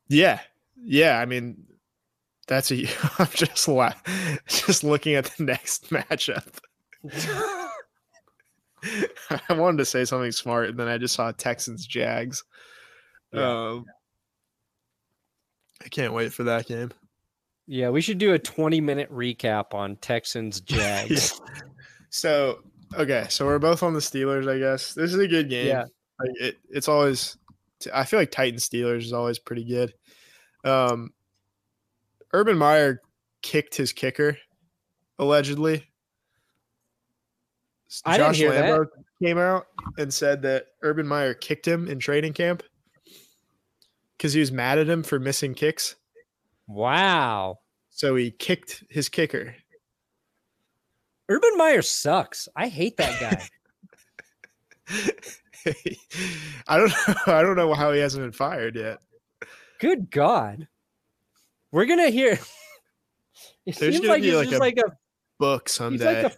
Yeah, 0.09 0.39
yeah. 0.81 1.19
I 1.19 1.25
mean, 1.25 1.65
that's 2.47 2.71
a. 2.71 2.85
I'm 3.19 3.27
just 3.33 3.67
la- 3.67 3.93
just 4.47 4.83
looking 4.83 5.15
at 5.15 5.25
the 5.37 5.43
next 5.43 5.89
matchup. 5.89 6.59
I 9.49 9.53
wanted 9.53 9.77
to 9.77 9.85
say 9.85 10.05
something 10.05 10.31
smart, 10.31 10.69
and 10.69 10.79
then 10.79 10.87
I 10.87 10.97
just 10.97 11.15
saw 11.15 11.31
Texans 11.31 11.85
Jags. 11.87 12.43
Yeah. 13.33 13.67
Um, 13.69 13.85
I 15.83 15.89
can't 15.89 16.13
wait 16.13 16.31
for 16.33 16.43
that 16.43 16.67
game. 16.67 16.91
yeah, 17.67 17.89
we 17.89 18.01
should 18.01 18.17
do 18.17 18.33
a 18.33 18.39
20 18.39 18.79
minute 18.81 19.11
recap 19.11 19.73
on 19.73 19.95
Texans 19.97 20.61
Jags. 20.61 21.39
So 22.09 22.59
okay, 22.95 23.27
so 23.29 23.45
we're 23.45 23.59
both 23.59 23.83
on 23.83 23.93
the 23.93 23.99
Steelers. 23.99 24.49
I 24.49 24.59
guess 24.59 24.93
this 24.93 25.13
is 25.13 25.19
a 25.19 25.27
good 25.27 25.49
game. 25.49 25.67
Yeah. 25.67 25.85
like 26.19 26.31
it, 26.39 26.57
it's 26.69 26.87
always. 26.87 27.37
I 27.93 28.05
feel 28.05 28.19
like 28.19 28.31
Titans 28.31 28.67
Steelers 28.67 29.03
is 29.03 29.13
always 29.13 29.39
pretty 29.39 29.63
good. 29.63 29.93
Um, 30.63 31.13
Urban 32.33 32.57
Meyer 32.57 33.01
kicked 33.41 33.75
his 33.75 33.93
kicker, 33.93 34.37
allegedly. 35.19 35.87
I 38.05 38.17
didn't 38.17 38.35
hear 38.35 38.51
that. 38.51 38.65
Lambo 38.65 38.87
came 39.23 39.37
out 39.37 39.67
and 39.97 40.13
said 40.13 40.41
that 40.41 40.65
Urban 40.81 41.07
Meyer 41.07 41.33
kicked 41.33 41.67
him 41.67 41.87
in 41.87 41.99
training 41.99 42.33
camp 42.33 42.63
because 44.17 44.33
he 44.33 44.39
was 44.39 44.51
mad 44.51 44.77
at 44.77 44.89
him 44.89 45.03
for 45.03 45.19
missing 45.19 45.53
kicks. 45.53 45.95
Wow. 46.67 47.59
So 47.89 48.15
he 48.15 48.31
kicked 48.31 48.83
his 48.89 49.09
kicker. 49.09 49.55
Urban 51.29 51.57
Meyer 51.57 51.81
sucks. 51.81 52.47
I 52.55 52.67
hate 52.67 52.97
that 52.97 53.19
guy. 53.19 53.47
I 56.67 56.77
don't 56.77 56.89
know. 56.89 57.15
I 57.33 57.41
don't 57.41 57.55
know 57.55 57.73
how 57.73 57.91
he 57.91 57.99
hasn't 57.99 58.23
been 58.23 58.31
fired 58.31 58.75
yet. 58.75 58.99
Good 59.79 60.09
God. 60.09 60.67
We're 61.71 61.85
gonna 61.85 62.09
hear 62.09 62.33
it 63.65 63.75
There's 63.77 63.95
seems 63.97 64.07
like 64.07 64.23
he's 64.23 64.33
like 64.35 64.45
just 64.49 64.55
a 64.55 64.59
like 64.59 64.77
a 64.77 64.91
Book 65.39 65.67
he's 65.67 65.75
someday. 65.75 66.23
like 66.23 66.33
a 66.33 66.37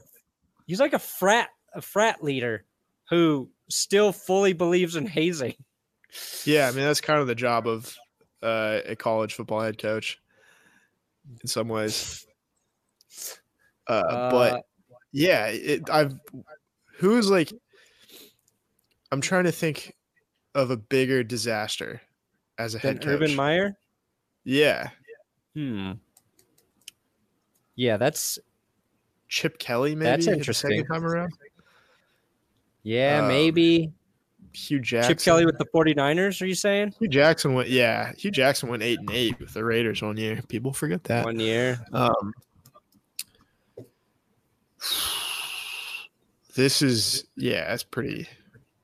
he's 0.66 0.80
like 0.80 0.94
a 0.94 1.00
frat 1.00 1.50
a 1.74 1.82
frat 1.82 2.24
leader 2.24 2.66
who 3.10 3.50
still 3.70 4.12
fully 4.12 4.54
believes 4.54 4.96
in 4.96 5.06
hazing. 5.06 5.54
yeah, 6.46 6.68
I 6.68 6.72
mean 6.72 6.84
that's 6.84 7.02
kind 7.02 7.22
of 7.22 7.28
the 7.28 7.36
job 7.36 7.68
of 7.68 7.96
uh, 8.42 8.80
a 8.86 8.96
college 8.96 9.36
football 9.36 9.62
head 9.62 9.78
coach 9.78 10.20
in 11.42 11.48
some 11.48 11.68
ways. 11.68 12.26
Uh, 13.88 13.92
Uh, 13.94 14.32
but 14.32 14.64
yeah, 15.12 15.48
it, 15.48 15.90
I've 15.90 16.14
who's 16.98 17.30
like 17.30 17.52
I'm 19.12 19.22
trying 19.22 19.46
to 19.46 19.52
think 19.52 19.96
of 20.56 20.72
a 20.72 20.78
bigger 20.78 21.24
disaster 21.24 22.02
as 22.58 22.76
a 22.76 22.80
head 22.80 23.02
coach. 23.02 23.08
Urban 23.08 23.36
Meyer? 23.36 23.78
yeah, 24.44 24.90
Hmm. 25.56 25.94
Yeah, 27.76 27.98
that's 27.98 28.38
Chip 29.30 29.58
Kelly 29.58 29.96
maybe. 29.96 30.10
That's 30.10 30.28
interesting. 30.28 30.72
Second 30.72 30.88
time 30.94 31.06
around, 31.06 31.34
yeah, 32.84 33.22
Um, 33.22 33.28
maybe 33.30 33.94
Hue 34.54 34.80
Jackson. 34.80 35.16
Chip 35.16 35.24
Kelly 35.24 35.46
with 35.46 35.58
the 35.60 35.66
49ers, 35.74 36.42
are 36.42 36.46
you 36.46 36.56
saying? 36.56 36.94
Hue 37.00 37.08
Jackson 37.08 37.54
went. 37.54 37.70
Yeah, 37.70 38.12
Hue 38.18 38.32
Jackson 38.32 38.68
went 38.70 38.84
eight 38.84 39.00
and 39.00 39.10
eight 39.12 39.40
with 39.40 39.54
the 39.54 39.64
Raiders 39.64 40.02
one 40.02 40.18
year. 40.18 40.42
People 40.50 40.74
forget 40.74 41.04
that. 41.06 41.24
One 41.26 41.40
year. 41.40 41.80
Um, 41.94 42.34
this 46.60 46.82
is 46.82 47.26
yeah, 47.38 47.74
it's 47.74 47.84
pretty 47.84 48.28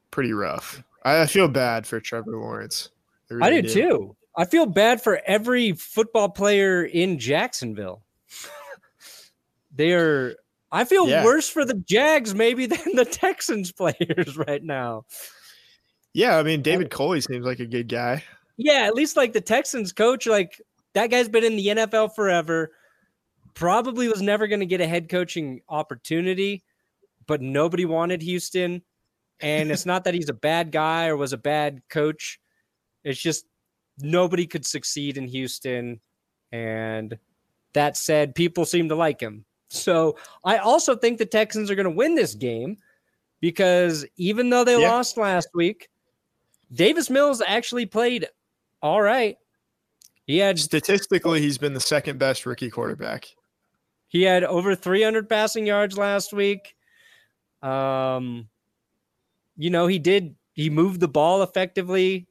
pretty 0.10 0.32
rough. 0.32 0.82
I, 1.04 1.22
I 1.22 1.26
feel 1.26 1.48
bad 1.50 1.86
for 1.86 2.00
Trevor 2.00 2.32
Lawrence. 2.32 2.90
I 3.30 3.34
really 3.34 3.62
do 3.64 3.70
too. 3.70 4.16
I 4.38 4.46
feel 4.46 4.66
bad 4.66 5.02
for 5.02 5.22
every 5.26 5.74
football 5.74 6.30
player 6.30 6.84
in 6.86 7.20
Jacksonville. 7.20 8.02
they 9.76 9.92
are 9.92 10.36
I 10.72 10.86
feel 10.86 11.08
yeah. 11.08 11.24
worse 11.24 11.50
for 11.50 11.66
the 11.66 11.74
Jags 11.74 12.34
maybe 12.34 12.66
than 12.66 12.96
the 12.96 13.06
Texans 13.06 13.72
players 13.72 14.38
right 14.48 14.64
now. 14.64 15.06
Yeah, 16.14 16.38
I 16.38 16.44
mean 16.44 16.62
David 16.62 16.90
Culley 16.90 17.20
seems 17.20 17.46
like 17.46 17.60
a 17.60 17.66
good 17.66 17.90
guy. 17.90 18.24
Yeah, 18.58 18.86
at 18.88 18.96
least 18.96 19.18
like 19.18 19.34
the 19.34 19.42
Texans 19.42 19.92
coach, 19.92 20.28
like 20.28 20.62
that 20.94 21.12
guy's 21.12 21.28
been 21.28 21.44
in 21.44 21.58
the 21.58 21.68
NFL 21.68 22.16
forever. 22.16 22.72
Probably 23.54 24.08
was 24.08 24.22
never 24.22 24.48
going 24.48 24.62
to 24.62 24.66
get 24.66 24.80
a 24.82 24.88
head 24.88 25.10
coaching 25.10 25.62
opportunity, 25.68 26.64
but 27.28 27.42
nobody 27.42 27.86
wanted 27.86 28.22
Houston. 28.22 28.82
And 29.42 29.72
it's 29.72 29.86
not 29.86 30.06
that 30.06 30.14
he's 30.14 30.30
a 30.30 30.34
bad 30.34 30.72
guy 30.72 31.08
or 31.08 31.18
was 31.18 31.34
a 31.34 31.38
bad 31.38 31.82
coach. 31.90 32.40
It's 33.04 33.22
just 33.22 33.46
nobody 34.00 34.48
could 34.48 34.66
succeed 34.66 35.18
in 35.18 35.28
Houston. 35.28 36.00
And 36.52 37.18
that 37.74 37.98
said, 37.98 38.36
people 38.36 38.66
seem 38.66 38.90
to 38.90 38.96
like 38.96 39.20
him. 39.20 39.46
So 39.68 40.18
I 40.44 40.58
also 40.58 40.96
think 40.96 41.18
the 41.18 41.26
Texans 41.26 41.70
are 41.70 41.76
going 41.76 41.86
to 41.86 41.92
win 41.92 42.16
this 42.16 42.34
game 42.34 42.78
because 43.42 44.06
even 44.18 44.50
though 44.50 44.64
they 44.64 44.80
yeah. 44.80 44.90
lost 44.90 45.18
last 45.18 45.50
week, 45.54 45.90
Davis 46.72 47.10
Mills 47.10 47.42
actually 47.46 47.86
played 47.86 48.28
all 48.82 49.02
right. 49.02 49.38
He 50.26 50.38
had 50.38 50.58
statistically, 50.58 51.42
he's 51.42 51.58
been 51.58 51.74
the 51.74 51.80
second 51.80 52.18
best 52.18 52.46
rookie 52.46 52.70
quarterback. 52.70 53.28
He 54.08 54.24
had 54.24 54.44
over 54.44 54.76
300 54.76 55.30
passing 55.30 55.68
yards 55.68 55.98
last 55.98 56.34
week. 56.34 56.76
Um, 57.66 58.48
you 59.58 59.70
know, 59.70 59.88
he 59.88 60.00
did, 60.00 60.36
he 60.54 60.70
moved 60.70 61.00
the 61.00 61.08
ball 61.08 61.42
effectively 61.42 62.28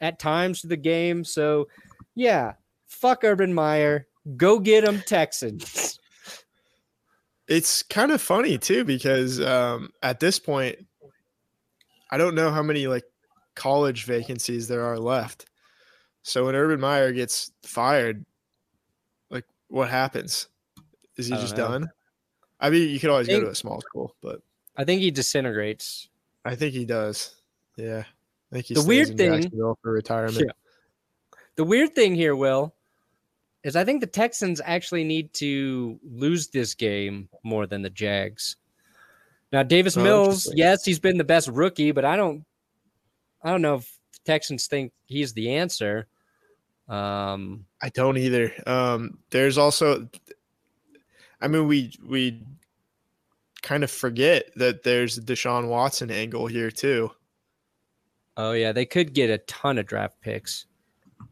at 0.00 0.18
times 0.18 0.60
to 0.60 0.66
the 0.66 0.76
game. 0.76 1.24
So, 1.24 1.68
yeah, 2.14 2.52
fuck 2.86 3.24
Urban 3.24 3.52
Meyer. 3.52 4.06
Go 4.36 4.58
get 4.58 4.84
him, 4.84 5.02
Texans. 5.06 5.98
It's 7.48 7.84
kind 7.84 8.10
of 8.10 8.20
funny 8.20 8.58
too 8.58 8.82
because 8.82 9.40
um, 9.40 9.90
at 10.02 10.18
this 10.18 10.40
point, 10.40 10.84
I 12.10 12.18
don't 12.18 12.34
know 12.34 12.50
how 12.50 12.60
many 12.60 12.88
like 12.88 13.04
college 13.54 14.04
vacancies 14.04 14.66
there 14.66 14.84
are 14.84 14.98
left. 14.98 15.46
So 16.22 16.46
when 16.46 16.56
Urban 16.56 16.80
Meyer 16.80 17.12
gets 17.12 17.52
fired, 17.62 18.24
like 19.30 19.44
what 19.68 19.88
happens? 19.88 20.48
Is 21.16 21.28
he 21.28 21.34
just 21.34 21.56
know. 21.56 21.68
done? 21.68 21.90
I 22.58 22.70
mean, 22.70 22.88
you 22.90 22.98
could 22.98 23.10
always 23.10 23.28
think, 23.28 23.40
go 23.40 23.46
to 23.46 23.52
a 23.52 23.54
small 23.54 23.80
school, 23.80 24.16
but 24.20 24.40
I 24.76 24.84
think 24.84 25.00
he 25.00 25.10
disintegrates. 25.10 26.08
I 26.44 26.54
think 26.54 26.74
he 26.74 26.84
does. 26.84 27.34
Yeah, 27.76 28.04
I 28.52 28.54
think 28.54 28.66
he's 28.66 28.82
the 28.82 28.88
weird 28.88 29.16
thing 29.16 29.50
for 29.50 29.92
retirement. 29.92 30.38
Yeah. 30.46 30.52
The 31.56 31.64
weird 31.64 31.94
thing 31.94 32.14
here, 32.14 32.36
Will, 32.36 32.74
is 33.64 33.76
I 33.76 33.84
think 33.84 34.00
the 34.00 34.06
Texans 34.06 34.60
actually 34.64 35.04
need 35.04 35.32
to 35.34 35.98
lose 36.04 36.48
this 36.48 36.74
game 36.74 37.28
more 37.42 37.66
than 37.66 37.82
the 37.82 37.90
Jags. 37.90 38.56
Now, 39.52 39.62
Davis 39.62 39.96
oh, 39.96 40.02
Mills, 40.02 40.52
yes, 40.54 40.84
he's 40.84 40.98
been 40.98 41.16
the 41.16 41.24
best 41.24 41.48
rookie, 41.48 41.92
but 41.92 42.04
I 42.04 42.16
don't, 42.16 42.44
I 43.42 43.50
don't 43.50 43.62
know 43.62 43.76
if 43.76 43.98
the 44.12 44.18
Texans 44.24 44.66
think 44.66 44.92
he's 45.06 45.32
the 45.32 45.54
answer. 45.54 46.08
Um, 46.88 47.64
I 47.82 47.88
don't 47.88 48.18
either. 48.18 48.52
Um, 48.66 49.18
there's 49.30 49.56
also, 49.56 50.08
I 51.40 51.48
mean, 51.48 51.66
we 51.66 51.92
we 52.06 52.42
kind 53.62 53.84
of 53.84 53.90
forget 53.90 54.50
that 54.56 54.82
there's 54.82 55.18
a 55.18 55.22
Deshaun 55.22 55.68
Watson 55.68 56.10
angle 56.10 56.46
here 56.46 56.70
too. 56.70 57.10
Oh 58.36 58.52
yeah, 58.52 58.72
they 58.72 58.86
could 58.86 59.14
get 59.14 59.30
a 59.30 59.38
ton 59.38 59.78
of 59.78 59.86
draft 59.86 60.20
picks. 60.20 60.66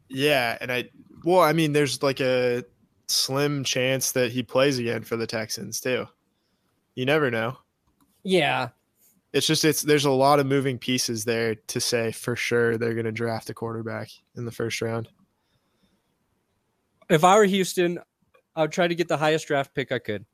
Yeah, 0.09 0.57
and 0.61 0.71
I 0.71 0.89
well, 1.23 1.41
I 1.41 1.53
mean, 1.53 1.73
there's 1.73 2.01
like 2.03 2.19
a 2.19 2.63
slim 3.07 3.63
chance 3.63 4.11
that 4.13 4.31
he 4.31 4.43
plays 4.43 4.79
again 4.79 5.03
for 5.03 5.15
the 5.15 5.27
Texans 5.27 5.79
too. 5.79 6.07
You 6.95 7.05
never 7.05 7.29
know. 7.29 7.57
Yeah. 8.23 8.69
It's 9.33 9.45
just 9.45 9.65
it's 9.65 9.81
there's 9.81 10.05
a 10.05 10.11
lot 10.11 10.39
of 10.39 10.47
moving 10.47 10.77
pieces 10.79 11.25
there 11.25 11.55
to 11.55 11.79
say 11.81 12.11
for 12.11 12.35
sure 12.35 12.77
they're 12.77 12.93
going 12.93 13.05
to 13.05 13.11
draft 13.11 13.49
a 13.49 13.53
quarterback 13.53 14.09
in 14.35 14.45
the 14.45 14.51
first 14.51 14.81
round 14.81 15.09
if 17.09 17.23
I 17.23 17.35
were 17.37 17.45
Houston, 17.45 17.99
I 18.55 18.61
would 18.61 18.71
try 18.71 18.87
to 18.87 18.95
get 18.95 19.07
the 19.07 19.17
highest 19.17 19.47
draft 19.47 19.73
pick 19.73 19.91
I 19.91 19.99
could. 19.99 20.25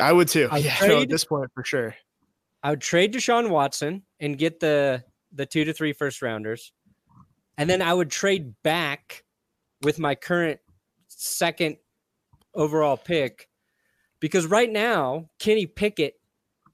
I 0.00 0.12
would 0.12 0.28
too. 0.28 0.48
I'd 0.50 0.64
yeah, 0.64 0.76
trade, 0.76 0.88
no, 0.88 1.02
at 1.02 1.08
this 1.08 1.24
point 1.24 1.50
for 1.54 1.64
sure. 1.64 1.94
I 2.62 2.70
would 2.70 2.80
trade 2.80 3.14
Deshaun 3.14 3.50
Watson 3.50 4.02
and 4.20 4.38
get 4.38 4.60
the 4.60 5.04
the 5.32 5.46
two 5.46 5.64
to 5.64 5.72
three 5.72 5.92
first 5.92 6.22
rounders, 6.22 6.72
and 7.56 7.68
then 7.68 7.82
I 7.82 7.94
would 7.94 8.10
trade 8.10 8.54
back 8.62 9.24
with 9.82 9.98
my 9.98 10.14
current 10.14 10.60
second 11.08 11.76
overall 12.54 12.96
pick, 12.96 13.48
because 14.20 14.46
right 14.46 14.70
now 14.70 15.28
Kenny 15.38 15.66
Pickett 15.66 16.14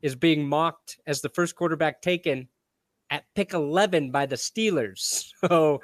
is 0.03 0.15
being 0.17 0.47
mocked 0.47 0.99
as 1.07 1.21
the 1.21 1.29
first 1.29 1.57
quarterback 1.57 2.03
taken 2.03 2.49
at 3.11 3.25
pick 3.35 3.53
eleven 3.53 4.11
by 4.11 4.27
the 4.27 4.37
Steelers. 4.37 5.31
So 5.49 5.83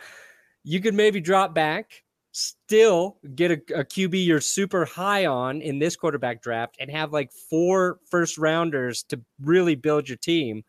you 0.64 0.80
could 0.80 0.95
maybe 0.95 1.20
drop 1.20 1.55
back 1.55 2.03
still 2.33 3.18
get 3.35 3.51
a, 3.51 3.55
a, 3.81 3.85
QB 3.85 4.24
you're 4.24 4.41
super 4.41 4.85
high 4.85 5.26
on 5.26 5.61
in 5.61 5.78
this 5.78 5.97
quarterback 5.97 6.43
draft 6.43 6.76
and 6.78 6.91
have 6.91 7.12
like 7.12 7.33
four 7.33 7.99
first 8.09 8.39
rounders 8.39 9.03
to 9.05 9.20
really 9.41 9.74
build 9.74 10.09
your 10.09 10.18
team. 10.18 10.62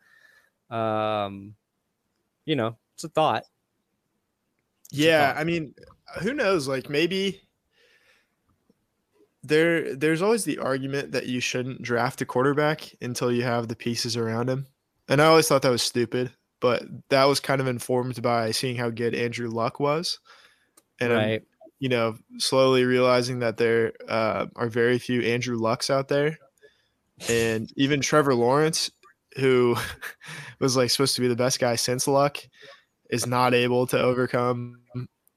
Um, 0.70 1.54
you 2.44 2.56
know, 2.56 2.76
it's 2.94 3.04
a 3.04 3.08
thought. 3.08 3.44
It's 4.90 4.98
yeah, 5.00 5.30
a 5.30 5.34
thought. 5.34 5.40
I 5.40 5.44
mean, 5.44 5.74
who 6.20 6.34
knows? 6.34 6.66
Like 6.66 6.90
maybe 6.90 7.40
there 9.44 9.94
there's 9.94 10.22
always 10.22 10.44
the 10.44 10.58
argument 10.58 11.12
that 11.12 11.26
you 11.26 11.40
shouldn't 11.40 11.82
draft 11.82 12.20
a 12.20 12.26
quarterback 12.26 12.92
until 13.00 13.30
you 13.30 13.42
have 13.42 13.68
the 13.68 13.76
pieces 13.76 14.16
around 14.16 14.50
him. 14.50 14.66
And 15.08 15.22
I 15.22 15.26
always 15.26 15.46
thought 15.46 15.62
that 15.62 15.70
was 15.70 15.82
stupid, 15.82 16.32
but 16.60 16.82
that 17.10 17.24
was 17.24 17.38
kind 17.38 17.60
of 17.60 17.68
informed 17.68 18.20
by 18.22 18.50
seeing 18.50 18.76
how 18.76 18.90
good 18.90 19.14
Andrew 19.14 19.48
Luck 19.48 19.78
was. 19.78 20.18
And 21.00 21.12
right 21.12 21.42
you 21.82 21.88
know, 21.88 22.14
slowly 22.38 22.84
realizing 22.84 23.40
that 23.40 23.56
there 23.56 23.92
uh, 24.08 24.46
are 24.54 24.68
very 24.68 25.00
few 25.00 25.20
Andrew 25.22 25.56
Lucks 25.56 25.90
out 25.90 26.06
there, 26.06 26.38
and 27.28 27.68
even 27.74 28.00
Trevor 28.00 28.36
Lawrence, 28.36 28.88
who 29.36 29.74
was 30.60 30.76
like 30.76 30.90
supposed 30.90 31.16
to 31.16 31.20
be 31.20 31.26
the 31.26 31.34
best 31.34 31.58
guy 31.58 31.74
since 31.74 32.06
Luck, 32.06 32.38
is 33.10 33.26
not 33.26 33.52
able 33.52 33.88
to 33.88 33.98
overcome 33.98 34.78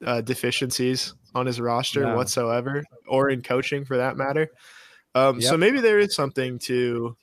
uh, 0.05 0.21
deficiencies 0.21 1.15
on 1.33 1.47
his 1.47 1.59
roster 1.59 2.03
no. 2.03 2.15
whatsoever, 2.15 2.83
or 3.07 3.31
in 3.31 3.41
coaching 3.41 3.83
for 3.83 3.97
that 3.97 4.15
matter. 4.15 4.51
Um, 5.15 5.39
yep. 5.39 5.49
So 5.49 5.57
maybe 5.57 5.81
there 5.81 5.97
is 5.97 6.13
something 6.13 6.59
to 6.59 7.17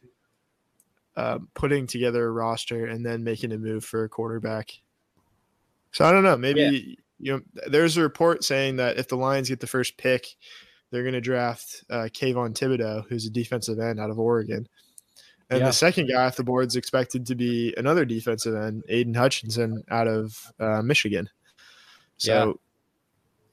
uh, 1.15 1.39
putting 1.55 1.87
together 1.87 2.27
a 2.27 2.33
roster 2.33 2.87
and 2.87 3.07
then 3.07 3.23
making 3.23 3.53
a 3.53 3.57
move 3.57 3.85
for 3.85 4.03
a 4.03 4.09
quarterback. 4.09 4.73
So 5.93 6.05
I 6.05 6.11
don't 6.11 6.25
know. 6.25 6.37
Maybe 6.37 6.99
you 7.23 7.33
know, 7.33 7.41
there's 7.69 7.97
a 7.97 8.03
report 8.03 8.43
saying 8.43 8.77
that 8.77 8.99
if 8.99 9.09
the 9.09 9.17
Lions 9.17 9.49
get 9.49 9.61
the 9.61 9.67
first 9.67 9.97
pick, 9.97 10.27
they're 10.91 11.05
going 11.05 11.15
to 11.15 11.21
draft 11.21 11.85
uh, 11.89 12.09
Kayvon 12.13 12.53
Thibodeaux, 12.53 13.05
who's 13.09 13.27
a 13.27 13.31
defensive 13.31 13.79
end 13.79 14.01
out 14.01 14.11
of 14.11 14.19
Oregon. 14.19 14.67
And 15.49 15.61
yeah. 15.61 15.67
the 15.67 15.73
second 15.73 16.11
guy 16.13 16.25
off 16.25 16.37
the 16.37 16.45
board 16.45 16.67
is 16.67 16.77
expected 16.77 17.27
to 17.27 17.35
be 17.37 17.75
another 17.77 18.05
defensive 18.05 18.57
end, 18.57 18.83
Aidan 18.89 19.15
Hutchinson 19.15 19.85
out 19.89 20.09
of 20.09 20.37
uh, 20.59 20.83
Michigan. 20.83 21.31
So 22.17 22.59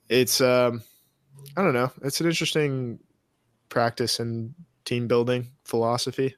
yeah. 0.10 0.18
it's, 0.18 0.42
um, 0.42 0.82
I 1.56 1.62
don't 1.62 1.74
know, 1.74 1.92
it's 2.02 2.20
an 2.22 2.28
interesting 2.28 3.00
practice 3.70 4.20
and 4.20 4.56
team 4.84 5.08
building 5.08 5.52
philosophy. 5.64 6.36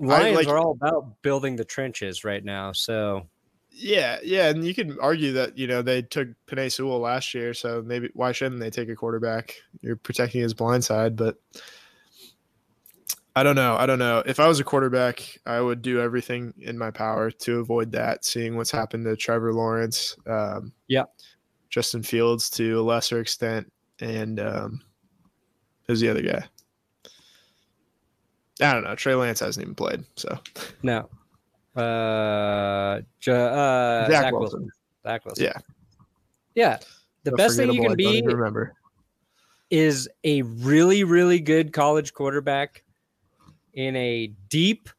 Lions 0.00 0.36
like, 0.36 0.48
are 0.48 0.58
all 0.58 0.72
about 0.72 1.22
building 1.22 1.54
the 1.54 1.64
trenches 1.64 2.24
right 2.24 2.44
now. 2.44 2.72
So 2.72 3.28
yeah, 3.74 4.18
yeah, 4.22 4.48
and 4.48 4.64
you 4.64 4.74
can 4.74 4.98
argue 5.00 5.32
that 5.32 5.56
you 5.56 5.66
know 5.66 5.82
they 5.82 6.02
took 6.02 6.28
Penei 6.46 6.70
Sewell 6.70 7.00
last 7.00 7.34
year, 7.34 7.54
so 7.54 7.82
maybe 7.84 8.10
why 8.14 8.32
shouldn't 8.32 8.60
they 8.60 8.70
take 8.70 8.88
a 8.88 8.96
quarterback? 8.96 9.54
You're 9.80 9.96
protecting 9.96 10.42
his 10.42 10.54
blind 10.54 10.84
side, 10.84 11.16
but 11.16 11.38
I 13.34 13.42
don't 13.42 13.56
know. 13.56 13.76
I 13.76 13.86
don't 13.86 13.98
know. 13.98 14.22
If 14.26 14.38
I 14.40 14.46
was 14.46 14.60
a 14.60 14.64
quarterback, 14.64 15.38
I 15.46 15.60
would 15.60 15.80
do 15.80 16.00
everything 16.00 16.52
in 16.58 16.76
my 16.76 16.90
power 16.90 17.30
to 17.30 17.60
avoid 17.60 17.92
that. 17.92 18.24
Seeing 18.24 18.56
what's 18.56 18.70
happened 18.70 19.06
to 19.06 19.16
Trevor 19.16 19.54
Lawrence, 19.54 20.16
um, 20.26 20.72
yeah, 20.88 21.04
Justin 21.70 22.02
Fields 22.02 22.50
to 22.50 22.80
a 22.80 22.82
lesser 22.82 23.20
extent, 23.20 23.72
and 24.00 24.38
um, 24.38 24.82
who's 25.86 26.00
the 26.00 26.10
other 26.10 26.22
guy? 26.22 26.44
I 28.60 28.74
don't 28.74 28.84
know. 28.84 28.94
Trey 28.94 29.14
Lance 29.14 29.40
hasn't 29.40 29.64
even 29.64 29.74
played, 29.74 30.04
so 30.16 30.38
no. 30.82 31.08
Uh, 31.74 33.00
J- 33.20 33.32
uh, 33.32 34.06
Zach, 34.06 34.10
Zach 34.10 34.32
Wilson. 34.32 34.60
Wilson. 34.60 34.70
Zach 35.04 35.24
Wilson. 35.24 35.44
Yeah. 35.44 35.58
Yeah. 36.54 36.78
The 37.24 37.32
best 37.32 37.56
thing 37.56 37.72
you 37.72 37.82
can 37.82 37.96
be 37.96 38.22
remember 38.22 38.74
is 39.70 40.08
a 40.24 40.42
really, 40.42 41.04
really 41.04 41.40
good 41.40 41.72
college 41.72 42.12
quarterback 42.12 42.82
in 43.72 43.96
a 43.96 44.26
deep 44.48 44.90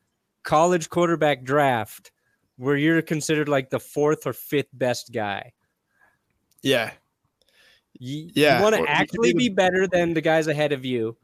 college 0.44 0.90
quarterback 0.90 1.44
draft 1.44 2.12
where 2.58 2.76
you're 2.76 3.02
considered 3.02 3.48
like 3.48 3.70
the 3.70 3.80
fourth 3.80 4.26
or 4.26 4.34
fifth 4.34 4.70
best 4.74 5.12
guy. 5.12 5.54
Yeah. 6.64 6.92
You, 8.00 8.32
yeah. 8.34 8.58
You 8.58 8.64
want 8.64 8.76
to 8.76 8.90
actually 8.90 9.34
be 9.34 9.50
better 9.50 9.86
than 9.88 10.14
the 10.14 10.22
guys 10.22 10.48
ahead 10.48 10.72
of 10.72 10.84
you. 10.86 11.18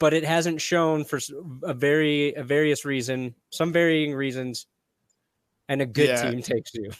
But 0.00 0.12
it 0.12 0.24
hasn't 0.24 0.60
shown 0.60 1.04
for 1.04 1.20
a 1.62 1.72
very 1.74 2.34
a 2.34 2.42
various 2.42 2.84
reason, 2.84 3.36
some 3.50 3.72
varying 3.72 4.12
reasons, 4.14 4.66
and 5.68 5.80
a 5.80 5.86
good 5.86 6.08
Yeah. 6.08 6.30
team 6.30 6.42
takes 6.42 6.74
you. 6.74 6.90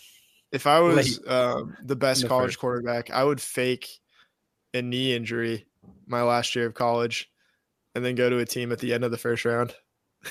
If 0.53 0.67
I 0.69 0.79
was 0.81 1.21
um, 1.27 1.77
the 1.85 1.97
best 1.97 2.23
the 2.23 2.29
college 2.29 2.51
first. 2.51 2.59
quarterback, 2.61 3.11
I 3.11 3.25
would 3.25 3.41
fake 3.41 3.89
a 4.75 4.83
knee 4.83 5.15
injury 5.17 5.67
my 6.07 6.23
last 6.23 6.55
year 6.55 6.67
of 6.67 6.75
college, 6.75 7.31
and 7.95 8.05
then 8.05 8.15
go 8.15 8.29
to 8.31 8.39
a 8.39 8.45
team 8.45 8.71
at 8.71 8.79
the 8.79 8.93
end 8.93 9.03
of 9.05 9.11
the 9.11 9.19
first 9.19 9.45
round. 9.45 9.75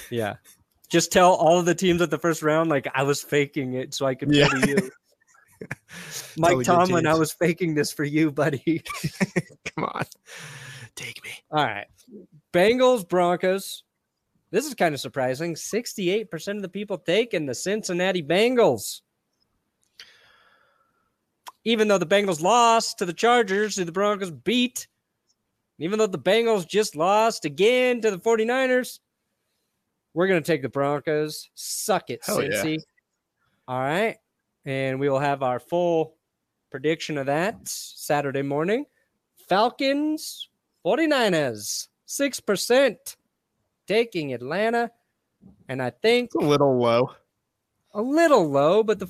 Yeah. 0.10 0.36
Just 0.90 1.12
tell 1.12 1.34
all 1.34 1.60
of 1.60 1.66
the 1.66 1.76
teams 1.76 2.02
at 2.02 2.10
the 2.10 2.18
first 2.18 2.42
round, 2.42 2.70
like 2.70 2.88
I 2.94 3.04
was 3.04 3.22
faking 3.22 3.74
it 3.74 3.94
so 3.94 4.06
I 4.06 4.16
could 4.16 4.34
Yeah. 4.34 4.48
to 4.48 4.68
you. 4.70 4.92
Mike 6.38 6.64
Tomlin, 6.66 7.06
I 7.08 7.16
was 7.16 7.32
faking 7.34 7.76
this 7.76 7.92
for 7.92 8.04
you, 8.04 8.32
buddy. 8.32 8.82
Come 9.76 9.86
on, 9.86 10.06
take 10.96 11.24
me. 11.24 11.32
All 11.52 11.64
right. 11.66 11.88
Bengals, 12.54 13.08
Broncos. 13.08 13.84
This 14.52 14.66
is 14.66 14.74
kind 14.74 14.96
of 14.96 15.02
surprising. 15.02 15.54
68% 15.54 16.56
of 16.56 16.62
the 16.62 16.70
people 16.70 16.98
taking 16.98 17.46
the 17.46 17.54
Cincinnati 17.54 18.24
Bengals. 18.24 19.02
Even 21.66 21.88
though 21.88 21.98
the 21.98 22.08
Bengals 22.08 22.42
lost 22.42 22.98
to 22.98 23.06
the 23.06 23.14
Chargers, 23.14 23.76
who 23.76 23.84
the 23.84 23.92
Broncos 23.92 24.32
beat, 24.32 24.88
even 25.78 26.00
though 26.00 26.08
the 26.08 26.18
Bengals 26.18 26.68
just 26.68 26.96
lost 26.96 27.46
again 27.46 28.02
to 28.02 28.12
the 28.12 28.18
49ers, 28.18 29.00
we're 30.14 30.28
going 30.28 30.42
to 30.42 30.48
take 30.48 30.62
the 30.62 30.70
Broncos. 30.70 31.50
Suck 31.54 32.10
it, 32.10 32.22
Hell 32.26 32.44
yeah. 32.44 32.64
Cincy. 32.64 32.80
All 33.68 33.80
right. 33.80 34.18
And 34.66 35.00
we 35.00 35.10
will 35.10 35.20
have 35.20 35.44
our 35.44 35.60
full 35.60 36.16
prediction 36.72 37.18
of 37.18 37.28
that 37.28 37.68
Saturday 37.68 38.42
morning. 38.42 38.86
Falcons, 39.48 40.50
49ers, 40.86 41.89
6% 42.10 43.16
taking 43.88 44.34
Atlanta. 44.34 44.92
And 45.70 45.82
I 45.82 45.92
think 45.92 46.32
It's 46.34 46.44
a 46.44 46.48
little 46.48 46.78
low. 46.78 47.12
a 47.94 48.02
little 48.02 48.50
low, 48.50 48.84
but 48.84 49.00
the 49.00 49.08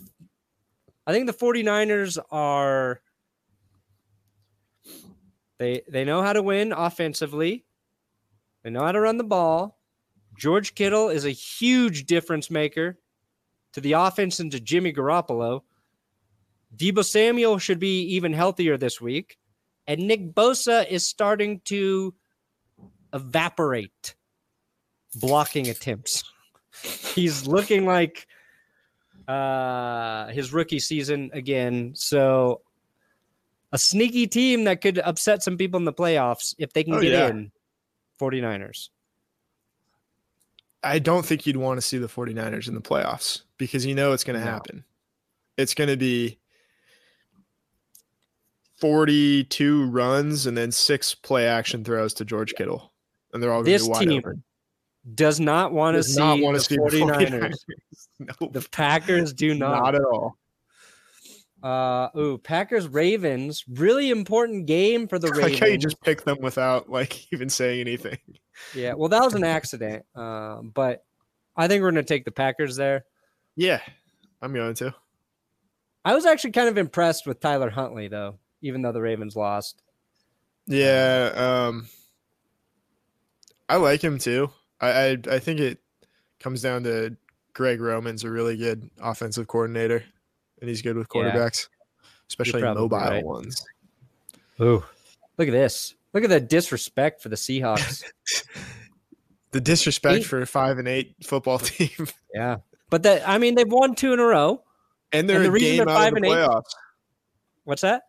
I 1.08 1.12
think 1.12 1.26
the 1.26 1.34
49ers 1.34 2.20
are 2.30 3.02
they 5.58 5.82
they 5.90 6.06
know 6.06 6.22
how 6.22 6.34
to 6.34 6.44
win 6.44 6.72
offensively. 6.72 7.66
They 8.64 8.70
know 8.70 8.84
how 8.84 8.92
to 8.92 9.02
run 9.02 9.18
the 9.18 9.24
ball. 9.24 9.80
George 10.38 10.76
Kittle 10.76 11.10
is 11.10 11.26
a 11.26 11.32
huge 11.32 12.06
difference 12.06 12.52
maker 12.52 13.00
to 13.74 13.82
the 13.82 13.94
offense 13.94 14.40
and 14.40 14.52
to 14.52 14.60
Jimmy 14.60 14.94
Garoppolo. 14.94 15.62
Debo 16.76 17.04
Samuel 17.04 17.58
should 17.58 17.80
be 17.80 18.04
even 18.04 18.34
healthier 18.34 18.78
this 18.78 19.02
week. 19.02 19.38
And 19.88 20.08
Nick 20.08 20.34
Bosa 20.36 20.88
is 20.88 21.06
starting 21.08 21.62
to 21.66 22.14
evaporate 23.14 24.16
blocking 25.16 25.68
attempts. 25.70 26.24
He's 27.14 27.48
looking 27.48 27.86
like 27.86 28.28
uh 29.28 30.28
his 30.30 30.52
rookie 30.54 30.80
season 30.80 31.30
again. 31.34 31.92
So 31.96 32.62
a 33.72 33.78
sneaky 33.78 34.26
team 34.28 34.64
that 34.64 34.82
could 34.82 34.98
upset 35.00 35.44
some 35.44 35.58
people 35.58 35.78
in 35.78 35.86
the 35.86 35.94
playoffs 35.94 36.56
if 36.58 36.74
they 36.74 36.84
can 36.84 36.96
Oh, 36.96 37.02
get 37.02 37.12
yeah. 37.12 37.28
in 37.30 37.52
49ers. 38.20 38.90
I 40.84 40.98
don't 41.00 41.26
think 41.26 41.46
you'd 41.46 41.58
want 41.58 41.78
to 41.78 41.82
see 41.82 41.98
the 41.98 42.08
49ers 42.08 42.68
in 42.68 42.74
the 42.74 42.82
playoffs 42.82 43.42
because 43.58 43.86
you 43.86 43.94
know 43.94 44.14
it's 44.14 44.24
going 44.24 44.40
to 44.40 44.46
No. 44.46 44.52
happen. 44.52 44.84
It's 45.58 45.74
going 45.74 45.90
to 45.90 45.98
be 45.98 46.40
42 48.78 49.86
runs 49.88 50.46
and 50.46 50.58
then 50.58 50.72
six 50.72 51.14
play 51.14 51.46
action 51.48 51.84
throws 51.84 52.14
to 52.16 52.26
George 52.26 52.54
Kittle. 52.56 52.89
And 53.34 53.42
they're 53.42 53.52
all 53.52 53.64
going 53.64 53.72
This 53.72 53.84
to 53.84 53.88
be 53.88 53.92
wide 53.92 54.08
team 54.08 54.18
open. 54.20 54.44
Does 55.16 55.40
not 55.40 55.72
want 55.72 55.96
to 55.96 56.04
see, 56.04 56.20
not 56.20 56.40
want 56.40 56.58
the 56.58 56.64
to 56.64 56.66
see 56.66 56.76
the 56.76 56.82
49ers. 57.06 57.54
49ers. 58.20 58.36
Nope. 58.42 58.54
The 58.54 58.68
Packers 58.70 59.34
do 59.34 59.54
not. 59.56 59.84
not. 59.84 59.96
at 59.96 60.02
all. 60.02 60.36
Uh 61.62 62.08
ooh, 62.18 62.38
Packers 62.38 62.88
Ravens, 62.88 63.66
really 63.68 64.12
important 64.12 64.66
game 64.66 65.08
for 65.08 65.20
the 65.20 65.28
Ravens. 65.30 65.52
like 65.52 65.60
how 65.60 65.66
you 65.68 65.78
just 65.78 66.02
pick 66.02 66.24
them 66.24 66.38
without 66.42 66.90
like 66.90 67.28
even 67.34 67.50
saying 67.50 67.82
anything. 67.82 68.18
Yeah, 68.74 68.94
well, 68.94 69.10
that 69.10 69.24
was 69.24 69.34
an 69.36 69.44
accident. 69.44 70.06
Um, 70.16 70.72
but 70.74 71.04
I 71.56 71.68
think 71.68 71.82
we're 71.82 71.92
going 71.92 72.04
to 72.04 72.08
take 72.08 72.24
the 72.26 72.32
Packers 72.32 72.76
there. 72.76 73.06
Yeah, 73.56 73.82
I'm 74.42 74.54
going 74.54 74.74
to. 74.76 74.94
I 76.06 76.14
was 76.14 76.26
actually 76.26 76.52
kind 76.52 76.70
of 76.70 76.78
impressed 76.78 77.28
with 77.28 77.42
Tyler 77.42 77.70
Huntley, 77.70 78.08
though, 78.08 78.38
even 78.62 78.82
though 78.82 78.94
the 78.94 79.02
Ravens 79.02 79.36
lost. 79.36 79.82
Yeah, 80.68 81.32
um, 81.36 81.88
I 83.70 83.76
like 83.78 84.04
him 84.04 84.18
too. 84.18 84.50
I, 84.82 84.90
I 84.92 85.18
I 85.32 85.40
think 85.40 85.60
it 85.60 85.78
comes 86.40 86.62
down 86.62 86.84
to 86.84 87.16
Greg 87.54 87.80
Roman's 87.80 88.24
a 88.24 88.30
really 88.32 88.58
good 88.58 88.90
offensive 89.02 89.48
coordinator, 89.48 90.04
and 90.60 90.70
he's 90.70 90.82
good 90.82 90.98
with 90.98 91.08
Yeah. 91.14 91.32
quarterbacks, 91.32 91.68
especially 92.30 92.62
mobile 92.64 92.98
right. 92.98 93.24
ones. 93.24 93.64
Ooh, 94.62 94.84
look 95.38 95.48
at 95.48 95.52
this! 95.52 95.96
Look 96.14 96.24
at 96.24 96.30
the 96.30 96.40
disrespect 96.40 97.22
for 97.22 97.30
the 97.30 97.36
Seahawks. 97.38 98.04
The 99.52 99.60
disrespect 99.62 100.18
Eight- 100.20 100.26
for 100.28 100.42
a 100.42 100.46
five 100.46 100.78
and 100.78 100.88
eight 100.88 101.16
football 101.24 101.58
team, 101.60 102.08
yeah, 102.36 102.58
but 102.92 103.02
that 103.02 103.28
I 103.28 103.40
mean, 103.40 103.56
they've 103.56 103.68
won 103.68 103.96
two 103.96 104.14
in 104.14 104.20
a 104.20 104.24
row. 104.24 104.62
and 105.12 105.28
they're 105.28 105.38
And 105.38 105.46
the 105.46 105.50
a 105.50 105.52
reason 105.52 105.70
game 105.70 105.78
they're 105.78 105.90
out 105.90 105.98
five 105.98 106.14
of 106.14 106.22
the 106.22 106.30
and 106.30 106.40
eight- 106.40 106.48
playoffs. 106.48 106.72
What's 107.64 107.82
that? 107.82 108.04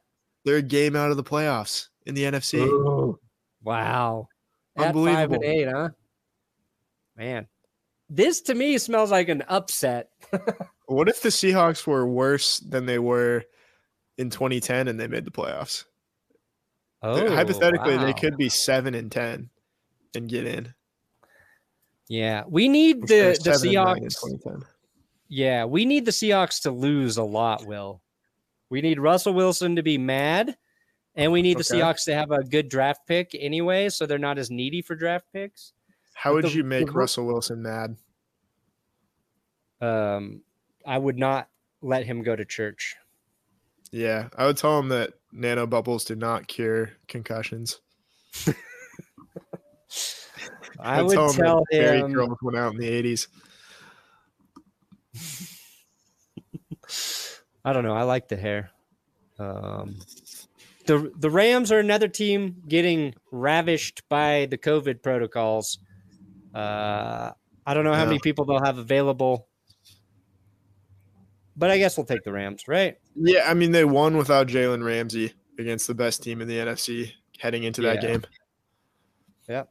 They're 0.45 0.59
a 0.59 0.63
game 0.63 0.97
out 0.97 1.11
of 1.11 1.17
the 1.17 1.25
playoffs 1.25 1.89
in 2.05 2.15
the 2.15 2.25
NFC. 2.25 3.17
Wow, 3.63 4.29
at 4.77 4.95
five 4.95 4.97
and 4.97 4.97
Unbelievable. 4.97 5.41
eight, 5.45 5.69
huh? 5.69 5.89
Man, 7.17 7.47
this 8.09 8.41
to 8.43 8.55
me 8.55 8.79
smells 8.79 9.11
like 9.11 9.29
an 9.29 9.43
upset. 9.49 10.11
What 10.91 11.09
if 11.09 11.23
the 11.23 11.29
Seahawks 11.29 11.87
were 11.87 12.05
worse 12.05 12.59
than 12.59 12.85
they 12.85 12.99
were 12.99 13.45
in 14.19 14.29
2010 14.29 14.89
and 14.89 14.99
they 14.99 15.07
made 15.07 15.25
the 15.25 15.31
playoffs? 15.31 15.85
Oh, 17.01 17.33
Hypothetically, 17.33 17.97
they 17.97 18.13
could 18.13 18.37
be 18.37 18.49
seven 18.49 18.97
and 18.97 19.11
ten 19.11 19.51
and 20.17 20.29
get 20.29 20.47
in. 20.47 20.75
Yeah, 22.09 22.43
we 22.49 22.69
need 22.69 23.03
the 23.07 23.39
the 23.41 23.55
seven 23.55 23.69
and 23.69 23.75
nine 23.77 23.97
in 23.99 24.09
Seahawks. 24.09 24.65
Yeah, 25.29 25.65
we 25.65 25.85
need 25.85 26.05
the 26.07 26.11
Seahawks 26.11 26.63
to 26.63 26.73
lose 26.73 27.19
a 27.19 27.23
lot, 27.23 27.65
Will. 27.67 28.03
We 28.69 28.83
need 28.83 28.99
Russell 28.99 29.33
Wilson 29.33 29.77
to 29.77 29.85
be 29.85 29.97
mad, 29.97 30.57
and 31.15 31.33
we 31.33 31.43
need 31.43 31.57
the 31.59 31.61
Okay. 31.61 31.81
Seahawks 31.81 32.05
to 32.05 32.15
have 32.15 32.31
a 32.31 32.43
good 32.45 32.69
draft 32.69 33.07
pick 33.07 33.35
anyway, 33.39 33.89
so 33.89 34.07
they're 34.07 34.19
not 34.19 34.39
as 34.39 34.51
needy 34.51 34.83
for 34.83 34.95
draft 34.95 35.27
picks. 35.33 35.73
How 36.15 36.31
But 36.31 36.35
would 36.45 36.53
the- 36.53 36.57
you 36.59 36.65
make 36.65 36.87
the- 36.87 36.93
Russell 36.93 37.27
Wilson 37.27 37.63
mad? 37.63 37.97
Um, 39.81 40.43
I 40.87 40.99
would 40.99 41.19
not 41.19 41.49
let 41.81 42.05
him 42.07 42.23
go 42.23 42.37
to 42.37 42.45
church. 42.45 42.97
Yeah, 43.91 44.29
I 44.37 44.45
would 44.47 44.57
tell 44.59 44.79
him 44.79 44.89
that 44.91 45.15
nano 45.33 45.67
bubbles 45.67 46.05
do 46.05 46.15
not 46.15 46.47
cure 46.49 46.93
concussions. 47.09 47.81
I 50.79 51.03
would 51.03 51.19
him 51.19 51.33
tell 51.33 51.65
Barry 51.71 51.99
him. 52.01 52.13
Girls 52.13 52.37
went 52.43 52.57
out 52.59 52.73
in 52.75 52.79
the 52.79 52.89
80s. 52.89 53.27
I 57.65 57.73
don't 57.73 57.85
know. 57.85 57.95
I 57.95 58.03
like 58.03 58.29
the 58.29 58.37
hair. 58.37 58.71
Um, 59.39 59.99
the 60.91 61.13
the 61.19 61.31
Rams 61.31 61.71
are 61.71 61.79
another 61.79 62.09
team 62.09 62.57
getting 62.67 63.15
ravished 63.31 64.03
by 64.09 64.47
the 64.51 64.59
COVID 64.59 65.03
protocols. 65.03 65.79
Uh, 66.53 67.31
I 67.65 67.75
don't 67.75 67.85
know 67.85 67.93
how 67.95 68.01
Yeah. 68.01 68.07
many 68.07 68.19
people 68.19 68.45
they'll 68.45 68.65
have 68.65 68.79
available, 68.79 69.47
but 71.57 71.71
I 71.71 71.79
guess 71.79 71.97
we'll 71.97 72.07
take 72.07 72.25
the 72.25 72.33
Rams, 72.33 72.67
right? 72.67 72.97
Yeah, 73.15 73.49
I 73.49 73.55
mean 73.55 73.71
they 73.71 73.85
won 73.85 74.17
without 74.17 74.49
Jalen 74.49 74.85
Ramsey 74.85 75.33
against 75.59 75.87
the 75.87 75.95
best 75.95 76.23
team 76.25 76.41
in 76.41 76.49
the 76.49 76.59
NFC 76.59 77.13
heading 77.39 77.63
into 77.65 77.83
that 77.83 78.01
game. 78.01 78.25
Yeah. 79.49 79.63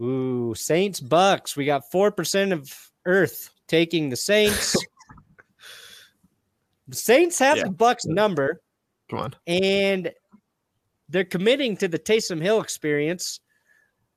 game. 0.00 0.06
Ooh, 0.08 0.54
Saints 0.56 0.98
Bucks. 0.98 1.56
We 1.56 1.64
got 1.64 1.88
four 1.92 2.10
percent 2.10 2.52
of 2.52 2.72
Earth 3.06 3.50
taking 3.68 4.08
the 4.08 4.16
Saints. 4.16 4.76
the 6.88 6.96
Saints 6.96 7.38
have 7.38 7.58
Yeah. 7.58 7.64
the 7.64 7.70
Bucks 7.70 8.04
number. 8.06 8.60
Come 9.10 9.18
on. 9.18 9.34
and 9.46 10.10
they're 11.14 11.24
committing 11.24 11.76
to 11.76 11.86
the 11.86 11.98
Taysom 11.98 12.42
Hill 12.42 12.60
experience, 12.60 13.38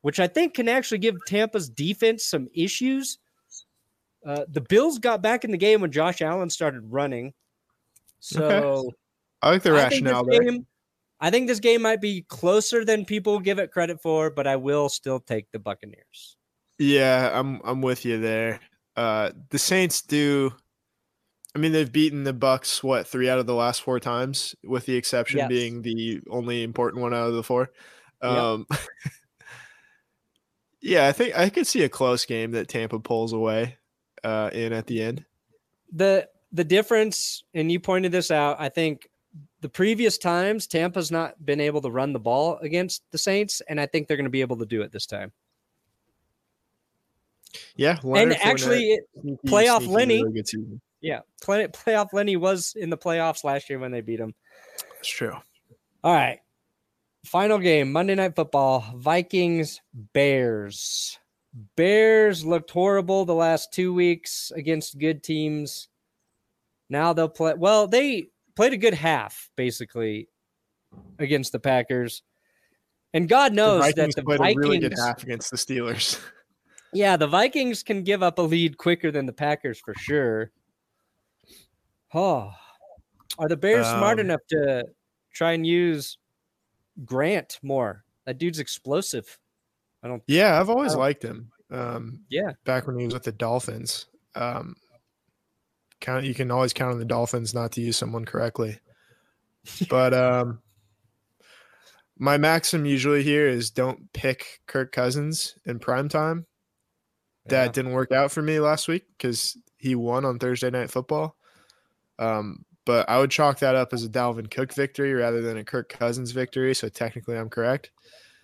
which 0.01 0.19
I 0.19 0.25
think 0.25 0.55
can 0.55 0.67
actually 0.67 0.97
give 0.97 1.15
Tampa's 1.27 1.69
defense 1.69 2.25
some 2.25 2.47
issues. 2.55 3.19
Uh, 4.25 4.45
the 4.49 4.61
Bills 4.61 4.97
got 4.97 5.21
back 5.21 5.45
in 5.45 5.51
the 5.51 5.57
game 5.57 5.81
when 5.81 5.91
Josh 5.91 6.23
Allen 6.23 6.49
started 6.49 6.81
running, 6.91 7.35
so 8.19 8.91
I 9.43 9.51
like 9.51 9.61
the 9.61 9.75
I 9.75 9.89
think, 9.89 10.05
this 10.05 10.11
rationale 10.11 10.25
there. 10.25 10.41
game, 10.41 10.65
I 11.19 11.29
think 11.29 11.47
this 11.47 11.59
game 11.59 11.83
might 11.83 12.01
be 12.01 12.23
closer 12.23 12.83
than 12.83 13.05
people 13.05 13.39
give 13.39 13.59
it 13.59 13.71
credit 13.71 14.01
for, 14.01 14.31
but 14.31 14.47
I 14.47 14.55
will 14.55 14.89
still 14.89 15.19
take 15.19 15.51
the 15.51 15.59
Buccaneers. 15.59 16.35
Yeah, 16.79 17.29
I'm 17.31 17.61
I'm 17.63 17.83
with 17.83 18.05
you 18.05 18.19
there. 18.19 18.59
Uh 18.95 19.29
the 19.51 19.59
Saints 19.59 20.01
do 20.01 20.51
I 21.57 21.59
mean 21.59 21.71
they've 21.71 21.91
beaten 21.91 22.23
the 22.23 22.33
Bucks 22.33 22.83
what, 22.83 23.07
3 23.07 23.27
out 23.29 23.39
of 23.39 23.47
the 23.47 23.55
last 23.55 23.81
4 23.81 23.99
times 23.99 24.53
with 24.63 24.85
the 24.85 24.95
exception 24.95 25.39
Yes. 25.39 25.49
being 25.49 25.81
the 25.81 26.21
only 26.29 26.61
important 26.61 27.01
one 27.01 27.15
out 27.15 27.27
of 27.27 27.33
the 27.33 27.41
4. 27.41 27.71
Yep. 28.21 28.31
Um 28.31 28.67
Yeah, 30.79 31.07
I 31.07 31.11
think 31.11 31.35
I 31.35 31.49
could 31.49 31.65
see 31.65 31.83
a 31.83 31.89
close 31.89 32.25
game 32.25 32.51
that 32.51 32.67
Tampa 32.67 32.99
pulls 32.99 33.33
away 33.33 33.77
uh, 34.23 34.51
in 34.53 34.71
at 34.73 34.85
the 34.85 35.01
end. 35.01 35.25
The 35.91 36.29
the 36.51 36.63
difference, 36.63 37.43
and 37.55 37.71
you 37.71 37.79
pointed 37.79 38.11
this 38.11 38.29
out, 38.29 38.57
I 38.59 38.69
think 38.69 39.09
the 39.61 39.69
previous 39.69 40.19
times 40.19 40.67
Tampa's 40.67 41.09
not 41.11 41.43
been 41.43 41.59
able 41.59 41.81
to 41.81 41.89
run 41.89 42.13
the 42.13 42.19
ball 42.19 42.59
against 42.59 43.01
the 43.11 43.17
Saints, 43.17 43.59
and 43.67 43.81
I 43.81 43.87
think 43.87 44.07
they're 44.07 44.17
going 44.17 44.25
to 44.25 44.29
be 44.29 44.41
able 44.41 44.57
to 44.57 44.67
do 44.67 44.83
it 44.83 44.91
this 44.91 45.07
time. 45.07 45.31
Yeah, 47.75 47.97
and 48.03 48.33
actually, 48.33 48.99
sneaky, 49.19 49.37
playoff 49.47 49.79
sneaky, 49.79 49.93
Lenny- 49.93 50.23
really. 50.23 50.79
Yeah, 51.01 51.19
play, 51.41 51.67
playoff 51.67 52.13
Lenny 52.13 52.35
was 52.35 52.73
in 52.75 52.89
the 52.89 52.97
playoffs 52.97 53.43
last 53.43 53.69
year 53.69 53.79
when 53.79 53.91
they 53.91 54.01
beat 54.01 54.19
him. 54.19 54.33
That's 54.95 55.07
true. 55.07 55.35
All 56.03 56.13
right. 56.13 56.39
Final 57.25 57.59
game, 57.59 57.91
Monday 57.91 58.15
Night 58.15 58.35
Football, 58.35 58.85
Vikings, 58.95 59.81
Bears. 60.13 61.19
Bears 61.75 62.45
looked 62.45 62.71
horrible 62.71 63.25
the 63.25 63.35
last 63.35 63.73
two 63.73 63.93
weeks 63.93 64.51
against 64.55 64.99
good 64.99 65.23
teams. 65.23 65.89
Now 66.89 67.13
they'll 67.13 67.27
play. 67.27 67.53
Well, 67.57 67.87
they 67.87 68.29
played 68.55 68.73
a 68.73 68.77
good 68.77 68.93
half, 68.93 69.49
basically, 69.57 70.29
against 71.19 71.51
the 71.51 71.59
Packers. 71.59 72.21
And 73.13 73.27
God 73.27 73.53
knows 73.53 73.81
Vikings 73.81 74.15
that 74.15 74.21
the 74.21 74.25
played 74.25 74.39
Vikings. 74.39 74.57
a 74.57 74.59
really 74.59 74.79
good 74.79 74.97
half 74.97 75.23
against 75.23 75.51
the 75.51 75.57
Steelers. 75.57 76.19
Yeah, 76.93 77.17
the 77.17 77.27
Vikings 77.27 77.83
can 77.83 78.03
give 78.03 78.23
up 78.23 78.39
a 78.39 78.41
lead 78.41 78.77
quicker 78.77 79.11
than 79.11 79.25
the 79.25 79.33
Packers 79.33 79.77
for 79.77 79.93
sure. 79.93 80.51
Oh, 82.13 82.51
are 83.37 83.47
the 83.47 83.57
Bears 83.57 83.85
smart 83.87 84.19
Um, 84.19 84.25
enough 84.27 84.41
to 84.49 84.85
try 85.33 85.53
and 85.53 85.65
use 85.65 86.17
Grant 87.05 87.59
more? 87.61 88.03
That 88.25 88.37
dude's 88.37 88.59
explosive. 88.59 89.37
I 90.03 90.07
don't. 90.07 90.23
yeah, 90.27 90.59
I've 90.59 90.69
always 90.69 90.95
Oh. 90.95 90.99
liked 90.99 91.23
him. 91.23 91.51
Um, 91.69 92.23
Yeah, 92.29 92.53
back 92.65 92.87
when 92.87 92.97
he 92.97 93.05
was 93.05 93.13
with 93.13 93.23
the 93.23 93.31
Dolphins. 93.31 94.07
Um, 94.35 94.75
count 95.99 96.25
you 96.25 96.33
can 96.33 96.51
always 96.51 96.73
count 96.73 96.93
on 96.93 96.99
the 96.99 97.05
Dolphins 97.05 97.53
not 97.53 97.71
to 97.73 97.81
use 97.81 97.97
someone 97.97 98.25
correctly. 98.25 98.79
But 99.89 100.13
um, 100.13 100.61
my 102.17 102.37
maxim 102.37 102.85
usually 102.85 103.23
here 103.23 103.47
is 103.47 103.69
don't 103.71 104.11
pick 104.13 104.61
Kirk 104.67 104.91
Cousins 104.91 105.57
in 105.65 105.79
prime 105.79 106.07
time. 106.09 106.45
That 107.47 107.65
Yeah. 107.65 107.71
didn't 107.71 107.93
work 107.93 108.11
out 108.11 108.31
for 108.31 108.41
me 108.41 108.59
last 108.59 108.87
week 108.87 109.05
because 109.17 109.57
he 109.77 109.95
won 109.95 110.25
on 110.25 110.39
Thursday 110.39 110.69
Night 110.69 110.91
Football. 110.91 111.36
Um, 112.19 112.65
but 112.85 113.09
I 113.09 113.19
would 113.19 113.31
chalk 113.31 113.59
that 113.59 113.75
up 113.75 113.93
as 113.93 114.03
a 114.03 114.09
Dalvin 114.09 114.49
Cook 114.49 114.73
victory 114.73 115.13
rather 115.13 115.41
than 115.41 115.57
a 115.57 115.63
Kirk 115.63 115.89
Cousins 115.89 116.31
victory. 116.31 116.73
So 116.73 116.87
technically, 116.89 117.37
I'm 117.37 117.49
correct. 117.49 117.91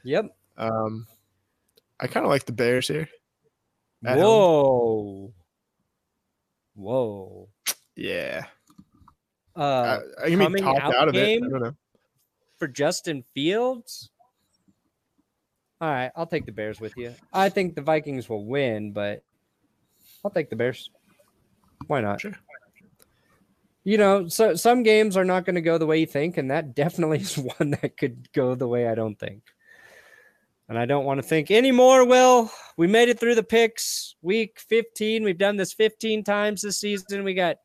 Yep. 0.04 0.36
Um, 0.58 1.08
I 2.00 2.08
kind 2.08 2.26
of 2.26 2.30
like 2.30 2.46
the 2.46 2.52
Bears 2.52 2.88
here. 2.88 3.08
At 4.06 4.18
home. 4.18 4.24
Whoa. 4.26 5.34
Whoa. 6.76 7.50
Yeah. 7.96 8.46
Uh, 9.56 10.00
I, 10.22 10.26
I 10.26 10.30
be 10.30 10.36
coming 10.36 10.64
talked 10.64 10.82
out 10.82 10.96
out 10.96 11.08
of 11.08 11.16
it. 11.16 11.42
I 11.44 11.48
don't 11.48 11.62
know. 11.62 11.76
for 12.58 12.68
Justin 12.68 13.24
Fields. 13.34 14.10
All 15.80 15.90
right, 15.90 16.12
I'll 16.16 16.26
take 16.26 16.46
the 16.46 16.52
Bears 16.52 16.80
with 16.80 16.94
you. 16.98 17.14
I 17.32 17.50
think 17.50 17.76
the 17.76 17.82
Vikings 17.82 18.28
will 18.30 18.46
win, 18.46 18.94
but 18.94 19.22
I'll 20.24 20.32
take 20.32 20.50
the 20.50 20.56
Bears. 20.56 20.90
Why 21.88 22.02
not? 22.02 22.22
Sure. 22.22 22.34
You 23.84 23.98
know, 23.98 24.28
so 24.28 24.56
some 24.56 24.84
games 24.84 25.18
are 25.18 25.26
not 25.26 25.46
going 25.46 25.56
to 25.56 25.62
go 25.62 25.78
the 25.78 25.86
way 25.86 26.00
you 26.00 26.06
think, 26.06 26.38
and 26.38 26.52
that 26.52 26.74
definitely 26.74 27.20
is 27.22 27.38
one 27.38 27.72
that 27.82 27.98
could 27.98 28.32
go 28.32 28.56
the 28.56 28.68
way 28.68 28.88
I 28.88 28.96
don't 28.96 29.20
think. 29.20 29.44
And 30.70 30.80
I 30.80 30.86
don't 30.86 31.06
want 31.06 31.22
to 31.22 31.28
think 31.28 31.52
anymore. 31.52 32.06
Will 32.06 32.50
we 32.78 32.88
made 32.88 33.10
it 33.10 33.20
through 33.20 33.36
the 33.36 33.44
picks 33.44 34.16
week 34.22 34.60
15? 34.60 35.24
We've 35.24 35.38
done 35.38 35.58
this 35.58 35.74
15 35.74 36.24
times 36.24 36.62
this 36.62 36.80
season. 36.80 37.24
We 37.26 37.34
got 37.34 37.58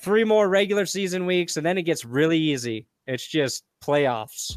three 0.00 0.24
more 0.24 0.48
regular 0.48 0.86
season 0.86 1.26
weeks, 1.26 1.56
and 1.56 1.66
then 1.66 1.76
it 1.76 1.82
gets 1.82 2.04
really 2.04 2.38
easy. 2.38 2.86
It's 3.06 3.26
just 3.26 3.64
playoffs. 3.82 4.56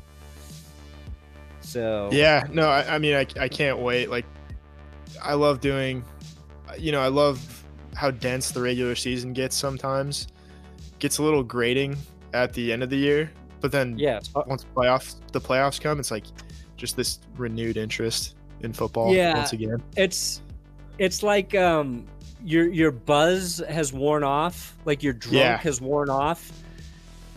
So 1.62 2.10
Yeah, 2.12 2.48
no, 2.52 2.68
I, 2.68 2.96
I 2.96 2.98
mean, 2.98 3.16
I, 3.16 3.26
I 3.40 3.48
can't 3.48 3.80
wait. 3.80 4.10
Like, 4.10 4.26
I 5.22 5.34
love 5.34 5.62
doing, 5.62 6.04
you 6.78 6.92
know, 6.92 7.02
I 7.02 7.08
love 7.08 7.64
how 7.96 8.12
dense 8.12 8.52
the 8.52 8.62
regular 8.62 8.96
season 8.96 9.34
gets 9.34 9.56
sometimes. 9.56 10.28
Gets 11.02 11.18
a 11.18 11.24
little 11.24 11.44
grating 11.44 11.98
at 12.34 12.54
the 12.54 12.72
end 12.72 12.84
of 12.84 12.90
the 12.90 12.96
year, 12.96 13.30
but 13.60 13.72
then 13.74 13.98
yeah, 13.98 14.20
once 14.48 14.66
playoffs, 14.76 15.16
the 15.34 15.42
playoffs 15.42 15.82
come, 15.82 16.00
it's 16.00 16.12
like 16.12 16.26
just 16.78 16.96
this 16.96 17.20
renewed 17.36 17.76
interest 17.76 18.36
in 18.62 18.72
football 18.72 19.14
Yeah. 19.14 19.34
once 19.36 19.52
again. 19.54 19.82
it's 19.98 20.42
it's 21.00 21.24
like 21.24 21.56
um 21.56 22.06
your 22.44 22.68
your 22.70 22.92
buzz 22.92 23.62
has 23.68 23.92
worn 23.92 24.24
off, 24.24 24.78
like 24.86 25.02
your 25.02 25.14
drunk 25.14 25.36
Yeah. 25.38 25.58
has 25.58 25.82
worn 25.82 26.10
off, 26.10 26.52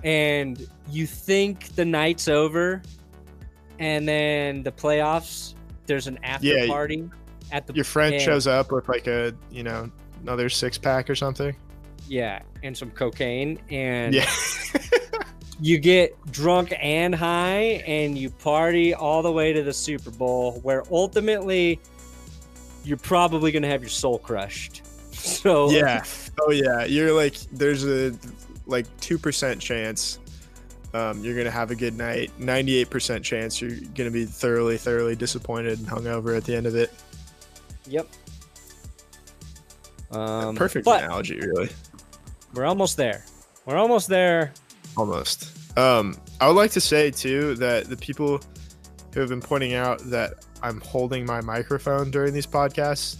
and 0.04 0.68
you 0.90 1.06
think 1.06 1.74
the 1.74 1.84
night's 1.86 2.28
over, 2.28 2.82
and 3.78 4.06
then 4.06 4.62
the 4.62 4.72
playoffs. 4.72 5.54
There's 5.86 6.06
an 6.06 6.18
after 6.22 6.46
Yeah, 6.48 6.66
party 6.66 7.08
at 7.50 7.66
the 7.66 7.72
Your 7.74 7.84
friend 7.84 8.14
and- 8.14 8.22
shows 8.22 8.46
up 8.46 8.70
with 8.72 8.88
like 8.90 9.06
a, 9.06 9.34
you 9.50 9.62
know, 9.62 9.90
another 10.22 10.48
six 10.50 10.76
pack 10.78 11.08
or 11.10 11.14
something. 11.14 11.54
Yeah, 12.08 12.42
and 12.62 12.76
some 12.76 12.90
cocaine, 12.90 13.58
and 13.70 14.14
Yeah. 14.14 14.30
you 15.60 15.78
get 15.78 16.14
drunk 16.32 16.74
and 16.80 17.14
high 17.14 17.82
and 17.86 18.18
you 18.18 18.28
party 18.28 18.92
all 18.92 19.22
the 19.22 19.32
way 19.32 19.52
to 19.52 19.62
the 19.62 19.72
Super 19.72 20.10
Bowl 20.10 20.60
where 20.62 20.82
ultimately 20.90 21.80
you're 22.84 22.96
probably 22.98 23.52
going 23.52 23.62
to 23.62 23.68
have 23.68 23.80
your 23.82 23.90
soul 23.90 24.18
crushed. 24.18 24.82
So 25.14 25.70
yeah. 25.70 26.04
Oh 26.40 26.50
yeah. 26.50 26.84
You're 26.84 27.12
like 27.12 27.36
there's 27.52 27.86
a 27.86 28.12
like 28.66 28.84
two 29.00 29.16
percent 29.18 29.60
chance 29.60 30.18
um, 30.94 31.24
you're 31.24 31.36
gonna 31.36 31.50
have 31.50 31.70
a 31.72 31.74
good 31.74 31.96
night. 31.96 32.30
Ninety 32.38 32.76
eight 32.76 32.88
percent 32.88 33.24
chance 33.24 33.60
you're 33.60 33.76
gonna 33.96 34.12
be 34.12 34.24
thoroughly, 34.24 34.76
thoroughly 34.78 35.16
disappointed 35.16 35.78
and 35.80 35.88
hungover 35.88 36.36
at 36.36 36.44
the 36.44 36.54
end 36.54 36.66
of 36.66 36.76
it. 36.76 36.92
Yep. 37.86 38.08
Um, 40.12 40.54
Perfect 40.54 40.84
But 40.84 41.02
analogy, 41.02 41.40
really. 41.40 41.68
We're 42.54 42.64
almost 42.64 42.96
there. 42.96 43.24
We're 43.66 43.76
almost 43.76 44.08
there. 44.08 44.52
Almost. 44.96 45.78
Um, 45.78 46.16
I 46.40 46.46
would 46.46 46.56
like 46.56 46.70
to 46.72 46.80
say 46.80 47.10
too 47.10 47.54
that 47.56 47.86
the 47.88 47.96
people 47.96 48.40
who 49.12 49.20
have 49.20 49.28
been 49.28 49.40
pointing 49.40 49.74
out 49.74 49.98
that 50.10 50.34
I'm 50.62 50.80
holding 50.80 51.26
my 51.26 51.40
microphone 51.40 52.10
during 52.10 52.32
these 52.32 52.46
podcasts, 52.46 53.16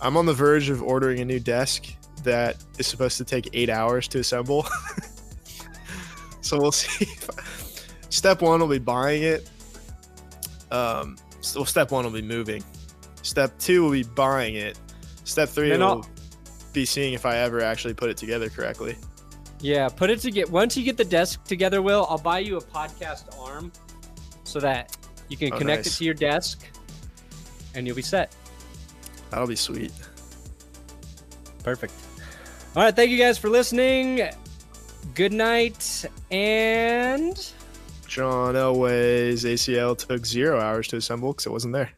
I'm 0.00 0.16
on 0.16 0.26
the 0.26 0.32
verge 0.34 0.68
of 0.70 0.82
ordering 0.82 1.20
a 1.20 1.24
new 1.24 1.40
desk 1.40 1.86
that 2.22 2.56
is 2.78 2.86
supposed 2.86 3.16
to 3.18 3.24
take 3.24 3.48
eight 3.52 3.70
hours 3.70 4.08
to 4.08 4.18
assemble. 4.18 4.66
so 6.40 6.58
we'll 6.58 6.72
see. 6.72 7.04
If, 7.04 7.86
step 8.10 8.42
one 8.42 8.60
will 8.60 8.68
be 8.68 8.78
buying 8.78 9.22
it. 9.22 9.48
Um, 10.70 11.16
so 11.40 11.60
well, 11.60 11.66
step 11.66 11.90
one 11.90 12.04
will 12.04 12.10
be 12.12 12.22
moving. 12.22 12.62
Step 13.22 13.56
two 13.58 13.82
will 13.84 13.92
be 13.92 14.02
buying 14.02 14.54
it. 14.56 14.78
Step 15.24 15.48
three 15.48 15.70
Then 15.70 15.80
will 15.80 15.86
I'll- 15.88 16.06
be 16.74 16.84
seeing 16.84 17.14
if 17.14 17.24
I 17.24 17.36
ever 17.38 17.62
actually 17.62 17.94
put 17.94 18.10
it 18.10 18.16
together 18.18 18.50
correctly. 18.50 18.96
Yeah, 19.60 19.88
put 19.88 20.10
it 20.10 20.18
to 20.20 20.30
get 20.30 20.50
once 20.50 20.76
you 20.76 20.84
get 20.84 20.98
the 20.98 21.04
desk 21.04 21.42
together, 21.44 21.80
Will, 21.80 22.06
I'll 22.10 22.18
buy 22.18 22.40
you 22.40 22.58
a 22.58 22.60
podcast 22.60 23.38
arm 23.40 23.72
so 24.42 24.60
that 24.60 24.94
you 25.30 25.38
can 25.38 25.52
Oh, 25.54 25.58
connect 25.58 25.86
nice. 25.86 25.94
it 25.94 25.98
to 25.98 26.04
your 26.04 26.14
desk 26.14 26.66
and 27.74 27.86
you'll 27.86 27.96
be 27.96 28.02
set. 28.02 28.34
That'll 29.30 29.46
be 29.48 29.56
sweet. 29.56 29.92
Perfect. 31.62 31.94
All 32.76 32.82
right, 32.82 32.94
thank 32.94 33.10
you 33.10 33.16
guys 33.18 33.38
for 33.38 33.48
listening. 33.48 34.20
Good 35.14 35.32
night 35.32 36.04
and 36.30 37.52
John 38.06 38.54
Elway's 38.54 39.44
ACL 39.44 39.96
took 39.96 40.26
zero 40.26 40.60
hours 40.60 40.88
to 40.88 40.96
assemble 40.96 41.32
because 41.32 41.46
it 41.46 41.52
wasn't 41.52 41.72
there. 41.72 41.92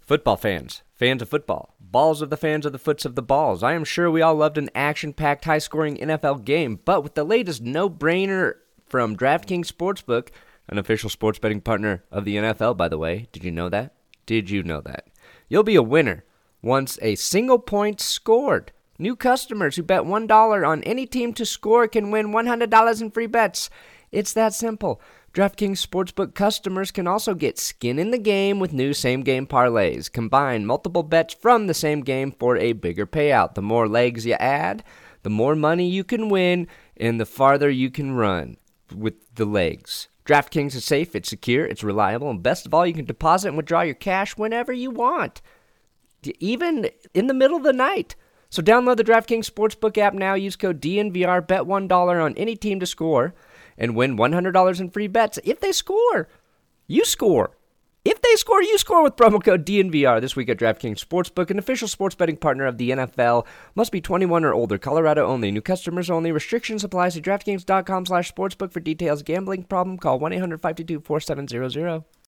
Football 0.00 0.36
fans, 0.36 0.82
fans 0.94 1.20
of 1.22 1.28
football, 1.28 1.73
balls 1.94 2.20
of 2.20 2.28
the 2.28 2.36
fans 2.36 2.66
of 2.66 2.72
the 2.72 2.78
foots 2.78 3.04
of 3.04 3.14
the 3.14 3.22
balls. 3.22 3.62
I 3.62 3.74
am 3.74 3.84
sure 3.84 4.10
we 4.10 4.20
all 4.20 4.34
loved 4.34 4.58
an 4.58 4.68
action 4.74 5.12
packed, 5.12 5.44
high 5.44 5.58
scoring 5.58 5.96
NFL 5.96 6.44
game, 6.44 6.80
but 6.84 7.04
with 7.04 7.14
the 7.14 7.22
latest 7.22 7.62
no 7.62 7.88
brainer 7.88 8.54
from 8.84 9.16
DraftKings 9.16 9.70
Sportsbook, 9.70 10.30
an 10.66 10.78
official 10.78 11.08
sports 11.08 11.38
betting 11.38 11.60
partner 11.60 12.02
of 12.10 12.24
the 12.24 12.34
NFL, 12.34 12.76
by 12.76 12.88
the 12.88 12.98
way. 12.98 13.28
Did 13.30 13.44
you 13.44 13.52
know 13.52 13.68
that? 13.68 13.94
Did 14.26 14.50
you 14.50 14.64
know 14.64 14.80
that? 14.80 15.06
You'll 15.48 15.62
be 15.62 15.76
a 15.76 15.84
winner 15.84 16.24
once 16.62 16.98
a 17.00 17.14
single 17.14 17.60
point 17.60 18.00
scored. 18.00 18.72
New 18.98 19.14
customers 19.14 19.76
who 19.76 19.84
bet 19.84 20.02
$1 20.02 20.68
on 20.68 20.82
any 20.82 21.06
team 21.06 21.32
to 21.34 21.46
score 21.46 21.86
can 21.86 22.10
win 22.10 22.32
$100 22.32 23.02
in 23.02 23.10
free 23.12 23.28
bets. 23.28 23.70
It's 24.10 24.32
that 24.32 24.52
simple. 24.52 25.00
DraftKings 25.34 25.84
Sportsbook 25.84 26.32
customers 26.32 26.92
can 26.92 27.08
also 27.08 27.34
get 27.34 27.58
skin 27.58 27.98
in 27.98 28.12
the 28.12 28.18
game 28.18 28.60
with 28.60 28.72
new 28.72 28.94
same 28.94 29.22
game 29.22 29.48
parlays. 29.48 30.10
Combine 30.10 30.64
multiple 30.64 31.02
bets 31.02 31.34
from 31.34 31.66
the 31.66 31.74
same 31.74 32.02
game 32.02 32.30
for 32.30 32.56
a 32.56 32.72
bigger 32.72 33.04
payout. 33.04 33.54
The 33.54 33.62
more 33.62 33.88
legs 33.88 34.24
you 34.24 34.34
add, 34.34 34.84
the 35.24 35.30
more 35.30 35.56
money 35.56 35.88
you 35.88 36.04
can 36.04 36.28
win 36.28 36.68
and 36.96 37.18
the 37.18 37.26
farther 37.26 37.68
you 37.68 37.90
can 37.90 38.12
run 38.12 38.58
with 38.94 39.34
the 39.34 39.44
legs. 39.44 40.06
DraftKings 40.24 40.76
is 40.76 40.84
safe, 40.84 41.16
it's 41.16 41.30
secure, 41.30 41.66
it's 41.66 41.82
reliable, 41.82 42.30
and 42.30 42.40
best 42.40 42.64
of 42.64 42.72
all, 42.72 42.86
you 42.86 42.94
can 42.94 43.04
deposit 43.04 43.48
and 43.48 43.56
withdraw 43.56 43.80
your 43.80 43.96
cash 43.96 44.36
whenever 44.36 44.72
you 44.72 44.92
want, 44.92 45.42
even 46.38 46.88
in 47.12 47.26
the 47.26 47.34
middle 47.34 47.56
of 47.56 47.64
the 47.64 47.72
night. 47.72 48.14
So 48.50 48.62
download 48.62 48.98
the 48.98 49.04
DraftKings 49.04 49.50
Sportsbook 49.50 49.98
app 49.98 50.14
now. 50.14 50.34
Use 50.34 50.54
code 50.54 50.80
DNVR. 50.80 51.44
Bet 51.44 51.62
$1 51.62 52.24
on 52.24 52.36
any 52.36 52.54
team 52.54 52.78
to 52.78 52.86
score 52.86 53.34
and 53.78 53.96
win 53.96 54.16
$100 54.16 54.80
in 54.80 54.90
free 54.90 55.06
bets. 55.06 55.38
If 55.44 55.60
they 55.60 55.72
score, 55.72 56.28
you 56.86 57.04
score. 57.04 57.56
If 58.04 58.20
they 58.20 58.34
score, 58.36 58.62
you 58.62 58.76
score 58.76 59.02
with 59.02 59.16
promo 59.16 59.42
code 59.42 59.64
DNVR 59.64 60.20
this 60.20 60.36
week 60.36 60.50
at 60.50 60.58
DraftKings 60.58 61.02
Sportsbook, 61.02 61.50
an 61.50 61.58
official 61.58 61.88
sports 61.88 62.14
betting 62.14 62.36
partner 62.36 62.66
of 62.66 62.76
the 62.76 62.90
NFL. 62.90 63.46
Must 63.74 63.90
be 63.90 64.02
21 64.02 64.44
or 64.44 64.52
older. 64.52 64.76
Colorado 64.76 65.26
only. 65.26 65.50
New 65.50 65.62
customers 65.62 66.10
only. 66.10 66.30
Restrictions 66.30 66.84
apply. 66.84 67.08
See 67.08 67.22
DraftKings.com 67.22 68.04
slash 68.04 68.30
sportsbook 68.30 68.72
for 68.72 68.80
details. 68.80 69.22
Gambling 69.22 69.62
problem? 69.62 69.96
Call 69.96 70.20
1-800-522-4700. 70.20 72.04